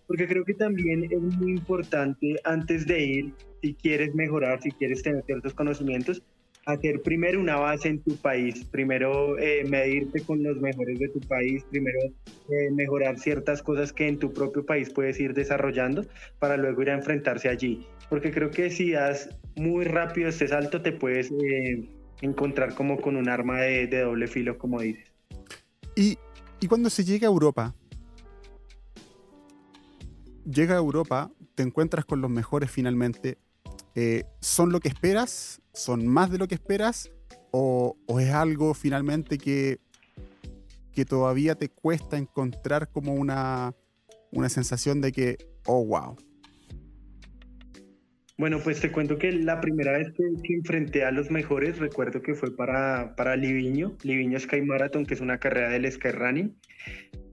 Porque 0.07 0.29
creo 0.29 0.45
que 0.45 0.53
también 0.53 1.11
es 1.11 1.19
muy 1.19 1.51
importante 1.51 2.37
antes 2.45 2.87
de 2.87 3.03
ir, 3.03 3.33
si 3.61 3.73
quieres 3.73 4.15
mejorar, 4.15 4.61
si 4.61 4.71
quieres 4.71 5.03
tener 5.03 5.25
ciertos 5.25 5.53
conocimientos, 5.53 6.23
hacer 6.67 7.01
primero 7.01 7.39
una 7.39 7.55
base 7.55 7.87
en 7.87 8.01
tu 8.01 8.15
país, 8.17 8.65
primero 8.65 9.39
eh, 9.39 9.63
medirte 9.69 10.21
con 10.21 10.43
los 10.43 10.57
mejores 10.57 10.99
de 10.99 11.07
tu 11.07 11.21
país, 11.21 11.63
primero 11.69 11.97
eh, 12.49 12.71
mejorar 12.73 13.17
ciertas 13.17 13.63
cosas 13.63 13.93
que 13.93 14.07
en 14.07 14.19
tu 14.19 14.33
propio 14.33 14.65
país 14.65 14.89
puedes 14.89 15.17
ir 15.19 15.33
desarrollando 15.33 16.05
para 16.39 16.57
luego 16.57 16.81
ir 16.81 16.89
a 16.89 16.95
enfrentarse 16.95 17.47
allí. 17.47 17.87
Porque 18.09 18.31
creo 18.31 18.51
que 18.51 18.69
si 18.69 18.91
das 18.91 19.29
muy 19.55 19.85
rápido 19.85 20.27
este 20.27 20.49
salto 20.49 20.81
te 20.81 20.91
puedes 20.91 21.31
eh, 21.31 21.87
encontrar 22.21 22.75
como 22.75 22.99
con 22.99 23.15
un 23.15 23.29
arma 23.29 23.61
de, 23.61 23.87
doble 23.87 24.27
filo, 24.27 24.57
como 24.57 24.81
dices. 24.81 25.09
Y, 25.95 26.17
y 26.59 26.67
cuando 26.67 26.89
se 26.89 27.05
llega 27.05 27.27
a 27.27 27.31
Europa, 27.31 27.75
llega 30.43 30.75
a 30.75 30.79
Europa, 30.79 31.31
te 31.55 31.63
encuentras 31.63 32.03
con 32.03 32.19
los 32.19 32.29
mejores 32.29 32.69
finalmente, 32.69 33.37
eh, 33.99 34.25
¿son 34.41 34.71
lo 34.71 34.79
que 34.79 34.89
esperas? 34.89 35.59
¿Son 35.73 36.05
más 36.05 36.29
de 36.29 36.37
lo 36.37 36.47
que 36.47 36.53
esperas? 36.53 37.11
¿O, 37.49 37.97
es 38.19 38.29
algo 38.29 38.75
finalmente 38.75 39.39
que, 39.39 39.79
que 40.91 41.03
todavía 41.03 41.55
te 41.55 41.69
cuesta 41.69 42.15
encontrar 42.15 42.91
como 42.91 43.15
una, 43.15 43.73
una 44.31 44.49
sensación 44.49 45.01
de 45.01 45.11
que, 45.11 45.37
oh, 45.65 45.83
wow? 45.83 46.15
Bueno, 48.37 48.59
pues 48.63 48.79
te 48.81 48.91
cuento 48.91 49.17
que 49.17 49.31
la 49.31 49.59
primera 49.61 49.97
vez 49.97 50.09
que, 50.15 50.53
enfrenté 50.53 51.03
a 51.03 51.09
los 51.09 51.31
mejores, 51.31 51.79
recuerdo 51.79 52.21
que 52.21 52.35
fue 52.35 52.55
para, 52.55 53.15
para 53.15 53.35
Liviño, 53.35 53.97
Liviño 54.03 54.39
Sky 54.39 54.61
Marathon, 54.61 55.07
que 55.07 55.15
es 55.15 55.21
una 55.21 55.39
carrera 55.39 55.69
del 55.69 55.91
Sky 55.91 56.11
Running. 56.11 56.55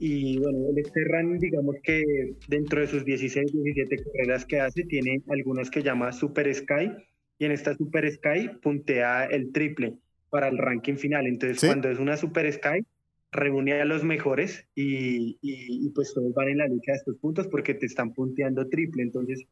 Y 0.06 0.36
bueno, 0.36 0.58
el 0.68 1.04
Running, 1.06 1.38
digamos 1.38 1.76
que 1.82 2.02
dentro 2.48 2.82
de 2.82 2.88
sus 2.88 3.06
16, 3.06 3.50
17 3.50 3.96
carreras 4.04 4.44
que 4.44 4.60
hace, 4.60 4.84
tiene 4.84 5.22
algunas 5.28 5.70
que 5.70 5.82
llama 5.82 6.12
Super 6.12 6.54
Sky. 6.54 6.92
Y 7.38 7.46
en 7.46 7.52
esta 7.52 7.74
Super 7.74 8.12
Sky 8.12 8.50
puntea 8.60 9.24
el 9.24 9.50
triple 9.50 9.94
para 10.28 10.48
el 10.48 10.58
ranking 10.58 10.96
final. 10.96 11.26
Entonces, 11.26 11.66
cuando 11.66 11.88
es 11.88 11.98
una 11.98 12.18
Super 12.18 12.52
Sky, 12.52 12.84
reúne 13.32 13.80
a 13.80 13.86
los 13.86 14.04
mejores 14.04 14.66
y, 14.74 15.38
y, 15.40 15.86
y, 15.86 15.88
pues 15.94 16.12
todos 16.12 16.34
van 16.34 16.48
en 16.48 16.58
la 16.58 16.68
lucha 16.68 16.92
de 16.92 16.98
estos 16.98 17.16
puntos 17.16 17.48
porque 17.48 17.72
te 17.72 17.86
están 17.86 18.12
punteando 18.12 18.68
triple. 18.68 19.04
Entonces, 19.04 19.46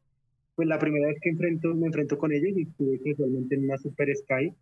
pues 0.55 0.68
la 0.68 0.78
primera 0.78 1.07
vez 1.07 1.16
que 1.22 1.30
enfrento, 1.30 1.74
me 1.74 1.86
enfrento 1.86 2.18
con 2.18 2.30
ellos 2.30 2.53
y 2.59 2.64
estuve 2.64 3.00
casualmente 3.00 3.55
en 3.55 3.64
una 3.64 3.78
Super 3.78 4.14
Sky 4.14 4.53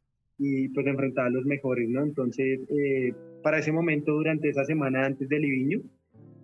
y 0.42 0.68
pues 0.70 0.86
enfrentaba 0.86 1.28
a 1.28 1.30
los 1.30 1.44
mejores, 1.44 1.86
¿no? 1.90 2.02
Entonces, 2.02 2.60
eh, 2.70 3.12
para 3.42 3.58
ese 3.58 3.72
momento, 3.72 4.12
durante 4.12 4.48
esa 4.48 4.64
semana 4.64 5.04
antes 5.04 5.28
de 5.28 5.38
Liviño, 5.38 5.82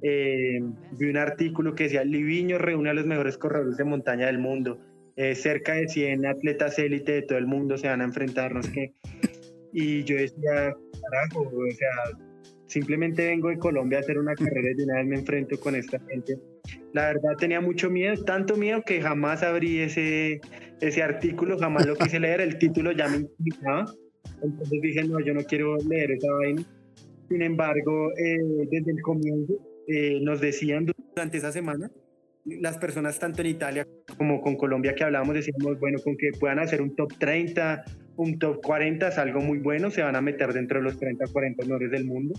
eh, 0.03 0.61
vi 0.99 1.07
un 1.09 1.17
artículo 1.17 1.75
que 1.75 1.85
decía, 1.85 2.05
Liviño 2.05 2.59
reúne 2.59 2.91
a 2.91 2.95
los 2.95 3.07
mejores 3.07 3.39
corredores 3.39 3.79
de 3.79 3.85
montaña 3.85 4.27
del 4.27 4.39
mundo. 4.39 4.79
Eh, 5.17 5.35
cerca 5.35 5.73
de 5.73 5.89
100 5.89 6.27
atletas 6.27 6.79
élite 6.79 7.13
de 7.13 7.23
todo 7.23 7.39
el 7.39 7.47
mundo 7.47 7.79
se 7.79 7.89
van 7.89 8.03
a 8.03 8.05
enfrentar, 8.05 8.55
no 8.55 8.61
qué. 8.61 8.93
Y 9.73 10.05
yo 10.05 10.17
decía, 10.17 10.75
carajo, 11.11 11.51
o 11.51 11.71
sea, 11.71 12.19
simplemente 12.67 13.27
vengo 13.27 13.49
de 13.49 13.57
Colombia 13.57 13.99
a 13.99 14.01
hacer 14.03 14.19
una 14.19 14.35
carrera 14.35 14.73
y 14.73 14.75
de 14.75 14.85
una 14.85 14.97
vez 14.97 15.07
me 15.07 15.17
enfrento 15.17 15.59
con 15.59 15.75
esta 15.75 15.99
gente. 16.01 16.39
La 16.93 17.07
verdad 17.07 17.37
tenía 17.39 17.63
mucho 17.63 17.89
miedo, 17.89 18.23
tanto 18.25 18.57
miedo 18.57 18.83
que 18.85 19.01
jamás 19.01 19.43
abrí 19.43 19.81
ese, 19.81 20.43
ese 20.81 21.03
artículo, 21.03 21.59
jamás 21.59 21.87
lo 21.87 21.97
quise 21.97 22.21
leer, 22.21 22.41
el 22.41 22.59
título 22.59 22.93
ya 22.93 23.09
me 23.09 23.19
intimidaba. 23.19 23.87
Entonces 24.43 24.81
dije, 24.81 25.05
no, 25.05 25.21
yo 25.21 25.35
no 25.35 25.43
quiero 25.43 25.77
leer 25.89 26.13
esa 26.13 26.33
vaina. 26.33 26.63
Sin 27.29 27.43
embargo, 27.43 28.11
eh, 28.19 28.39
desde 28.71 28.93
el 28.93 29.03
comienzo 29.03 29.55
eh, 29.89 30.21
nos 30.23 30.41
decían 30.41 30.87
durante 31.15 31.39
esa 31.39 31.53
semana, 31.53 31.91
las 32.45 32.79
personas 32.79 33.19
tanto 33.19 33.41
en 33.43 33.49
Italia 33.49 33.87
como 34.17 34.41
con 34.41 34.57
Colombia 34.57 34.95
que 34.95 35.05
hablábamos, 35.05 35.35
decíamos, 35.35 35.79
bueno, 35.81 35.99
con 36.03 36.17
que 36.17 36.31
puedan 36.39 36.61
hacer 36.61 36.81
un 36.81 36.95
top 36.95 37.13
30, 37.19 37.85
un 38.17 38.39
top 38.39 38.61
40 38.63 39.09
es 39.09 39.19
algo 39.19 39.41
muy 39.41 39.59
bueno, 39.59 39.91
se 39.91 40.03
van 40.03 40.17
a 40.17 40.21
meter 40.21 40.53
dentro 40.53 40.79
de 40.79 40.85
los 40.85 40.99
30, 40.99 41.25
40 41.33 41.65
mejores 41.65 41.91
del 41.91 42.05
mundo. 42.05 42.35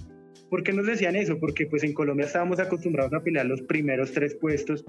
¿Por 0.50 0.64
qué 0.64 0.72
nos 0.72 0.86
decían 0.86 1.16
eso? 1.16 1.40
Porque 1.40 1.66
pues 1.68 1.84
en 1.84 1.94
Colombia 1.94 2.26
estábamos 2.26 2.60
acostumbrados 2.60 3.14
a 3.14 3.22
pelear 3.22 3.46
los 3.46 3.62
primeros 3.64 4.14
tres 4.14 4.36
puestos. 4.36 4.86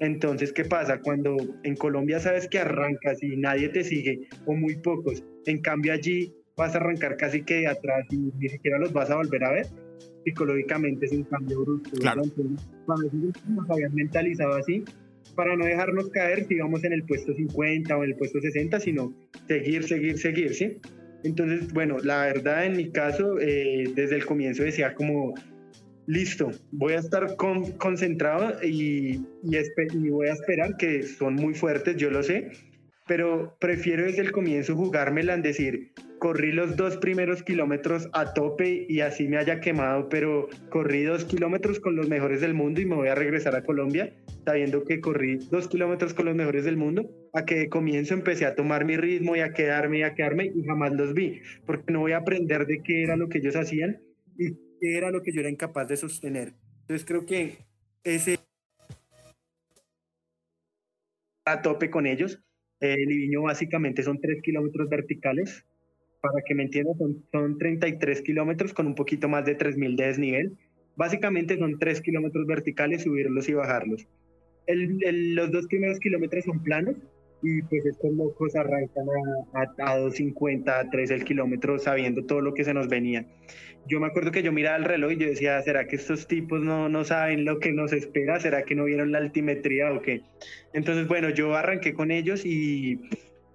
Entonces, 0.00 0.52
¿qué 0.52 0.64
pasa? 0.64 1.00
Cuando 1.00 1.36
en 1.62 1.76
Colombia 1.76 2.20
sabes 2.20 2.48
que 2.48 2.58
arrancas 2.58 3.22
y 3.22 3.36
nadie 3.36 3.68
te 3.68 3.84
sigue, 3.84 4.28
o 4.46 4.54
muy 4.54 4.76
pocos, 4.76 5.24
en 5.46 5.60
cambio 5.60 5.92
allí 5.92 6.34
vas 6.56 6.74
a 6.74 6.78
arrancar 6.78 7.16
casi 7.16 7.42
que 7.42 7.60
de 7.60 7.68
atrás 7.68 8.06
y 8.10 8.16
ni 8.16 8.48
siquiera 8.48 8.78
los 8.78 8.92
vas 8.92 9.10
a 9.10 9.16
volver 9.16 9.44
a 9.44 9.52
ver, 9.52 9.66
psicológicamente 10.24 11.06
es 11.06 11.12
un 11.12 11.24
cambio 11.24 11.60
brusco. 11.62 11.90
Claro. 11.98 12.22
Entonces, 12.24 12.66
cuando 12.86 13.10
nos 13.48 13.70
habían 13.70 13.94
mentalizado 13.94 14.54
así, 14.54 14.84
para 15.34 15.56
no 15.56 15.64
dejarnos 15.64 16.10
caer, 16.10 16.46
sigamos 16.46 16.84
en 16.84 16.92
el 16.92 17.04
puesto 17.04 17.32
50 17.32 17.96
o 17.96 18.04
en 18.04 18.10
el 18.10 18.16
puesto 18.16 18.40
60, 18.40 18.80
sino 18.80 19.14
seguir, 19.48 19.84
seguir, 19.84 20.18
seguir, 20.18 20.54
¿sí? 20.54 20.78
Entonces, 21.24 21.72
bueno, 21.72 21.98
la 22.02 22.26
verdad 22.26 22.66
en 22.66 22.76
mi 22.76 22.90
caso, 22.90 23.38
eh, 23.40 23.84
desde 23.94 24.16
el 24.16 24.26
comienzo 24.26 24.64
decía 24.64 24.94
como, 24.94 25.34
listo, 26.06 26.50
voy 26.70 26.94
a 26.94 26.98
estar 26.98 27.36
concentrado 27.36 28.62
y, 28.62 29.20
y, 29.42 30.08
voy 30.10 30.26
a 30.28 30.32
esperar 30.32 30.76
que 30.76 31.02
son 31.02 31.34
muy 31.34 31.54
fuertes, 31.54 31.96
yo 31.96 32.10
lo 32.10 32.22
sé, 32.22 32.52
pero 33.06 33.56
prefiero 33.60 34.04
desde 34.04 34.22
el 34.22 34.32
comienzo 34.32 34.76
jugármela 34.76 35.34
en 35.34 35.42
decir, 35.42 35.92
corrí 36.18 36.52
los 36.52 36.76
dos 36.76 36.96
primeros 36.98 37.42
kilómetros 37.42 38.08
a 38.12 38.32
tope 38.32 38.86
y 38.88 39.00
así 39.00 39.26
me 39.26 39.38
haya 39.38 39.60
quemado, 39.60 40.08
pero 40.08 40.48
corrí 40.70 41.02
dos 41.02 41.24
kilómetros 41.24 41.80
con 41.80 41.96
los 41.96 42.08
mejores 42.08 42.40
del 42.40 42.54
mundo 42.54 42.80
y 42.80 42.86
me 42.86 42.94
voy 42.94 43.08
a 43.08 43.14
regresar 43.14 43.56
a 43.56 43.64
Colombia 43.64 44.12
sabiendo 44.44 44.84
que 44.84 45.00
corrí 45.00 45.38
dos 45.50 45.68
kilómetros 45.68 46.14
con 46.14 46.26
los 46.26 46.34
mejores 46.34 46.64
del 46.64 46.76
mundo, 46.76 47.08
a 47.32 47.44
que 47.44 47.56
de 47.56 47.68
comienzo 47.68 48.14
empecé 48.14 48.44
a 48.46 48.54
tomar 48.54 48.84
mi 48.84 48.96
ritmo 48.96 49.36
y 49.36 49.40
a 49.40 49.52
quedarme 49.52 49.98
y 49.98 50.02
a 50.02 50.14
quedarme 50.14 50.52
y 50.54 50.64
jamás 50.64 50.92
los 50.92 51.14
vi, 51.14 51.40
porque 51.66 51.92
no 51.92 52.00
voy 52.00 52.12
a 52.12 52.18
aprender 52.18 52.66
de 52.66 52.82
qué 52.82 53.02
era 53.02 53.16
lo 53.16 53.28
que 53.28 53.38
ellos 53.38 53.56
hacían 53.56 54.00
y 54.38 54.56
era 54.82 55.10
lo 55.10 55.22
que 55.22 55.32
yo 55.32 55.40
era 55.40 55.50
incapaz 55.50 55.88
de 55.88 55.96
sostener. 55.96 56.54
Entonces 56.82 57.06
creo 57.06 57.26
que 57.26 57.58
ese 58.04 58.38
a 61.44 61.62
tope 61.62 61.90
con 61.90 62.06
ellos. 62.06 62.42
El 62.80 63.06
Liviño 63.06 63.42
básicamente 63.42 64.02
son 64.02 64.20
tres 64.20 64.42
kilómetros 64.42 64.88
verticales. 64.88 65.64
Para 66.20 66.42
que 66.46 66.54
me 66.54 66.64
entiendan, 66.64 66.96
son, 66.98 67.24
son 67.32 67.58
33 67.58 68.22
kilómetros 68.22 68.72
con 68.72 68.86
un 68.86 68.94
poquito 68.94 69.28
más 69.28 69.44
de 69.44 69.58
3.000 69.58 69.96
de 69.96 70.06
desnivel. 70.06 70.58
Básicamente 70.94 71.58
son 71.58 71.78
tres 71.78 72.00
kilómetros 72.00 72.46
verticales, 72.46 73.02
subirlos 73.02 73.48
y 73.48 73.54
bajarlos 73.54 74.06
los 74.66 75.50
dos 75.50 75.66
primeros 75.66 75.98
kilómetros 75.98 76.44
son 76.44 76.62
planos 76.62 76.96
y 77.42 77.62
pues 77.62 77.84
estos 77.84 78.12
locos 78.14 78.54
arrancan 78.54 79.06
a, 79.54 79.60
a, 79.60 79.92
a 79.92 79.98
250, 79.98 80.78
a 80.78 80.90
3 80.90 81.10
el 81.10 81.24
kilómetro 81.24 81.78
sabiendo 81.78 82.24
todo 82.24 82.40
lo 82.40 82.54
que 82.54 82.64
se 82.64 82.72
nos 82.72 82.88
venía. 82.88 83.26
Yo 83.88 83.98
me 83.98 84.06
acuerdo 84.06 84.30
que 84.30 84.42
yo 84.42 84.52
miraba 84.52 84.76
el 84.76 84.84
reloj 84.84 85.12
y 85.12 85.16
yo 85.16 85.26
decía, 85.26 85.60
¿será 85.62 85.86
que 85.88 85.96
estos 85.96 86.28
tipos 86.28 86.62
no, 86.62 86.88
no 86.88 87.04
saben 87.04 87.44
lo 87.44 87.58
que 87.58 87.72
nos 87.72 87.92
espera? 87.92 88.38
¿Será 88.38 88.62
que 88.62 88.76
no 88.76 88.84
vieron 88.84 89.10
la 89.10 89.18
altimetría 89.18 89.92
o 89.92 90.00
qué? 90.00 90.22
Entonces, 90.72 91.08
bueno, 91.08 91.30
yo 91.30 91.54
arranqué 91.56 91.92
con 91.92 92.12
ellos 92.12 92.46
y 92.46 93.00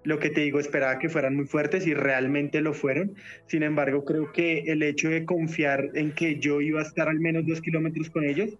lo 0.04 0.18
que 0.18 0.30
te 0.30 0.42
digo, 0.42 0.60
esperaba 0.60 0.98
que 0.98 1.08
fueran 1.08 1.34
muy 1.34 1.46
fuertes 1.46 1.86
y 1.86 1.94
realmente 1.94 2.60
lo 2.60 2.74
fueron. 2.74 3.14
Sin 3.46 3.62
embargo, 3.62 4.04
creo 4.04 4.32
que 4.32 4.60
el 4.66 4.82
hecho 4.82 5.08
de 5.08 5.24
confiar 5.24 5.90
en 5.94 6.12
que 6.12 6.38
yo 6.38 6.60
iba 6.60 6.80
a 6.80 6.84
estar 6.84 7.08
al 7.08 7.20
menos 7.20 7.46
dos 7.46 7.60
kilómetros 7.62 8.10
con 8.10 8.24
ellos, 8.24 8.50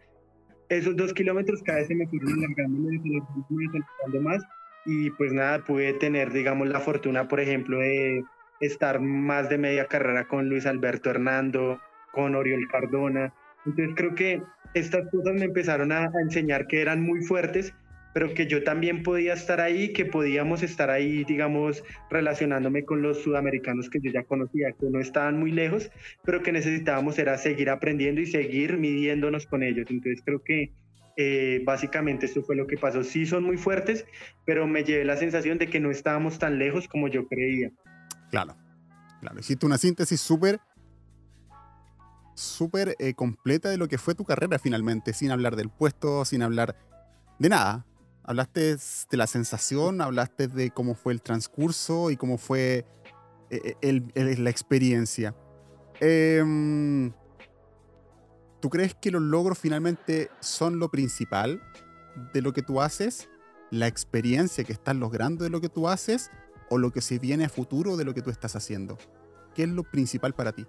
esos 0.69 0.97
dos 0.97 1.13
kilómetros 1.13 1.63
cada 1.63 1.79
vez 1.79 1.89
se 1.89 1.95
me 1.95 2.07
fueron 2.07 2.33
alargando, 2.33 2.91
me 4.11 4.21
más 4.21 4.43
y 4.91 5.11
pues 5.11 5.35
nada, 5.35 5.65
pude 5.65 5.93
tener, 5.93 6.33
digamos, 6.33 6.67
la 6.67 6.81
fortuna, 6.81 7.29
por 7.29 7.41
ejemplo, 7.41 7.79
de 7.79 8.25
estar 8.61 9.01
más 9.01 9.51
de 9.51 9.59
media 9.59 9.85
carrera 9.85 10.27
con 10.27 10.49
Luis 10.49 10.65
Alberto 10.65 11.11
Hernando, 11.11 11.79
con 12.11 12.35
Oriol 12.35 12.67
Cardona. 12.69 13.35
Entonces 13.67 13.95
creo 13.95 14.15
que 14.15 14.43
estas 14.73 15.07
cosas 15.11 15.35
me 15.35 15.45
empezaron 15.45 15.93
a, 15.93 16.11
enseñar 16.23 16.67
que 16.67 16.81
eran 16.81 17.03
muy 17.03 17.21
fuertes, 17.21 17.75
pero 18.15 18.33
que 18.33 18.47
yo 18.47 18.65
también 18.65 19.03
podía 19.03 19.35
estar 19.35 19.61
ahí, 19.61 19.93
que 19.93 20.07
podíamos 20.07 20.63
estar 20.63 20.89
ahí, 20.89 21.23
digamos, 21.25 21.85
relacionándome 22.09 22.87
con 22.87 23.03
los 23.03 23.23
sudamericanos 23.23 23.91
que 23.91 24.01
yo 24.01 24.11
ya 24.11 24.23
conocía, 24.23 24.73
que 24.73 24.87
no 24.89 25.01
estaban 25.01 25.39
muy 25.39 25.53
lejos, 25.53 25.91
pero 26.25 26.43
que 26.43 26.51
necesitábamos 26.51 27.19
era 27.19 27.37
seguir 27.37 27.69
aprendiendo 27.69 28.23
y 28.23 28.27
seguir 28.27 28.79
midiéndonos 28.79 29.45
con 29.45 29.63
ellos. 29.63 29.87
Entonces 29.91 30.23
creo 30.25 30.43
que 30.43 30.73
eh, 31.21 31.63
básicamente 31.65 32.27
eso 32.27 32.43
fue 32.45 32.55
lo 32.55 32.69
que 32.69 32.77
pasó. 32.77 33.03
Sí 33.03 33.27
son 33.27 33.43
muy 33.43 33.57
fuertes, 33.57 34.07
pero 34.47 34.69
me 34.69 34.85
llevé 34.85 35.05
la 35.05 35.17
sensación 35.17 35.59
de 35.59 35.69
que 35.69 35.81
no 35.81 35.91
estábamos 35.91 36.39
tan 36.39 36.61
lejos 36.61 36.87
como 36.87 37.09
yo 37.09 37.27
creía. 37.27 37.73
Claro, 38.31 38.57
claro. 39.21 39.41
Hiciste 39.41 39.67
una 39.67 39.79
síntesis 39.79 40.21
súper 40.21 40.61
súper 42.35 42.95
eh, 43.01 43.15
completa 43.15 43.69
de 43.69 43.79
lo 43.79 43.89
que 43.89 43.99
fue 43.99 44.15
tu 44.15 44.25
carrera 44.25 44.61
finalmente, 44.61 45.13
sin 45.13 45.33
hablar 45.33 45.57
del 45.57 45.71
puesto, 45.71 46.25
sin 46.25 46.43
hablar 46.43 46.77
de 47.41 47.49
nada. 47.49 47.85
Hablaste 48.23 48.77
de 48.77 49.17
la 49.17 49.27
sensación, 49.27 50.01
hablaste 50.01 50.47
de 50.47 50.71
cómo 50.71 50.95
fue 50.95 51.15
el 51.15 51.21
transcurso 51.21 52.13
y 52.13 52.17
cómo 52.17 52.39
fue 52.39 52.85
eh, 53.51 53.75
eh, 53.83 54.37
la 54.39 54.51
experiencia. 54.51 55.35
Em, 55.99 57.13
¿Tú 58.61 58.71
crees 58.71 58.95
que 58.95 59.11
los 59.11 59.23
logros 59.23 59.59
finalmente 59.59 60.31
son 60.41 60.79
lo 60.79 60.91
principal 60.91 61.63
de 62.33 62.43
lo 62.43 62.53
que 62.53 62.63
tú 62.63 62.81
haces? 62.81 63.29
¿La 63.71 63.87
experiencia 63.87 64.65
que 64.65 64.73
estás 64.73 64.97
logrando 64.97 65.45
de 65.45 65.51
lo 65.51 65.61
que 65.61 65.69
tú 65.69 65.89
haces? 65.89 66.31
o 66.71 66.79
lo 66.79 66.91
que 66.91 67.01
se 67.01 67.19
viene 67.19 67.45
a 67.45 67.49
futuro 67.49 67.97
de 67.97 68.05
lo 68.05 68.15
que 68.15 68.23
tú 68.23 68.31
estás 68.31 68.57
haciendo? 68.57 68.99
¿Qué 69.55 69.63
es 69.63 69.69
lo 69.69 69.85
principal 69.85 70.35
para 70.35 70.53
ti? 70.53 70.67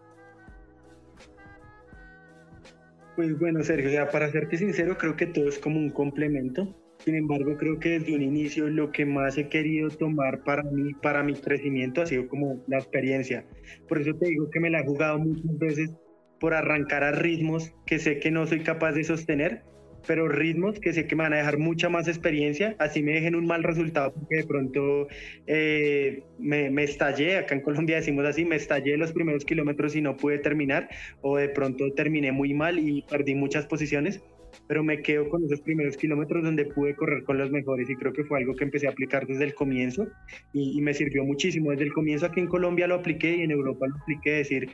Pues 3.15 3.37
bueno, 3.37 3.63
Sergio, 3.63 3.89
ya 3.89 4.09
para 4.09 4.31
serte 4.31 4.57
sincero, 4.57 4.97
creo 4.97 5.15
que 5.15 5.27
todo 5.27 5.49
es 5.49 5.59
como 5.59 5.77
un 5.77 5.89
complemento. 5.89 6.75
Sin 7.03 7.15
embargo, 7.15 7.57
creo 7.57 7.79
que 7.79 7.99
desde 7.99 8.15
un 8.15 8.21
inicio 8.21 8.67
lo 8.69 8.91
que 8.91 9.05
más 9.05 9.37
he 9.37 9.47
querido 9.49 9.89
tomar 9.89 10.43
para 10.43 10.63
mí, 10.63 10.93
para 11.01 11.23
mi 11.23 11.33
crecimiento, 11.33 12.01
ha 12.01 12.05
sido 12.05 12.27
como 12.27 12.63
la 12.67 12.77
experiencia. 12.77 13.45
Por 13.87 14.01
eso 14.01 14.13
te 14.15 14.27
digo 14.27 14.49
que 14.49 14.59
me 14.59 14.69
la 14.69 14.81
he 14.81 14.85
jugado 14.85 15.19
muchas 15.19 15.57
veces 15.57 15.91
por 16.39 16.53
arrancar 16.53 17.03
a 17.03 17.11
ritmos 17.11 17.73
que 17.85 17.99
sé 17.99 18.19
que 18.19 18.31
no 18.31 18.47
soy 18.47 18.61
capaz 18.61 18.93
de 18.93 19.03
sostener 19.03 19.63
pero 20.07 20.27
ritmos 20.27 20.79
que 20.79 20.93
sé 20.93 21.07
que 21.07 21.15
me 21.15 21.23
van 21.23 21.33
a 21.33 21.37
dejar 21.37 21.57
mucha 21.57 21.89
más 21.89 22.07
experiencia, 22.07 22.75
así 22.79 23.03
me 23.03 23.13
dejen 23.13 23.35
un 23.35 23.45
mal 23.45 23.63
resultado 23.63 24.13
porque 24.13 24.37
de 24.37 24.43
pronto 24.43 25.07
eh, 25.47 26.23
me, 26.37 26.69
me, 26.69 26.83
estallé, 26.83 27.37
acá 27.37 27.55
en 27.55 27.61
Colombia 27.61 27.97
decimos 27.97 28.25
así, 28.25 28.45
me 28.45 28.55
estallé 28.55 28.97
los 28.97 29.11
primeros 29.11 29.45
kilómetros 29.45 29.95
y 29.95 30.01
no 30.01 30.17
pude 30.17 30.39
terminar, 30.39 30.89
o 31.21 31.37
de 31.37 31.49
pronto 31.49 31.91
terminé 31.93 32.31
muy 32.31 32.53
mal 32.53 32.79
y 32.79 33.03
perdí 33.03 33.35
muchas 33.35 33.65
posiciones, 33.65 34.21
pero 34.67 34.83
me 34.83 35.01
quedo 35.01 35.29
con 35.29 35.43
esos 35.45 35.61
primeros 35.61 35.95
kilómetros 35.95 36.43
donde 36.43 36.65
pude 36.65 36.95
correr 36.95 37.23
con 37.23 37.37
los 37.37 37.51
mejores 37.51 37.89
y 37.89 37.95
creo 37.95 38.13
que 38.13 38.23
fue 38.23 38.39
algo 38.39 38.55
que 38.55 38.63
empecé 38.63 38.87
a 38.87 38.91
aplicar 38.91 39.27
desde 39.27 39.43
el 39.43 39.53
comienzo 39.53 40.07
y, 40.53 40.77
y 40.77 40.81
me 40.81 40.93
sirvió 40.93 41.23
muchísimo. 41.23 41.71
Desde 41.71 41.83
el 41.83 41.93
comienzo 41.93 42.25
aquí 42.25 42.39
en 42.39 42.47
Colombia 42.47 42.87
lo 42.87 42.95
apliqué 42.95 43.35
y 43.35 43.41
en 43.41 43.51
Europa 43.51 43.85
lo 43.87 43.95
apliqué, 43.95 44.31
decir, 44.31 44.69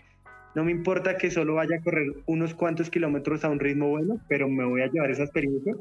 no 0.56 0.64
me 0.64 0.72
importa 0.72 1.18
que 1.18 1.30
solo 1.30 1.56
vaya 1.56 1.78
a 1.78 1.82
correr 1.82 2.08
unos 2.26 2.54
cuantos 2.54 2.90
kilómetros 2.90 3.44
a 3.44 3.50
un 3.50 3.60
ritmo 3.60 3.90
bueno, 3.90 4.20
pero 4.30 4.48
me 4.48 4.64
voy 4.64 4.82
a 4.82 4.88
llevar 4.88 5.12
esa 5.12 5.24
experiencia 5.24 5.76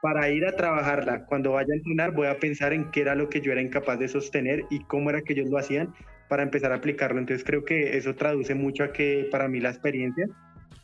para 0.00 0.30
ir 0.30 0.46
a 0.46 0.54
trabajarla. 0.54 1.26
Cuando 1.26 1.52
vaya 1.52 1.74
a 1.74 1.76
entrenar 1.76 2.12
voy 2.12 2.28
a 2.28 2.38
pensar 2.38 2.72
en 2.72 2.90
qué 2.92 3.00
era 3.00 3.16
lo 3.16 3.28
que 3.28 3.40
yo 3.40 3.50
era 3.52 3.60
incapaz 3.60 3.98
de 3.98 4.08
sostener 4.08 4.64
y 4.70 4.80
cómo 4.84 5.10
era 5.10 5.22
que 5.22 5.32
ellos 5.32 5.50
lo 5.50 5.58
hacían 5.58 5.92
para 6.28 6.44
empezar 6.44 6.70
a 6.70 6.76
aplicarlo. 6.76 7.18
Entonces 7.18 7.44
creo 7.44 7.64
que 7.64 7.96
eso 7.98 8.14
traduce 8.14 8.54
mucho 8.54 8.84
a 8.84 8.92
que 8.92 9.28
para 9.30 9.48
mí 9.48 9.58
la 9.58 9.70
experiencia 9.70 10.28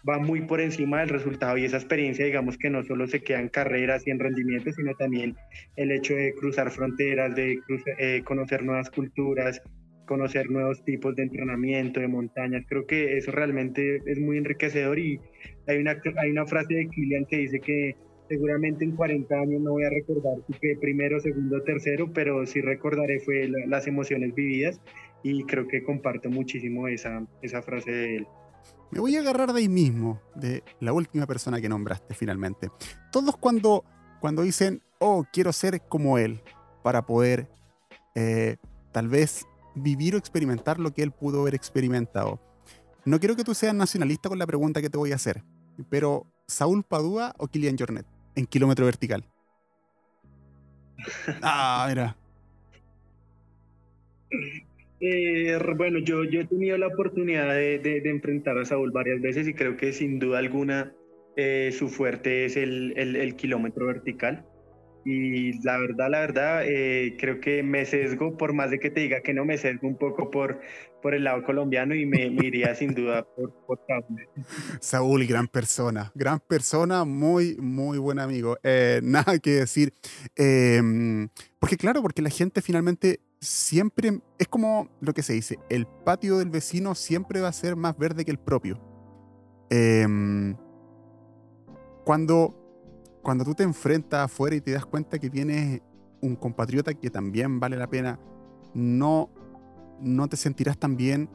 va 0.09 0.18
muy 0.18 0.40
por 0.42 0.61
encima 0.61 1.01
del 1.01 1.09
resultado 1.09 1.57
y 1.57 1.64
esa 1.64 1.76
experiencia 1.76 2.24
digamos 2.24 2.59
que 2.59 2.70
no 2.70 2.82
solo 2.84 3.07
se 3.07 3.22
queda 3.22 3.40
en 3.40 3.49
carreras 3.49 4.07
y 4.07 4.11
en 4.11 4.18
rendimiento, 4.18 4.72
sino 4.72 4.92
también 4.94 5.36
el 5.76 5.92
hecho 5.92 6.14
de 6.14 6.34
cruzar 6.34 6.70
fronteras, 6.70 7.34
de 7.34 7.61
eh, 7.99 8.22
conocer 8.24 8.64
nuevas 8.64 8.90
culturas, 8.90 9.62
conocer 10.07 10.50
nuevos 10.50 10.82
tipos 10.84 11.14
de 11.16 11.24
entrenamiento, 11.24 12.00
de 12.00 12.09
montañas. 12.09 12.64
Creo 12.68 12.86
que 12.86 13.18
eso 13.18 13.30
realmente 13.32 14.00
es 14.07 14.18
muy 14.18 14.38
enriquecedor 14.38 14.98
y 14.98 15.20
hay 15.66 15.78
una, 15.78 16.00
hay 16.22 16.30
una 16.30 16.46
frase 16.46 16.74
de 16.74 16.88
Kilian 16.88 17.26
que 17.26 17.38
dice 17.38 17.61
que 17.61 17.96
seguramente 18.28 18.84
en 18.84 18.96
40 18.96 19.34
años 19.34 19.61
no 19.61 19.72
voy 19.72 19.84
a 19.84 19.90
recordar 19.90 20.34
fue 20.59 20.76
primero, 20.80 21.20
segundo, 21.20 21.62
tercero, 21.62 22.12
pero 22.12 22.46
sí 22.46 22.61
recordaré 22.61 23.20
fue 23.20 23.48
las 23.66 23.86
emociones 23.86 24.34
vividas 24.34 24.80
y 25.22 25.44
creo 25.44 25.68
que 25.68 25.82
comparto 25.82 26.30
muchísimo 26.30 26.88
esa, 26.88 27.26
esa 27.42 27.62
frase 27.62 27.90
de 27.90 28.16
él. 28.16 28.26
Me 28.90 29.00
voy 29.00 29.16
a 29.16 29.20
agarrar 29.20 29.52
de 29.52 29.61
ahí 29.61 29.68
mismo, 29.68 30.20
de 30.34 30.62
la 30.80 30.92
última 30.92 31.26
persona 31.26 31.61
que 31.61 31.68
nombraste 31.68 32.14
finalmente. 32.14 32.68
Todos 33.11 33.36
cuando, 33.36 33.84
cuando 34.20 34.42
dicen, 34.42 34.80
oh, 34.98 35.24
quiero 35.32 35.52
ser 35.52 35.82
como 35.88 36.18
él, 36.18 36.40
para 36.82 37.04
poder 37.04 37.48
eh, 38.14 38.57
tal 38.92 39.09
vez 39.09 39.44
vivir 39.77 40.14
o 40.14 40.18
experimentar 40.18 40.81
lo 40.81 40.93
que 40.93 41.03
él 41.03 41.12
pudo 41.12 41.43
haber 41.43 41.55
experimentado. 41.55 42.41
No 43.05 43.20
quiero 43.20 43.37
que 43.37 43.45
tú 43.45 43.55
seas 43.55 43.74
nacionalista 43.74 44.29
con 44.29 44.39
la 44.39 44.47
pregunta 44.47 44.83
que 44.83 44.91
te 44.91 44.99
voy 44.99 45.12
a 45.12 45.16
hacer, 45.16 45.45
pero 45.89 46.27
¿Saúl 46.49 46.83
Padua 46.83 47.35
o 47.39 47.47
Kilian 47.47 47.77
Jornet 47.79 48.07
en 48.35 48.47
kilómetro 48.47 48.87
vertical? 48.87 49.24
Ah, 51.43 51.87
mira. 51.89 52.16
Eh, 54.99 55.59
bueno, 55.77 55.99
yo, 55.99 56.24
yo 56.24 56.41
he 56.41 56.47
tenido 56.47 56.79
la 56.79 56.89
oportunidad 56.89 57.55
de, 57.55 58.03
enfrentar 58.07 58.59
a 58.59 58.64
Saúl 58.64 58.91
varias 58.91 59.20
veces 59.20 59.47
y 59.47 59.55
creo 59.55 59.77
que 59.77 59.93
sin 59.93 60.18
duda 60.18 60.39
alguna 60.39 60.93
eh, 61.37 61.70
su 61.70 61.89
fuerte 61.89 62.47
es 62.47 62.57
el, 62.57 62.95
el 62.97 63.37
kilómetro 63.37 63.87
vertical 63.87 64.45
y 65.09 65.62
la 65.62 65.78
verdad, 65.78 66.11
la 66.11 66.20
verdad, 66.20 66.62
eh, 66.64 67.16
creo 67.16 67.40
que 67.40 67.62
me 67.62 67.84
sesgo, 67.84 68.36
por 68.36 68.52
más 68.54 68.72
de 68.72 68.80
que 68.80 68.90
te 68.90 69.02
diga 69.02 69.20
que 69.20 69.32
no, 69.32 69.44
me 69.44 69.57
sesgo 69.57 69.86
un 69.86 69.96
poco 69.96 70.32
por, 70.32 70.61
por 71.00 71.14
el 71.14 71.22
lado 71.22 71.44
colombiano 71.44 71.94
y 71.94 72.04
me, 72.04 72.26
iría 72.26 72.74
sin 72.74 72.92
duda 72.92 73.24
por, 73.24 73.54
por, 73.66 73.78
Saúl. 74.80 75.24
Gran 75.24 75.46
persona, 75.46 76.11
gran 76.16 76.40
persona, 76.40 77.04
muy, 77.04 77.57
muy 77.61 77.98
buen 77.98 78.18
amigo. 78.18 78.59
Eh, 78.64 79.00
nada 79.04 79.38
que 79.38 79.50
decir. 79.50 79.94
Em, 80.34 81.28
porque 81.61 81.76
claro, 81.76 82.02
porque 82.02 82.20
la 82.20 82.30
gente 82.30 82.61
finalmente 82.61 83.20
siempre, 83.40 84.18
es 84.40 84.48
como 84.48 84.88
lo 85.00 85.14
que 85.14 85.22
se 85.22 85.34
dice, 85.34 85.61
el 85.70 85.86
patio 85.86 86.38
del 86.38 86.50
vecino 86.50 86.96
siempre 86.96 87.40
va 87.40 87.46
a 87.46 87.52
ser 87.52 87.76
más 87.76 87.96
verde 87.96 88.24
que 88.24 88.32
el 88.32 88.40
propio. 88.40 88.80
Em, 89.70 90.57
cuando 92.04 92.66
cuando 93.27 93.45
tú 93.45 93.57
te 93.57 93.64
enfrentas 93.64 94.20
afuera 94.20 94.55
y 94.55 94.61
te 94.61 94.70
das 94.70 94.87
cuenta 94.87 95.18
que 95.18 95.29
tienes 95.29 95.81
un 96.20 96.37
compatriota 96.37 96.95
que 96.95 97.11
también 97.11 97.59
vale 97.59 97.77
la 97.77 97.89
pena, 97.89 98.20
no, 98.72 99.31
no 100.01 100.29
te 100.29 100.37
sentirás 100.37 100.79
también 100.79 101.29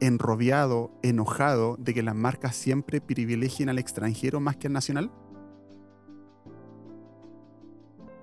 enrobiado, 0.00 0.92
enojado 1.02 1.74
de 1.80 1.94
que 1.94 2.04
las 2.04 2.14
marcas 2.14 2.54
siempre 2.54 3.00
privilegien 3.00 3.68
al 3.68 3.80
extranjero 3.80 4.38
más 4.38 4.56
que 4.56 4.68
al 4.68 4.72
nacional? 4.72 5.10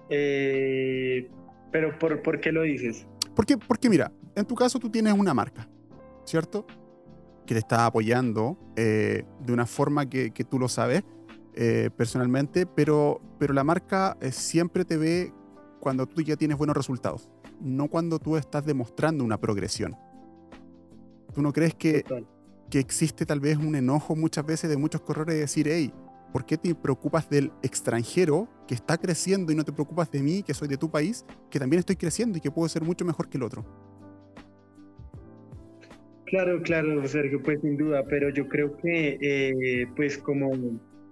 Eh, 0.10 1.30
pero 1.74 2.00
por, 2.00 2.40
qué 2.40 2.54
lo 2.54 2.62
dices? 2.62 3.06
Porque, 3.36 3.58
porque 3.58 3.90
mira, 3.90 4.14
en 4.34 4.46
tu 4.46 4.56
caso 4.56 4.80
tú 4.80 4.90
tienes 4.90 5.12
una 5.12 5.34
marca, 5.34 5.68
¿cierto? 6.24 6.66
Que 7.46 7.54
te 7.54 7.60
está 7.60 7.86
apoyando 7.86 8.58
eh, 8.78 9.26
de 9.42 9.52
una 9.52 9.66
forma 9.66 10.10
que, 10.10 10.32
que 10.32 10.46
tú 10.46 10.58
lo 10.58 10.70
sabes 10.70 11.04
eh, 11.60 11.90
personalmente, 11.98 12.66
pero, 12.66 13.20
pero 13.40 13.54
la 13.54 13.64
marca 13.64 14.16
eh, 14.22 14.32
siempre 14.32 14.86
te 14.86 14.96
ve 14.96 15.34
cuando 15.80 16.06
tú 16.06 16.22
ya 16.22 16.36
tienes 16.36 16.58
buenos 16.58 16.78
resultados, 16.78 17.30
no 17.60 17.88
cuando 17.88 18.20
tú 18.20 18.38
estás 18.38 18.66
demostrando 18.66 19.24
una 19.24 19.40
progresión. 19.40 19.96
¿Tú 21.34 21.42
no 21.42 21.52
crees 21.52 21.74
que, 21.74 22.04
que 22.70 22.80
existe 22.80 23.26
tal 23.26 23.40
vez 23.40 23.58
un 23.58 23.76
enojo 23.76 24.16
muchas 24.16 24.46
veces 24.46 24.70
de 24.70 24.78
muchos 24.78 25.02
corredores 25.02 25.36
de 25.36 25.42
decir, 25.42 25.68
hey, 25.68 25.92
¿Por 26.32 26.46
qué 26.46 26.58
te 26.58 26.76
preocupas 26.76 27.30
del 27.30 27.52
extranjero 27.64 28.48
que 28.68 28.76
está 28.76 28.98
creciendo 28.98 29.52
y 29.52 29.56
no 29.56 29.64
te 29.64 29.72
preocupas 29.72 30.12
de 30.12 30.22
mí, 30.22 30.44
que 30.44 30.54
soy 30.54 30.68
de 30.68 30.78
tu 30.78 30.92
país, 30.92 31.26
que 31.50 31.58
también 31.58 31.80
estoy 31.80 31.96
creciendo 31.96 32.38
y 32.38 32.42
que 32.42 32.52
puedo 32.52 32.68
ser 32.68 32.84
mucho 32.84 33.06
mejor 33.06 33.30
que 33.30 33.38
el 33.38 33.44
otro? 33.44 33.66
Claro, 36.26 36.62
claro, 36.62 37.08
Sergio, 37.08 37.42
pues 37.42 37.62
sin 37.62 37.78
duda, 37.78 38.04
pero 38.10 38.30
yo 38.30 38.50
creo 38.50 38.76
que 38.78 39.18
eh, 39.22 39.88
pues 39.96 40.18
como, 40.18 40.52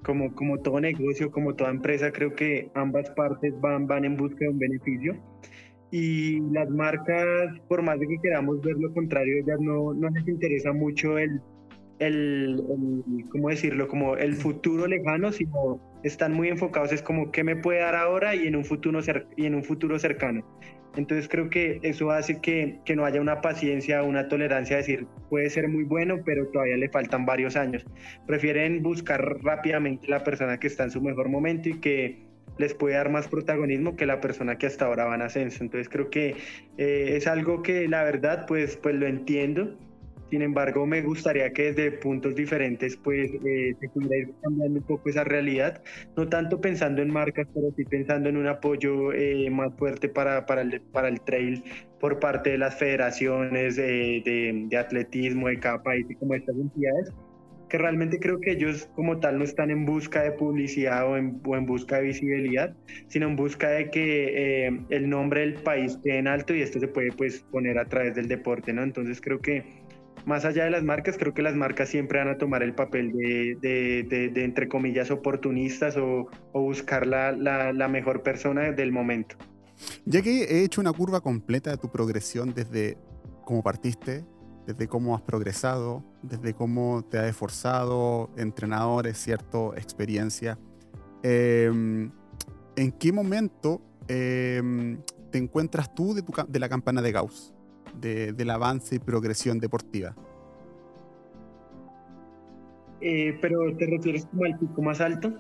como, 0.05 0.33
como 0.35 0.59
todo 0.59 0.79
negocio, 0.79 1.31
como 1.31 1.55
toda 1.55 1.71
empresa, 1.71 2.11
creo 2.11 2.33
que 2.35 2.69
ambas 2.75 3.09
partes 3.11 3.53
van, 3.59 3.87
van 3.87 4.05
en 4.05 4.15
busca 4.15 4.37
de 4.39 4.49
un 4.49 4.59
beneficio. 4.59 5.17
Y 5.91 6.39
las 6.51 6.69
marcas, 6.69 7.59
por 7.67 7.81
más 7.81 7.99
de 7.99 8.07
que 8.07 8.17
queramos 8.21 8.61
ver 8.61 8.75
lo 8.77 8.93
contrario, 8.93 9.37
ellas 9.39 9.59
no, 9.59 9.93
no 9.93 10.09
les 10.09 10.27
interesa 10.27 10.73
mucho 10.73 11.17
el, 11.17 11.41
el, 11.99 12.63
¿cómo 13.29 13.49
decirlo? 13.49 13.87
Como 13.87 14.17
el 14.17 14.35
futuro 14.35 14.87
lejano, 14.87 15.31
sino 15.31 15.79
están 16.03 16.33
muy 16.33 16.49
enfocados, 16.49 16.91
es 16.91 17.01
como 17.01 17.31
qué 17.31 17.43
me 17.43 17.55
puede 17.55 17.79
dar 17.79 17.95
ahora 17.95 18.35
y 18.35 18.47
en 18.47 18.55
un 18.55 18.65
futuro, 18.65 18.99
y 19.35 19.45
en 19.45 19.55
un 19.55 19.63
futuro 19.63 19.97
cercano. 19.99 20.45
Entonces 20.95 21.27
creo 21.27 21.49
que 21.49 21.79
eso 21.83 22.11
hace 22.11 22.39
que, 22.39 22.79
que, 22.85 22.95
no 22.95 23.05
haya 23.05 23.19
una 23.19 23.41
paciencia, 23.41 24.01
una 24.03 24.29
tolerancia 24.29 24.77
decir, 24.77 25.07
puede 25.29 25.49
ser 25.49 25.67
muy 25.67 25.83
bueno, 25.83 26.21
pero 26.25 26.47
todavía 26.47 26.77
le 26.77 26.89
faltan 26.89 27.25
varios 27.25 27.57
años. 27.57 27.85
Prefieren 28.25 28.81
buscar 28.81 29.21
rápidamente 29.43 30.07
la 30.07 30.23
persona 30.23 30.57
que 30.57 30.67
está 30.67 30.83
en 30.83 30.91
su 30.91 31.01
mejor 31.01 31.27
momento 31.27 31.67
y 31.67 31.79
que 31.79 32.25
les 32.57 32.73
puede 32.73 32.95
dar 32.95 33.09
más 33.09 33.27
protagonismo 33.27 33.95
que 33.95 34.05
la 34.05 34.21
persona 34.21 34.57
que 34.57 34.67
hasta 34.67 34.85
ahora 34.85 35.05
va 35.05 35.15
en 35.15 35.21
ascenso. 35.21 35.63
Entonces 35.63 35.89
creo 35.89 36.09
que 36.09 36.35
eh, 36.77 37.13
es 37.15 37.27
algo 37.27 37.61
que 37.61 37.87
la 37.87 38.03
verdad 38.03 38.45
pues, 38.47 38.77
pues 38.77 38.95
lo 38.95 39.07
entiendo. 39.07 39.77
Sin 40.36 40.41
embargo, 40.41 40.86
me 40.86 41.01
gustaría 41.01 41.53
que 41.53 41.71
desde 41.71 41.91
puntos 41.93 42.36
diferentes 42.36 42.97
pues 42.97 43.31
eh, 43.45 43.73
se 43.79 43.88
pudiera 43.88 44.17
ir 44.17 44.33
cambiando 44.43 44.79
un 44.79 44.86
poco 44.86 45.07
esa 45.07 45.23
realidad, 45.23 45.81
no 46.17 46.27
tanto 46.27 46.59
pensando 46.59 47.01
en 47.01 47.09
marcas, 47.09 47.47
pero 47.53 47.71
sí 47.77 47.86
pensando 47.86 48.27
en 48.27 48.36
un 48.36 48.45
apoyo 48.45 49.13
eh, 49.13 49.49
más 49.49 49.73
fuerte 49.77 50.09
para, 50.09 50.45
para, 50.45 50.63
el, 50.63 50.81
para 50.91 51.07
el 51.07 51.21
trail 51.21 51.63
por 52.01 52.19
parte 52.19 52.49
de 52.49 52.57
las 52.57 52.75
federaciones 52.75 53.77
de, 53.77 54.21
de, 54.25 54.65
de 54.67 54.77
atletismo 54.77 55.47
de 55.47 55.57
cada 55.57 55.81
país 55.81 56.05
y 56.09 56.15
como 56.15 56.33
estas 56.33 56.57
entidades, 56.57 57.13
que 57.69 57.77
realmente 57.77 58.19
creo 58.19 58.39
que 58.39 58.51
ellos 58.51 58.89
como 58.93 59.19
tal 59.19 59.38
no 59.38 59.43
están 59.43 59.71
en 59.71 59.86
busca 59.86 60.21
de 60.21 60.31
publicidad 60.33 61.09
o 61.09 61.17
en, 61.17 61.41
o 61.45 61.55
en 61.55 61.65
busca 61.65 61.97
de 61.97 62.03
visibilidad, 62.03 62.75
sino 63.07 63.27
en 63.27 63.36
busca 63.36 63.69
de 63.69 63.89
que 63.89 64.65
eh, 64.67 64.81
el 64.89 65.09
nombre 65.09 65.41
del 65.41 65.53
país 65.53 65.97
quede 66.03 66.17
en 66.17 66.27
alto 66.27 66.53
y 66.53 66.61
esto 66.61 66.79
se 66.79 66.88
puede 66.88 67.11
pues 67.13 67.39
poner 67.51 67.77
a 67.79 67.86
través 67.86 68.15
del 68.15 68.27
deporte, 68.27 68.73
¿no? 68.73 68.83
Entonces 68.83 69.21
creo 69.21 69.39
que 69.39 69.84
más 70.26 70.45
allá 70.45 70.65
de 70.65 70.71
las 70.71 70.84
marcas, 70.84 71.17
creo 71.17 71.34
que 71.34 71.41
las 71.41 71.55
marcas 71.55 71.89
siempre 71.89 72.19
van 72.19 72.28
a 72.30 72.38
tomar 72.38 72.63
el 72.63 72.73
papel 72.73 73.11
de, 73.11 73.57
de, 73.61 74.30
de, 74.30 74.43
entre 74.43 74.67
comillas, 74.67 75.11
oportunistas 75.11 75.97
o, 75.97 76.28
o 76.51 76.61
buscar 76.61 77.07
la, 77.07 77.32
la, 77.32 77.73
la 77.73 77.88
mejor 77.88 78.23
persona 78.23 78.71
del 78.71 78.91
momento. 78.91 79.36
Ya 80.05 80.21
que 80.21 80.43
he 80.43 80.63
hecho 80.63 80.82
una 80.82 80.93
curva 80.93 81.21
completa 81.21 81.71
de 81.71 81.78
tu 81.78 81.91
progresión 81.91 82.53
desde 82.53 82.97
cómo 83.43 83.61
partiste, 83.61 84.26
desde 84.65 84.88
cómo 84.88 85.15
has 85.15 85.21
progresado, 85.21 86.03
desde 86.21 86.53
cómo 86.53 87.03
te 87.09 87.19
has 87.19 87.26
esforzado, 87.26 88.32
entrenadores, 88.38 89.17
cierto, 89.17 89.76
experiencia. 89.76 90.57
Em, 91.23 92.11
¿En 92.76 92.91
qué 92.91 93.11
momento 93.11 93.82
em, 94.07 94.99
te 95.32 95.38
encuentras 95.38 95.93
tú 95.93 96.13
de, 96.13 96.21
tu, 96.21 96.34
de, 96.47 96.59
la 96.59 96.69
campana 96.69 97.01
de 97.01 97.11
Gauss, 97.11 97.53
de, 97.99 98.33
del 98.33 98.49
avance 98.49 98.95
y 98.95 98.99
progresión 98.99 99.59
deportiva? 99.59 100.15
Eh, 103.01 103.37
¿Pero 103.41 103.75
te 103.77 103.85
refieres 103.85 104.25
como 104.25 104.45
al 104.45 104.57
pico 104.57 104.81
más 104.81 105.01
alto? 105.01 105.33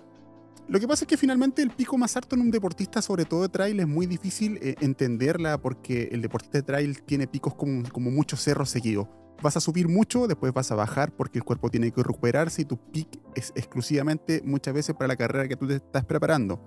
Lo 0.67 0.79
que 0.79 0.87
pasa 0.87 1.05
es 1.05 1.07
que 1.07 1.17
finalmente 1.17 1.61
el 1.61 1.69
pico 1.69 1.97
más 1.97 2.17
alto 2.17 2.35
en 2.35 2.41
un 2.41 2.51
deportista, 2.51 3.01
sobre 3.01 3.25
todo 3.25 3.43
de 3.43 3.49
trail, 3.49 3.79
es 3.79 3.87
muy 3.87 4.07
difícil 4.07 4.57
eh, 4.61 4.75
entenderla 4.81 5.59
porque 5.59 6.09
el 6.11 6.21
deportista 6.21 6.57
de 6.57 6.63
trail 6.63 7.03
tiene 7.03 7.27
picos 7.27 7.53
como, 7.53 7.87
como 7.91 8.09
muchos 8.09 8.41
cerros 8.41 8.69
seguidos. 8.69 9.07
Vas 9.43 9.57
a 9.57 9.59
subir 9.59 9.87
mucho, 9.87 10.27
después 10.27 10.53
vas 10.53 10.71
a 10.71 10.75
bajar 10.75 11.11
porque 11.11 11.37
el 11.37 11.43
cuerpo 11.43 11.69
tiene 11.69 11.91
que 11.91 12.01
recuperarse 12.01 12.63
y 12.63 12.65
tu 12.65 12.77
pick 12.77 13.19
es 13.35 13.51
exclusivamente 13.55 14.41
muchas 14.43 14.73
veces 14.73 14.95
para 14.95 15.09
la 15.09 15.15
carrera 15.15 15.47
que 15.47 15.55
tú 15.55 15.67
te 15.67 15.75
estás 15.75 16.03
preparando. 16.03 16.59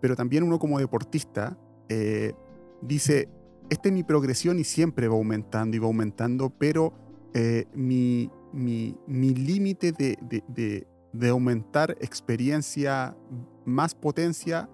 Pero 0.00 0.14
también 0.14 0.44
uno 0.44 0.58
como 0.58 0.78
deportista 0.78 1.58
eh, 1.88 2.34
dice, 2.82 3.28
esta 3.70 3.88
es 3.88 3.94
mi 3.94 4.02
progresión 4.02 4.58
y 4.58 4.64
siempre 4.64 5.08
va 5.08 5.14
aumentando 5.14 5.76
y 5.76 5.80
va 5.80 5.86
aumentando, 5.86 6.50
pero 6.50 6.92
eh, 7.34 7.64
mi, 7.74 8.30
mi, 8.52 8.96
mi 9.06 9.34
límite 9.34 9.92
de, 9.92 10.16
de 10.20 10.86
de 11.14 11.28
aumentar 11.28 11.96
experiencia, 12.00 13.16
más 13.64 13.94
potencia, 13.94 14.68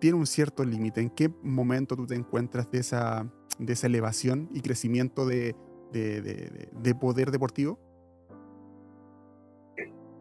tiene 0.00 0.16
un 0.16 0.26
cierto 0.26 0.64
límite. 0.64 1.00
¿En 1.00 1.10
qué 1.10 1.30
momento 1.42 1.96
tú 1.96 2.06
te 2.06 2.16
encuentras 2.16 2.70
de 2.70 2.80
esa, 2.80 3.32
de 3.60 3.72
esa 3.72 3.86
elevación 3.86 4.48
y 4.52 4.60
crecimiento 4.60 5.24
de, 5.24 5.54
de, 5.92 6.68
de, 6.72 6.94
poder 6.96 7.30
deportivo? 7.30 7.78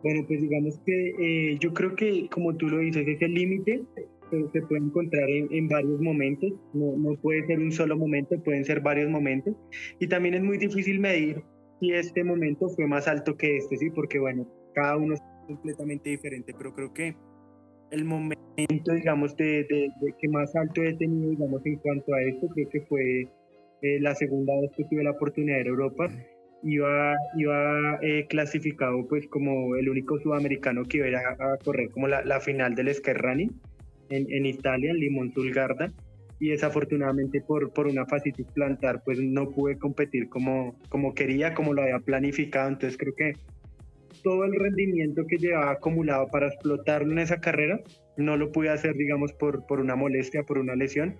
Bueno, 0.03 0.25
pues 0.27 0.41
digamos 0.41 0.79
que 0.85 1.51
eh, 1.51 1.57
yo 1.59 1.73
creo 1.73 1.95
que, 1.95 2.29
como 2.29 2.55
tú 2.55 2.69
lo 2.69 2.77
dices, 2.77 3.07
ese 3.07 3.27
límite 3.27 3.83
se 4.29 4.61
puede 4.61 4.81
encontrar 4.81 5.29
en, 5.29 5.47
en 5.51 5.67
varios 5.67 5.99
momentos, 5.99 6.51
no, 6.73 6.97
no, 6.97 7.15
puede 7.21 7.45
ser 7.45 7.59
un 7.59 7.71
solo 7.71 7.97
momento, 7.97 8.41
pueden 8.43 8.65
ser 8.65 8.81
varios 8.81 9.09
momentos. 9.09 9.55
Y 9.99 10.07
también 10.07 10.35
es 10.35 10.43
muy 10.43 10.57
difícil 10.57 10.99
medir 10.99 11.43
si 11.79 11.93
este 11.93 12.23
momento 12.23 12.69
fue 12.69 12.87
más 12.87 13.07
alto 13.07 13.35
que 13.37 13.57
este, 13.57 13.77
¿sí? 13.77 13.89
Porque, 13.91 14.19
bueno, 14.19 14.47
cada 14.73 14.97
uno 14.97 15.15
completamente 15.47 16.09
diferente, 16.09 16.53
pero 16.57 16.73
creo 16.73 16.93
que 16.93 17.15
el 17.91 18.05
momento, 18.05 18.93
digamos, 18.93 19.35
de, 19.37 19.63
de, 19.69 19.89
que 20.19 20.27
más 20.29 20.55
alto 20.55 20.83
he 20.83 20.93
tenido, 20.95 21.29
digamos, 21.29 21.65
en 21.65 21.77
cuanto 21.77 22.13
a 22.13 22.21
esto, 22.21 22.47
creo 22.49 22.69
que 22.69 22.81
fue 22.81 23.21
eh, 23.81 23.99
la 24.01 24.15
segunda 24.15 24.53
vez 24.59 24.71
que 24.75 24.83
tuve 24.85 25.03
la 25.03 25.11
oportunidad 25.11 25.57
de 25.57 25.69
Europa. 25.69 26.09
Iba, 26.63 27.15
iba 27.37 27.99
eh, 28.01 28.25
clasificado 28.27 29.07
pues 29.07 29.27
como 29.27 29.75
el 29.75 29.89
único 29.89 30.17
sudamericano 30.19 30.83
que 30.85 30.97
iba 30.97 31.07
a, 31.19 31.53
a 31.53 31.57
correr 31.57 31.91
como 31.91 32.07
la, 32.07 32.25
la, 32.25 32.39
final 32.39 32.73
del 32.73 32.91
Skerrani 32.91 33.51
en, 34.09 34.31
en 34.31 34.45
Italia, 34.45 34.91
en 34.91 34.97
Limón 34.97 35.33
Sulgarda 35.33 35.91
y 36.39 36.49
desafortunadamente 36.49 37.41
por, 37.41 37.73
por 37.73 37.87
una 37.87 38.05
fascitis 38.05 38.47
plantar 38.53 39.01
pues 39.03 39.19
no 39.19 39.49
pude 39.49 39.77
competir 39.77 40.29
como, 40.29 40.77
como 40.89 41.13
quería, 41.13 41.53
como 41.53 41.73
lo 41.73 41.81
había 41.81 41.99
planificado, 41.99 42.69
entonces 42.69 42.97
creo 42.97 43.15
que 43.15 43.33
todo 44.23 44.43
el 44.43 44.53
rendimiento 44.55 45.25
que 45.27 45.37
llevaba 45.37 45.71
acumulado 45.71 46.27
para 46.27 46.47
explotarlo 46.47 47.11
en 47.11 47.19
esa 47.19 47.39
carrera, 47.39 47.79
no 48.17 48.35
lo 48.35 48.51
pude 48.51 48.69
hacer, 48.69 48.95
digamos, 48.95 49.31
por, 49.33 49.65
por 49.67 49.79
una 49.79 49.95
molestia, 49.95 50.43
por 50.43 50.57
una 50.57 50.75
lesión. 50.75 51.15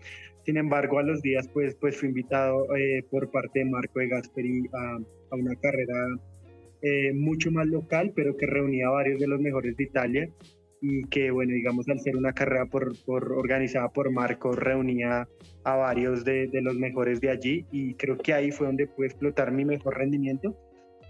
Sin 0.45 0.57
embargo, 0.57 0.97
a 0.99 1.03
los 1.03 1.21
días, 1.21 1.47
pues, 1.53 1.75
pues 1.75 1.97
fui 1.97 2.09
invitado 2.09 2.75
eh, 2.75 3.03
por 3.09 3.29
parte 3.29 3.59
de 3.59 3.65
Marco 3.65 3.99
de 3.99 4.07
Gasperi 4.07 4.63
a, 4.73 4.97
a 5.31 5.35
una 5.35 5.55
carrera 5.55 6.07
eh, 6.81 7.13
mucho 7.13 7.51
más 7.51 7.67
local, 7.67 8.13
pero 8.15 8.35
que 8.35 8.45
reunía 8.45 8.88
a 8.88 8.91
varios 8.91 9.19
de 9.19 9.27
los 9.27 9.39
mejores 9.39 9.75
de 9.77 9.83
Italia 9.83 10.29
y 10.82 11.03
que, 11.05 11.32
bueno, 11.32 11.53
digamos, 11.53 11.88
al 11.89 11.99
ser 11.99 12.15
una 12.15 12.34
carrera 12.34 12.65
por, 12.65 12.93
por 13.05 13.32
organizada 13.34 13.89
por 13.89 14.11
Marco, 14.11 14.51
reunía 14.51 15.28
a 15.63 15.75
varios 15.75 16.23
de, 16.23 16.47
de 16.47 16.61
los 16.61 16.75
mejores 16.75 17.19
de 17.21 17.30
allí 17.30 17.65
y 17.71 17.95
creo 17.95 18.17
que 18.17 18.34
ahí 18.34 18.51
fue 18.51 18.67
donde 18.67 18.88
pude 18.88 19.07
explotar 19.07 19.51
mi 19.51 19.65
mejor 19.65 19.97
rendimiento. 19.97 20.55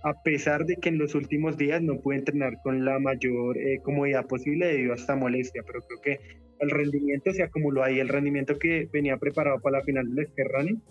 A 0.03 0.21
pesar 0.21 0.65
de 0.65 0.75
que 0.77 0.89
en 0.89 0.97
los 0.97 1.15
últimos 1.15 1.57
días 1.57 1.81
no 1.81 1.99
pude 1.99 2.17
entrenar 2.17 2.61
con 2.63 2.85
la 2.85 2.99
mayor 2.99 3.57
eh, 3.57 3.79
comodidad 3.83 4.25
posible 4.25 4.67
debido 4.67 4.93
a 4.93 4.95
esta 4.95 5.15
molestia, 5.15 5.63
pero 5.65 5.81
creo 5.81 6.01
que 6.01 6.37
el 6.59 6.69
rendimiento 6.69 7.31
se 7.33 7.43
acumuló 7.43 7.83
ahí, 7.83 7.99
el 7.99 8.07
rendimiento 8.07 8.57
que 8.57 8.87
venía 8.91 9.17
preparado 9.17 9.59
para 9.59 9.79
la 9.79 9.83
final 9.83 10.13
del 10.13 10.27
Running 10.37 10.81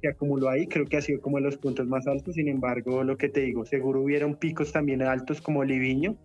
se 0.00 0.08
acumuló 0.08 0.48
ahí, 0.48 0.66
creo 0.66 0.84
que 0.86 0.96
ha 0.96 1.02
sido 1.02 1.20
como 1.20 1.38
de 1.38 1.44
los 1.44 1.56
puntos 1.56 1.86
más 1.86 2.06
altos, 2.06 2.34
sin 2.34 2.48
embargo, 2.48 3.04
lo 3.04 3.16
que 3.16 3.28
te 3.28 3.40
digo, 3.40 3.64
seguro 3.64 4.00
hubieron 4.00 4.34
picos 4.36 4.72
también 4.72 5.02
altos 5.02 5.40
como 5.40 5.64
Liviño, 5.64 6.16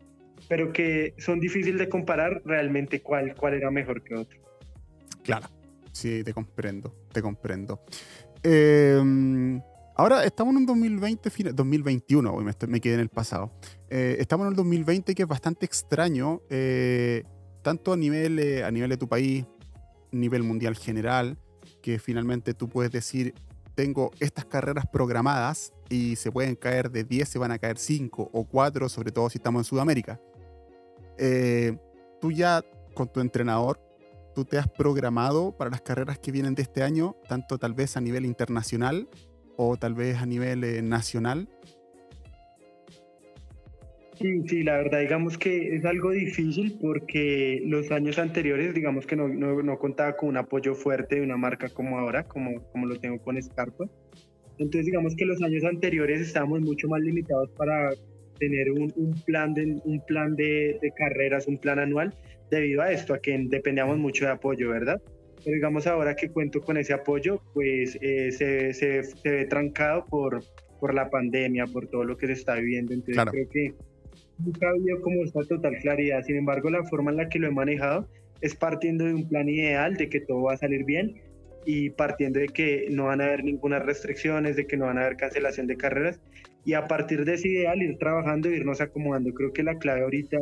pero 0.47 0.71
que 0.71 1.13
son 1.17 1.39
difíciles 1.39 1.79
de 1.79 1.89
comparar 1.89 2.41
realmente 2.45 3.01
cuál, 3.01 3.35
cuál 3.35 3.55
era 3.55 3.69
mejor 3.71 4.03
que 4.03 4.15
otro. 4.15 4.39
Claro, 5.23 5.47
sí, 5.91 6.23
te 6.23 6.33
comprendo, 6.33 6.95
te 7.11 7.21
comprendo. 7.21 7.81
Eh, 8.43 9.59
Ahora 9.99 10.23
estamos 10.23 10.53
en 10.53 10.59
un 10.59 10.65
2020, 10.65 11.51
2021, 11.51 12.33
me, 12.37 12.53
me 12.69 12.79
quedé 12.79 12.93
en 12.93 12.99
el 13.01 13.09
pasado. 13.09 13.51
Eh, 13.89 14.15
estamos 14.21 14.45
en 14.45 14.51
el 14.51 14.55
2020 14.55 15.13
que 15.13 15.23
es 15.23 15.27
bastante 15.27 15.65
extraño, 15.65 16.41
eh, 16.49 17.25
tanto 17.61 17.91
a 17.91 17.97
nivel, 17.97 18.39
eh, 18.39 18.63
a 18.63 18.71
nivel 18.71 18.91
de 18.91 18.95
tu 18.95 19.09
país, 19.09 19.43
nivel 20.13 20.43
mundial 20.43 20.77
general, 20.77 21.37
que 21.81 21.99
finalmente 21.99 22.53
tú 22.53 22.69
puedes 22.69 22.93
decir, 22.93 23.33
tengo 23.75 24.11
estas 24.21 24.45
carreras 24.45 24.85
programadas 24.87 25.73
y 25.89 26.15
se 26.15 26.31
pueden 26.31 26.55
caer 26.55 26.91
de 26.91 27.03
10, 27.03 27.27
se 27.27 27.37
van 27.37 27.51
a 27.51 27.59
caer 27.59 27.77
5 27.77 28.29
o 28.31 28.45
4, 28.45 28.87
sobre 28.87 29.11
todo 29.11 29.29
si 29.29 29.37
estamos 29.37 29.59
en 29.59 29.65
Sudamérica. 29.65 30.17
Tú 32.19 32.31
ya 32.31 32.63
con 32.93 33.11
tu 33.11 33.19
entrenador, 33.19 33.79
tú 34.33 34.45
te 34.45 34.57
has 34.57 34.67
programado 34.67 35.55
para 35.57 35.69
las 35.69 35.81
carreras 35.81 36.19
que 36.19 36.31
vienen 36.31 36.55
de 36.55 36.61
este 36.61 36.83
año, 36.83 37.15
tanto 37.27 37.57
tal 37.57 37.73
vez 37.73 37.97
a 37.97 38.01
nivel 38.01 38.25
internacional 38.25 39.07
o 39.57 39.75
tal 39.75 39.93
vez 39.93 40.17
a 40.17 40.25
nivel 40.25 40.63
eh, 40.63 40.81
nacional? 40.81 41.49
Sí, 44.15 44.41
sí, 44.47 44.63
la 44.63 44.77
verdad, 44.77 44.99
digamos 44.99 45.37
que 45.37 45.75
es 45.75 45.85
algo 45.85 46.11
difícil 46.11 46.77
porque 46.81 47.61
los 47.65 47.89
años 47.91 48.19
anteriores, 48.19 48.73
digamos 48.73 49.05
que 49.05 49.15
no, 49.15 49.27
no, 49.27 49.61
no 49.61 49.77
contaba 49.77 50.15
con 50.17 50.29
un 50.29 50.37
apoyo 50.37 50.75
fuerte 50.75 51.15
de 51.15 51.21
una 51.21 51.37
marca 51.37 51.69
como 51.69 51.99
ahora, 51.99 52.23
como, 52.23 52.61
como 52.71 52.85
lo 52.85 52.97
tengo 52.99 53.21
con 53.21 53.41
Scarpa. 53.41 53.85
Entonces, 54.57 54.85
digamos 54.85 55.15
que 55.15 55.25
los 55.25 55.41
años 55.41 55.63
anteriores 55.63 56.19
estábamos 56.19 56.61
mucho 56.61 56.89
más 56.89 57.01
limitados 57.01 57.49
para 57.51 57.91
tener 58.39 58.71
un, 58.71 58.91
un 58.95 59.13
plan, 59.25 59.53
de, 59.53 59.79
un 59.83 60.01
plan 60.05 60.35
de, 60.35 60.79
de, 60.81 60.91
carreras, 60.91 61.47
un 61.47 61.57
plan 61.57 61.79
anual, 61.79 62.13
debido 62.49 62.81
a 62.81 62.91
esto, 62.91 63.13
a 63.13 63.19
que 63.19 63.37
dependíamos 63.47 63.97
mucho 63.97 64.25
de 64.25 64.31
apoyo, 64.31 64.69
¿verdad? 64.69 65.01
Pero 65.43 65.55
digamos 65.55 65.87
ahora 65.87 66.15
que 66.15 66.29
cuento 66.29 66.61
con 66.61 66.77
ese 66.77 66.93
apoyo, 66.93 67.41
pues 67.53 67.97
eh, 68.01 68.31
se, 68.31 68.73
se, 68.73 69.03
se, 69.03 69.29
ve 69.29 69.45
trancado 69.45 70.05
por, 70.05 70.43
por 70.79 70.93
la 70.93 71.09
pandemia, 71.09 71.65
por 71.67 71.87
todo 71.87 72.03
lo 72.03 72.17
que 72.17 72.27
se 72.27 72.33
está 72.33 72.55
viviendo. 72.55 72.93
Entonces 72.93 73.15
claro. 73.15 73.31
creo 73.31 73.49
que 73.49 73.73
nunca 74.39 74.67
ha 74.67 74.71
habido 74.71 75.01
como 75.01 75.23
esta 75.23 75.41
total 75.43 75.77
claridad. 75.77 76.23
Sin 76.23 76.35
embargo, 76.35 76.69
la 76.69 76.83
forma 76.83 77.11
en 77.11 77.17
la 77.17 77.29
que 77.29 77.39
lo 77.39 77.47
he 77.47 77.51
manejado 77.51 78.07
es 78.41 78.55
partiendo 78.55 79.05
de 79.05 79.13
un 79.13 79.27
plan 79.27 79.47
ideal, 79.47 79.95
de 79.95 80.09
que 80.09 80.21
todo 80.21 80.43
va 80.43 80.53
a 80.53 80.57
salir 80.57 80.83
bien 80.83 81.21
y 81.65 81.89
partiendo 81.89 82.39
de 82.39 82.47
que 82.47 82.87
no 82.89 83.05
van 83.05 83.21
a 83.21 83.25
haber 83.25 83.43
ninguna 83.43 83.79
restricciones, 83.79 84.55
de 84.55 84.65
que 84.65 84.77
no 84.77 84.85
van 84.85 84.97
a 84.97 85.01
haber 85.01 85.17
cancelación 85.17 85.67
de 85.67 85.77
carreras 85.77 86.19
y 86.65 86.73
a 86.73 86.87
partir 86.87 87.25
de 87.25 87.35
ese 87.35 87.47
ideal 87.47 87.81
ir 87.81 87.97
trabajando 87.97 88.49
e 88.49 88.55
irnos 88.55 88.81
acomodando. 88.81 89.33
Creo 89.33 89.53
que 89.53 89.63
la 89.63 89.77
clave 89.77 90.01
ahorita 90.01 90.37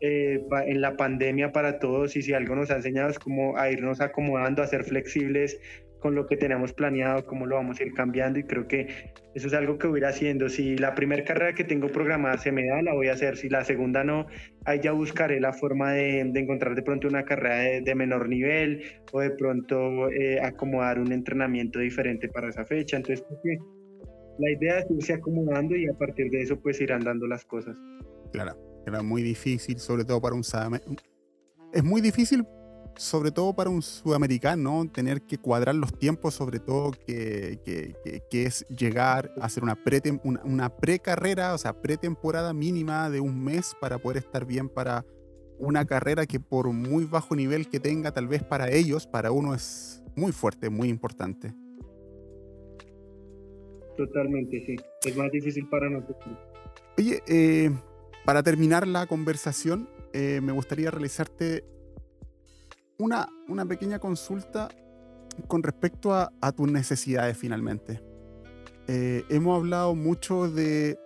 eh, 0.00 0.44
en 0.66 0.80
la 0.80 0.96
pandemia 0.96 1.52
para 1.52 1.78
todos 1.78 2.16
y 2.16 2.22
si 2.22 2.32
algo 2.32 2.56
nos 2.56 2.70
ha 2.70 2.76
enseñado 2.76 3.10
es 3.10 3.18
como 3.18 3.56
a 3.56 3.70
irnos 3.70 4.00
acomodando, 4.00 4.62
a 4.62 4.66
ser 4.66 4.84
flexibles, 4.84 5.60
con 6.02 6.16
lo 6.16 6.26
que 6.26 6.36
tenemos 6.36 6.72
planeado, 6.72 7.24
cómo 7.24 7.46
lo 7.46 7.54
vamos 7.54 7.78
a 7.78 7.84
ir 7.84 7.94
cambiando 7.94 8.40
y 8.40 8.42
creo 8.42 8.66
que 8.66 8.88
eso 9.34 9.46
es 9.46 9.54
algo 9.54 9.78
que 9.78 9.86
voy 9.86 9.98
a 9.98 10.02
ir 10.02 10.06
haciendo. 10.06 10.48
Si 10.48 10.76
la 10.76 10.96
primera 10.96 11.22
carrera 11.24 11.54
que 11.54 11.62
tengo 11.62 11.86
programada 11.86 12.36
se 12.38 12.50
me 12.50 12.66
da, 12.66 12.82
la 12.82 12.92
voy 12.92 13.06
a 13.06 13.12
hacer. 13.12 13.36
Si 13.36 13.48
la 13.48 13.64
segunda 13.64 14.02
no, 14.02 14.26
ahí 14.64 14.80
ya 14.82 14.90
buscaré 14.90 15.40
la 15.40 15.52
forma 15.52 15.92
de, 15.92 16.24
de 16.24 16.40
encontrar 16.40 16.74
de 16.74 16.82
pronto 16.82 17.06
una 17.06 17.24
carrera 17.24 17.58
de, 17.58 17.80
de 17.82 17.94
menor 17.94 18.28
nivel 18.28 18.82
o 19.12 19.20
de 19.20 19.30
pronto 19.30 20.10
eh, 20.10 20.40
acomodar 20.40 20.98
un 20.98 21.12
entrenamiento 21.12 21.78
diferente 21.78 22.28
para 22.28 22.48
esa 22.48 22.64
fecha. 22.64 22.96
Entonces, 22.96 23.24
la 24.38 24.50
idea 24.50 24.78
es 24.80 24.90
irse 24.90 25.14
acomodando 25.14 25.76
y 25.76 25.88
a 25.88 25.94
partir 25.94 26.30
de 26.30 26.42
eso 26.42 26.58
pues 26.60 26.80
irán 26.80 27.04
dando 27.04 27.26
las 27.26 27.44
cosas. 27.44 27.76
Claro, 28.32 28.56
era 28.86 29.02
muy 29.02 29.22
difícil, 29.22 29.78
sobre 29.78 30.04
todo 30.04 30.20
para 30.20 30.34
un... 30.34 30.42
Es 31.72 31.84
muy 31.84 32.00
difícil 32.00 32.46
sobre 32.96 33.30
todo 33.30 33.54
para 33.54 33.70
un 33.70 33.82
sudamericano, 33.82 34.86
tener 34.92 35.22
que 35.22 35.38
cuadrar 35.38 35.74
los 35.74 35.92
tiempos, 35.98 36.34
sobre 36.34 36.60
todo 36.60 36.92
que, 37.06 37.60
que, 37.64 38.22
que, 38.30 38.44
es 38.44 38.66
llegar 38.68 39.32
a 39.40 39.46
hacer 39.46 39.62
una, 39.62 39.74
pre 39.74 40.02
una, 40.24 40.42
una 40.44 40.76
precarrera, 40.76 41.54
o 41.54 41.58
sea, 41.58 41.80
pretemporada 41.80 42.52
mínima 42.52 43.08
de 43.10 43.20
un 43.20 43.42
mes 43.42 43.74
para 43.80 43.98
poder 43.98 44.18
estar 44.18 44.44
bien 44.44 44.68
para 44.68 45.04
una 45.58 45.84
carrera 45.84 46.26
que 46.26 46.40
por 46.40 46.70
muy 46.72 47.04
bajo 47.04 47.36
nivel 47.36 47.68
que 47.68 47.80
tenga, 47.80 48.12
tal 48.12 48.28
vez 48.28 48.42
para 48.42 48.70
ellos, 48.70 49.06
para 49.06 49.30
uno 49.30 49.54
es 49.54 50.02
muy 50.16 50.32
fuerte, 50.32 50.70
muy 50.70 50.88
importante. 50.88 51.54
Totalmente, 53.96 54.64
sí. 54.64 54.76
Es 55.04 55.16
más 55.16 55.30
difícil 55.30 55.68
para 55.68 55.88
nosotros. 55.88 56.36
Oye, 56.98 57.22
eh, 57.26 57.70
para 58.24 58.42
terminar 58.42 58.86
la 58.86 59.06
conversación, 59.06 59.88
eh, 60.12 60.40
me 60.42 60.52
gustaría 60.52 60.90
realizarte 60.90 61.64
una, 62.98 63.28
una 63.48 63.66
pequeña 63.66 63.98
consulta 63.98 64.68
con 65.48 65.62
respecto 65.62 66.14
a, 66.14 66.52
tus 66.52 66.70
necesidades 66.70 67.36
finalmente. 67.36 68.00
Eh, 68.88 69.24
hemos 69.30 69.58
hablado 69.58 69.94
mucho 69.94 70.50
de 70.50 70.98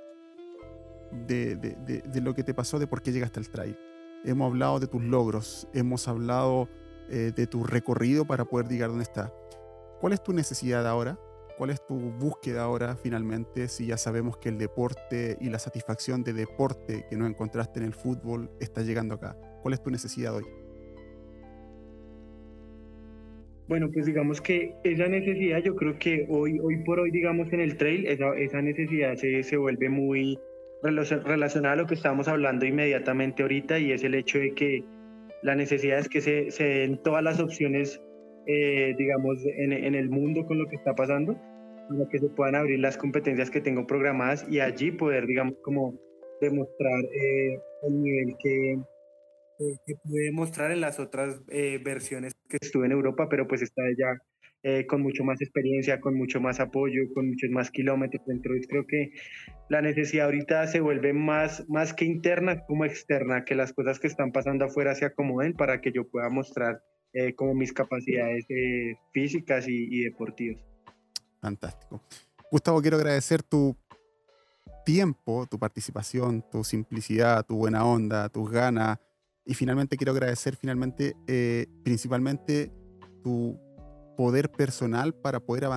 de, 1.27 1.57
de, 1.57 2.21
lo 2.21 2.35
que 2.35 2.43
te 2.43 2.53
pasó, 2.53 2.79
de 2.79 2.87
por 2.87 3.01
qué 3.01 3.13
llegaste 3.13 3.39
al 3.39 3.49
trail. 3.49 3.79
Hemos 4.25 4.51
hablado 4.51 4.81
de 4.81 4.89
tus 4.89 5.03
logros, 5.03 5.69
hemos 5.73 6.09
hablado 6.09 6.69
de 7.09 7.47
tu 7.47 7.63
recorrido 7.63 8.25
para 8.25 8.45
poder 8.45 8.67
llegar 8.67 8.89
donde 8.89 9.05
estás. 9.05 9.31
¿Cuál 10.01 10.13
es 10.13 10.23
tu 10.23 10.33
necesidad 10.33 10.87
ahora? 10.87 11.17
¿Cuál 11.57 11.71
es 11.71 11.87
tu 11.87 11.95
búsqueda 11.95 12.63
ahora 12.65 12.97
finalmente 12.97 13.69
si 13.69 13.87
ya 13.87 13.97
sabemos 13.97 14.37
que 14.37 14.51
el 14.51 14.59
deporte 14.59 15.39
y 15.41 15.49
la 15.49 15.59
satisfacción 15.59 16.23
de 16.23 16.35
deporte 16.35 17.07
que 17.09 17.17
no 17.17 17.27
encontraste 17.27 17.81
en 17.81 17.87
el 17.87 17.95
fútbol 17.95 18.51
está 18.61 18.83
llegando 18.83 19.15
acá? 19.15 19.37
¿Cuál 19.63 19.75
es 19.75 19.83
tu 19.83 19.91
necesidad 19.91 20.35
hoy? 20.35 20.45
Bueno, 23.69 23.91
pues 23.93 24.07
digamos 24.07 24.41
que 24.41 24.75
esa 24.85 25.09
necesidad, 25.09 25.61
yo 25.63 25.75
creo 25.75 25.99
que 25.99 26.27
hoy, 26.29 26.61
hoy 26.61 26.85
por 26.85 27.01
hoy, 27.01 27.11
digamos, 27.11 27.53
en 27.53 27.61
el 27.61 27.77
trail, 27.77 28.07
esa, 28.07 28.37
esa 28.37 28.63
necesidad 28.63 29.17
se, 29.17 29.43
se 29.43 29.57
vuelve 29.57 29.89
muy 29.89 30.39
relacionada 30.83 31.73
a 31.73 31.77
lo 31.77 31.87
que 31.87 31.95
estábamos 31.95 32.29
hablando 32.29 32.65
inmediatamente 32.65 33.43
ahorita 33.43 33.79
y 33.79 33.93
es 33.93 34.05
el 34.05 34.15
hecho 34.15 34.39
de 34.39 34.53
que 34.53 34.85
la 35.43 35.55
necesidad 35.55 35.99
es 35.99 36.09
que 36.09 36.21
se, 36.21 36.51
se 36.51 36.65
den 36.65 37.03
todas 37.03 37.25
las 37.25 37.41
opciones, 37.41 38.01
eh, 38.47 38.95
digamos, 38.97 39.39
en, 39.45 39.73
en, 39.73 39.95
el 39.95 40.11
mundo 40.11 40.47
con 40.47 40.59
lo 40.59 40.67
que 40.69 40.77
está 40.77 40.95
pasando, 40.95 41.37
para 41.89 42.09
que 42.11 42.19
se 42.19 42.29
puedan 42.29 42.55
abrir 42.55 42.79
las 42.81 42.97
competencias 42.97 43.51
que 43.51 43.61
tengo 43.61 43.87
programadas 43.87 44.47
y 44.49 44.61
allí 44.61 44.91
poder, 44.91 45.27
digamos, 45.27 45.55
como 45.63 45.99
demostrar 46.41 47.05
eh, 47.05 47.59
el 47.83 48.03
nivel 48.03 48.37
que, 48.43 48.77
que 49.87 49.95
pude 50.03 50.33
mostrar 50.33 50.71
en 50.71 50.81
las 50.81 51.01
otras 51.01 51.41
eh, 51.49 51.81
versiones 51.83 52.35
que 52.49 52.59
estuve 52.61 52.87
en 52.87 52.93
Europa, 52.93 53.29
pero 53.29 53.47
pues 53.47 53.63
está 53.63 53.83
ya 53.97 54.19
eh, 54.69 54.85
con 54.85 55.01
mucho 55.01 55.23
más 55.23 55.41
experiencia, 55.41 56.01
con 56.01 56.17
mucho 56.17 56.41
más 56.41 56.59
apoyo, 56.59 57.03
con 57.15 57.29
muchos 57.29 57.51
más 57.51 57.71
kilómetros. 57.71 58.23
Entonces 58.29 58.67
creo 58.69 58.85
que 58.85 59.13
la 59.69 59.81
necesidad 59.81 60.25
ahorita 60.27 60.67
se 60.67 60.81
vuelve 60.81 61.13
más, 61.13 61.65
más 61.69 61.95
que 61.95 62.05
interna 62.05 62.65
como 62.67 62.85
externa, 62.85 63.45
que 63.45 63.55
las 63.55 63.73
cosas 63.73 64.01
que 64.01 64.09
están 64.09 64.33
pasando 64.33 64.65
afuera 64.65 64.97
se 64.97 65.05
acomoden 65.05 65.53
para 65.53 65.81
que 65.81 65.93
yo 65.93 66.09
pueda 66.09 66.31
mostrar 66.31 66.81
eh, 67.13 67.35
como 67.35 67.55
mis 67.55 67.73
capacidades 67.73 68.45
eh, 68.51 68.97
físicas 69.13 69.69
y, 69.69 69.87
y 69.89 70.03
deportivas. 70.03 70.61
Fantástico. 71.47 72.03
Gustavo, 72.51 72.83
quiero 72.83 72.97
agradecer 72.97 73.41
tu 73.41 73.77
tiempo, 74.85 75.47
tu 75.49 75.61
participación, 75.61 76.45
tu 76.51 76.65
simplicidad, 76.65 77.47
tu 77.47 77.55
buena 77.55 77.85
onda, 77.85 78.29
tus 78.29 78.51
ganas, 78.51 78.99
y 79.45 79.55
finalmente 79.55 79.97
quiero 79.97 80.11
agradecer 80.11 80.57
finalmente 80.57 81.15
eh, 81.29 81.69
principalmente 81.85 82.73
tu 83.23 83.61
poder 84.17 84.51
personal 84.51 85.15
para 85.15 85.39
poder, 85.39 85.69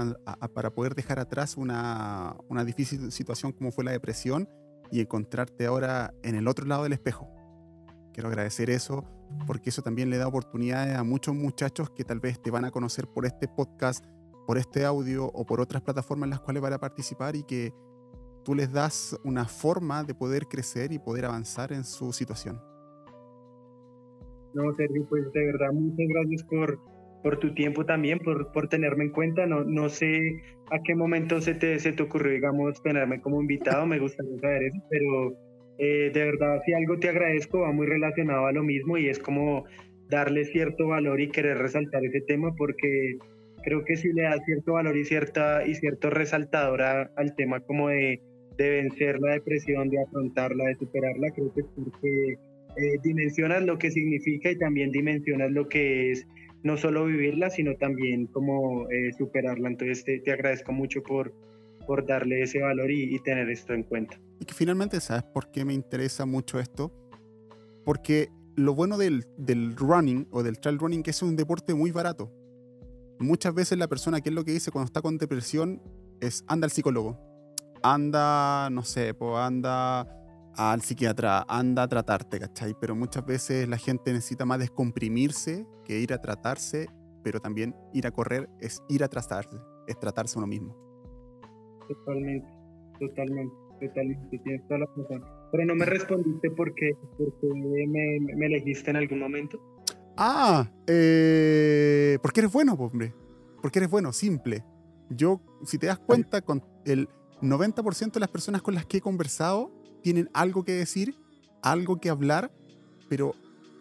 para 0.56 0.72
poder 0.72 0.96
dejar 0.96 1.20
atrás 1.20 1.56
una, 1.56 2.36
una 2.48 2.66
difícil 2.66 3.12
situación 3.12 3.52
como 3.52 3.72
fue 3.72 3.84
la 3.84 3.92
depresión 3.92 4.50
y 4.92 5.02
encontrarte 5.02 5.68
ahora 5.68 6.16
en 6.24 6.34
el 6.34 6.48
otro 6.48 6.66
lado 6.66 6.82
del 6.82 6.94
espejo. 6.94 7.30
Quiero 8.12 8.30
agradecer 8.30 8.72
eso 8.72 9.06
porque 9.46 9.70
eso 9.70 9.84
también 9.84 10.10
le 10.10 10.18
da 10.18 10.28
oportunidades 10.28 10.98
a 10.98 11.04
muchos 11.04 11.36
muchachos 11.36 11.92
que 11.92 12.04
tal 12.04 12.20
vez 12.20 12.42
te 12.42 12.50
van 12.50 12.66
a 12.66 12.72
conocer 12.72 13.08
por 13.08 13.28
este 13.28 13.48
podcast, 13.48 14.04
por 14.50 14.58
este 14.58 14.84
audio 14.84 15.28
o 15.28 15.46
por 15.46 15.62
otras 15.62 15.84
plataformas 15.84 16.26
en 16.26 16.32
las 16.32 16.40
cuales 16.40 16.64
van 16.64 16.74
a 16.74 16.80
participar 16.80 17.36
y 17.36 17.44
que 17.44 17.72
tú 18.44 18.56
les 18.56 18.74
das 18.74 19.16
una 19.24 19.46
forma 19.46 20.04
de 20.04 20.16
poder 20.16 20.48
crecer 20.48 20.92
y 20.92 20.98
poder 20.98 21.26
avanzar 21.26 21.72
en 21.72 21.84
su 21.84 22.12
situación. 22.12 22.60
No, 24.56 24.74
Sergio, 24.74 25.06
pues 25.08 25.32
de 25.34 25.46
verdad, 25.46 25.72
muchas 25.72 26.08
gracias 26.08 26.44
por, 26.46 26.80
por 27.22 27.38
tu 27.38 27.54
tiempo 27.54 27.86
también, 27.86 28.18
por, 28.18 28.52
por 28.52 28.68
tenerme 28.70 29.04
en 29.04 29.12
cuenta. 29.12 29.46
No, 29.46 29.64
no 29.66 29.88
sé 29.88 30.42
a 30.72 30.80
qué 30.84 30.96
momento 30.96 31.42
se 31.42 31.54
te, 31.54 31.78
se 31.78 31.94
te 31.94 32.02
ocurrió, 32.02 32.34
digamos, 32.34 32.82
tenerme 32.82 33.22
como 33.22 33.42
invitado, 33.42 33.86
me 33.86 34.00
gustaría 34.00 34.40
saber 34.40 34.64
eso, 34.64 34.82
pero 34.90 35.38
eh, 35.78 36.10
de 36.12 36.24
verdad, 36.24 36.60
si 36.66 36.74
algo 36.74 36.98
te 36.98 37.10
agradezco, 37.10 37.60
va 37.60 37.72
muy 37.72 37.86
relacionado 37.86 38.48
a 38.48 38.52
lo 38.52 38.64
mismo 38.64 38.98
y 38.98 39.10
es 39.10 39.20
como 39.20 39.66
darle 40.10 40.44
cierto 40.46 40.88
valor 40.88 41.22
y 41.22 41.30
querer 41.30 41.60
resaltar 41.60 42.04
ese 42.04 42.22
tema 42.22 42.52
porque 42.56 43.20
creo 43.70 43.86
que 43.86 43.98
si 43.98 44.12
le 44.12 44.24
da 44.24 44.36
cierto 44.46 44.74
valor 44.74 44.98
y, 44.98 45.06
cierta, 45.06 45.64
y 45.64 45.76
cierto 45.76 46.10
resaltador 46.10 46.82
al 46.82 47.36
tema 47.36 47.60
como 47.60 47.90
de, 47.90 48.20
de 48.58 48.70
vencer 48.72 49.20
la 49.20 49.34
depresión, 49.34 49.90
de 49.90 50.02
afrontarla, 50.02 50.66
de 50.66 50.76
superarla, 50.76 51.30
creo 51.30 51.54
que 51.54 51.62
es 51.62 51.68
porque 51.76 52.32
eh, 52.78 52.98
dimensionas 53.04 53.62
lo 53.62 53.78
que 53.78 53.92
significa 53.92 54.50
y 54.50 54.58
también 54.58 54.90
dimensionas 54.90 55.52
lo 55.52 55.70
que 55.70 56.10
es 56.10 56.26
no 56.64 56.78
solo 56.78 57.06
vivirla, 57.06 57.52
sino 57.52 57.76
también 57.76 58.26
como 58.26 58.90
eh, 58.90 59.14
superarla. 59.16 59.70
Entonces 59.70 60.04
te, 60.04 60.20
te, 60.20 60.32
agradezco 60.32 60.72
mucho 60.72 61.04
por, 61.04 61.32
por 61.86 62.08
darle 62.08 62.42
ese 62.42 62.62
valor 62.62 62.90
y, 62.90 63.16
y, 63.16 63.20
tener 63.20 63.52
esto 63.52 63.76
en 63.76 63.84
cuenta. 63.84 64.20
Y 64.40 64.46
que 64.46 64.56
finalmente, 64.56 65.00
¿sabes 65.00 65.26
por 65.32 65.52
qué 65.52 65.64
me 65.64 65.76
interesa 65.76 66.26
mucho 66.26 66.60
esto? 66.60 66.92
Porque 67.86 68.30
lo 68.56 68.74
bueno 68.74 68.98
del, 68.98 69.26
del 69.38 69.76
running 69.76 70.28
o 70.32 70.42
del 70.42 70.60
trail 70.60 70.80
running 70.80 71.04
que 71.04 71.12
es 71.12 71.22
un 71.22 71.36
deporte 71.36 71.76
muy 71.76 71.92
barato. 71.92 72.32
Muchas 73.20 73.54
veces 73.54 73.78
la 73.78 73.90
persona, 73.90 74.22
¿qué 74.22 74.30
es 74.30 74.36
lo 74.36 74.46
que 74.46 74.52
dice 74.52 74.72
cuando 74.72 74.86
está 74.86 75.02
con 75.02 75.18
depresión? 75.18 75.82
Es 76.22 76.46
anda 76.48 76.66
al 76.66 76.72
psicólogo. 76.72 77.20
Anda, 77.84 78.70
no 78.70 78.84
sé, 78.84 79.14
pues 79.14 79.36
anda 79.36 80.08
al 80.56 80.82
psiquiatra, 80.82 81.46
anda 81.48 81.84
a 81.84 81.88
tratarte, 81.88 82.40
¿cachai? 82.40 82.76
Pero 82.80 82.96
muchas 82.96 83.26
veces 83.26 83.68
la 83.68 83.78
gente 83.78 84.14
necesita 84.14 84.46
más 84.46 84.60
descomprimirse 84.60 85.66
que 85.86 86.00
ir 86.00 86.14
a 86.14 86.22
tratarse, 86.22 86.88
pero 87.24 87.40
también 87.40 87.76
ir 87.94 88.08
a 88.08 88.12
correr 88.12 88.50
es 88.60 88.82
ir 88.90 89.04
a 89.04 89.08
tratarse, 89.10 89.58
es 89.88 90.00
tratarse 90.00 90.38
uno 90.38 90.48
mismo. 90.48 90.76
Totalmente, 91.88 92.48
totalmente, 93.00 93.56
totalmente, 93.80 94.42
pero 95.52 95.66
no 95.66 95.76
me 95.76 95.86
respondiste 95.86 96.52
por 96.52 96.74
qué, 96.76 96.92
me, 97.42 98.20
me, 98.36 98.46
elegiste 98.46 98.92
en 98.92 98.98
algún 98.98 99.20
momento. 99.20 99.60
Ah, 100.22 100.70
eh, 100.86 102.20
porque 102.22 102.42
eres 102.42 102.52
bueno, 102.52 102.74
hombre. 102.74 103.16
Porque 103.62 103.80
eres 103.80 103.90
bueno, 103.90 104.12
simple. 104.12 104.66
Yo, 105.10 105.40
si 105.66 105.78
te 105.78 105.88
das 105.88 105.98
cuenta, 105.98 106.42
con 106.42 106.62
el 106.86 107.08
90% 107.42 108.12
de 108.12 108.20
las 108.20 108.30
personas 108.30 108.62
con 108.62 108.76
las 108.76 108.86
que 108.86 108.98
he 108.98 109.02
conversado 109.02 109.72
tienen 110.04 110.30
algo 110.34 110.66
que 110.66 110.74
decir, 110.74 111.16
algo 111.62 112.02
que 112.02 112.10
hablar, 112.10 112.52
pero 113.08 113.34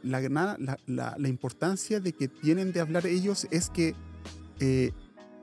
la, 0.05 0.21
la, 0.21 1.17
la 1.19 1.29
importancia 1.29 1.99
de 1.99 2.13
que 2.13 2.29
tienen 2.29 2.73
de 2.73 2.81
hablar 2.81 3.07
ellos 3.07 3.49
es 3.51 3.69
que 3.69 3.97
eh, 4.61 4.93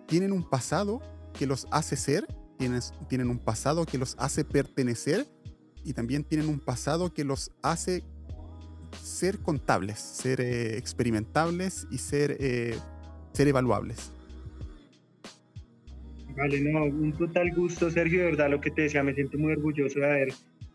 tienen 0.07 0.31
un 0.31 0.49
pasado 0.49 1.01
que 1.33 1.45
los 1.45 1.67
hace 1.71 1.97
ser, 1.97 2.25
tienen, 2.57 2.79
tienen 3.09 3.29
un 3.29 3.39
pasado 3.39 3.85
que 3.85 3.97
los 3.97 4.15
hace 4.17 4.45
pertenecer 4.45 5.27
y 5.83 5.93
también 5.93 6.23
tienen 6.23 6.47
un 6.47 6.59
pasado 6.59 7.13
que 7.13 7.25
los 7.25 7.51
hace 7.61 8.03
ser 9.01 9.39
contables, 9.39 9.99
ser 9.99 10.41
eh, 10.41 10.77
experimentables 10.77 11.87
y 11.91 11.97
ser, 11.97 12.37
eh, 12.39 12.75
ser 13.33 13.47
evaluables. 13.47 14.11
Vale, 16.35 16.59
no, 16.59 16.85
un 16.85 17.13
total 17.13 17.53
gusto, 17.55 17.89
Sergio, 17.89 18.19
de 18.19 18.25
verdad 18.25 18.49
lo 18.49 18.59
que 18.59 18.69
te 18.69 18.83
decía, 18.83 19.03
me 19.03 19.13
siento 19.13 19.37
muy 19.37 19.53
orgulloso 19.53 19.99
de 19.99 20.05
haber 20.05 20.33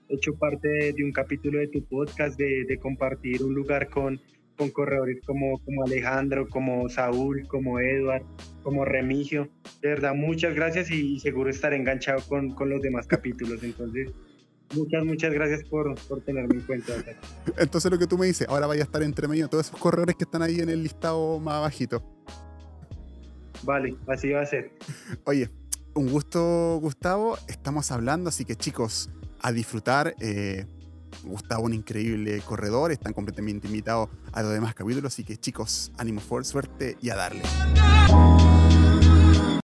hecho 0.09 0.35
parte 0.35 0.69
de, 0.69 1.05
un 1.05 1.13
capítulo 1.13 1.59
de 1.59 1.69
tu 1.69 1.85
podcast, 1.85 2.39
de, 2.39 2.79
compartir 2.81 3.43
un 3.43 3.55
lugar 3.55 3.91
con, 3.91 4.19
con 4.57 4.71
corredores 4.71 5.19
como, 5.27 5.59
como 5.65 5.85
Alejandro, 5.85 6.49
como 6.49 6.89
Saúl, 6.89 7.47
como 7.47 7.79
Edward, 7.79 8.25
como 8.63 8.87
Remigio. 8.87 9.49
De 9.83 9.91
verdad, 9.91 10.15
muchas 10.15 10.55
gracias 10.55 10.91
y 10.91 11.21
seguro 11.21 11.51
estaré 11.51 11.77
enganchado 11.77 12.23
con, 12.27 12.55
con 12.55 12.71
los 12.71 12.81
demás 12.81 13.07
capítulos. 13.07 13.63
Entonces, 13.63 14.11
muchas, 14.75 15.05
muchas 15.05 15.33
gracias 15.33 15.65
por, 15.69 15.95
por 16.07 16.21
tenerme 16.23 16.55
en 16.55 16.61
cuenta. 16.63 16.93
Entonces 17.57 17.91
lo 17.91 17.99
que 17.99 18.07
tú 18.07 18.19
me 18.19 18.27
dices, 18.27 18.49
ahora 18.49 18.67
vaya 18.67 18.83
a 18.83 18.85
estar 18.85 19.03
entre 19.03 19.29
medio 19.29 19.49
todos 19.49 19.69
esos 19.69 19.81
corredores 19.81 20.17
que 20.17 20.25
están 20.25 20.43
ahí 20.43 20.61
en 20.61 20.69
el 20.69 20.83
listado 20.83 21.39
más 21.39 21.55
abajito. 21.55 22.03
Vale, 23.63 23.97
así 24.07 24.31
va 24.31 24.41
a 24.41 24.47
ser. 24.47 24.73
Oye, 25.25 25.51
un 25.95 26.09
gusto, 26.09 26.79
Gustavo. 26.81 27.37
Estamos 27.49 27.91
hablando, 27.91 28.29
así 28.29 28.45
que 28.45 28.57
chicos, 28.57 29.11
a 29.41 29.53
disfrutar. 29.53 30.15
Eh, 30.21 30.67
Gustavo, 31.25 31.65
un 31.65 31.75
increíble 31.75 32.41
corredor. 32.41 32.93
Están 32.93 33.13
completamente 33.13 33.67
invitados 33.67 34.09
a 34.33 34.43
los 34.43 34.53
demás 34.53 34.75
capítulos. 34.75 35.13
Así 35.13 35.25
que 35.25 35.37
chicos, 35.37 35.93
ánimo, 35.99 36.21
fuerte, 36.21 36.49
suerte 36.49 36.97
y 37.01 37.11
a 37.11 37.17
darle. 37.17 37.43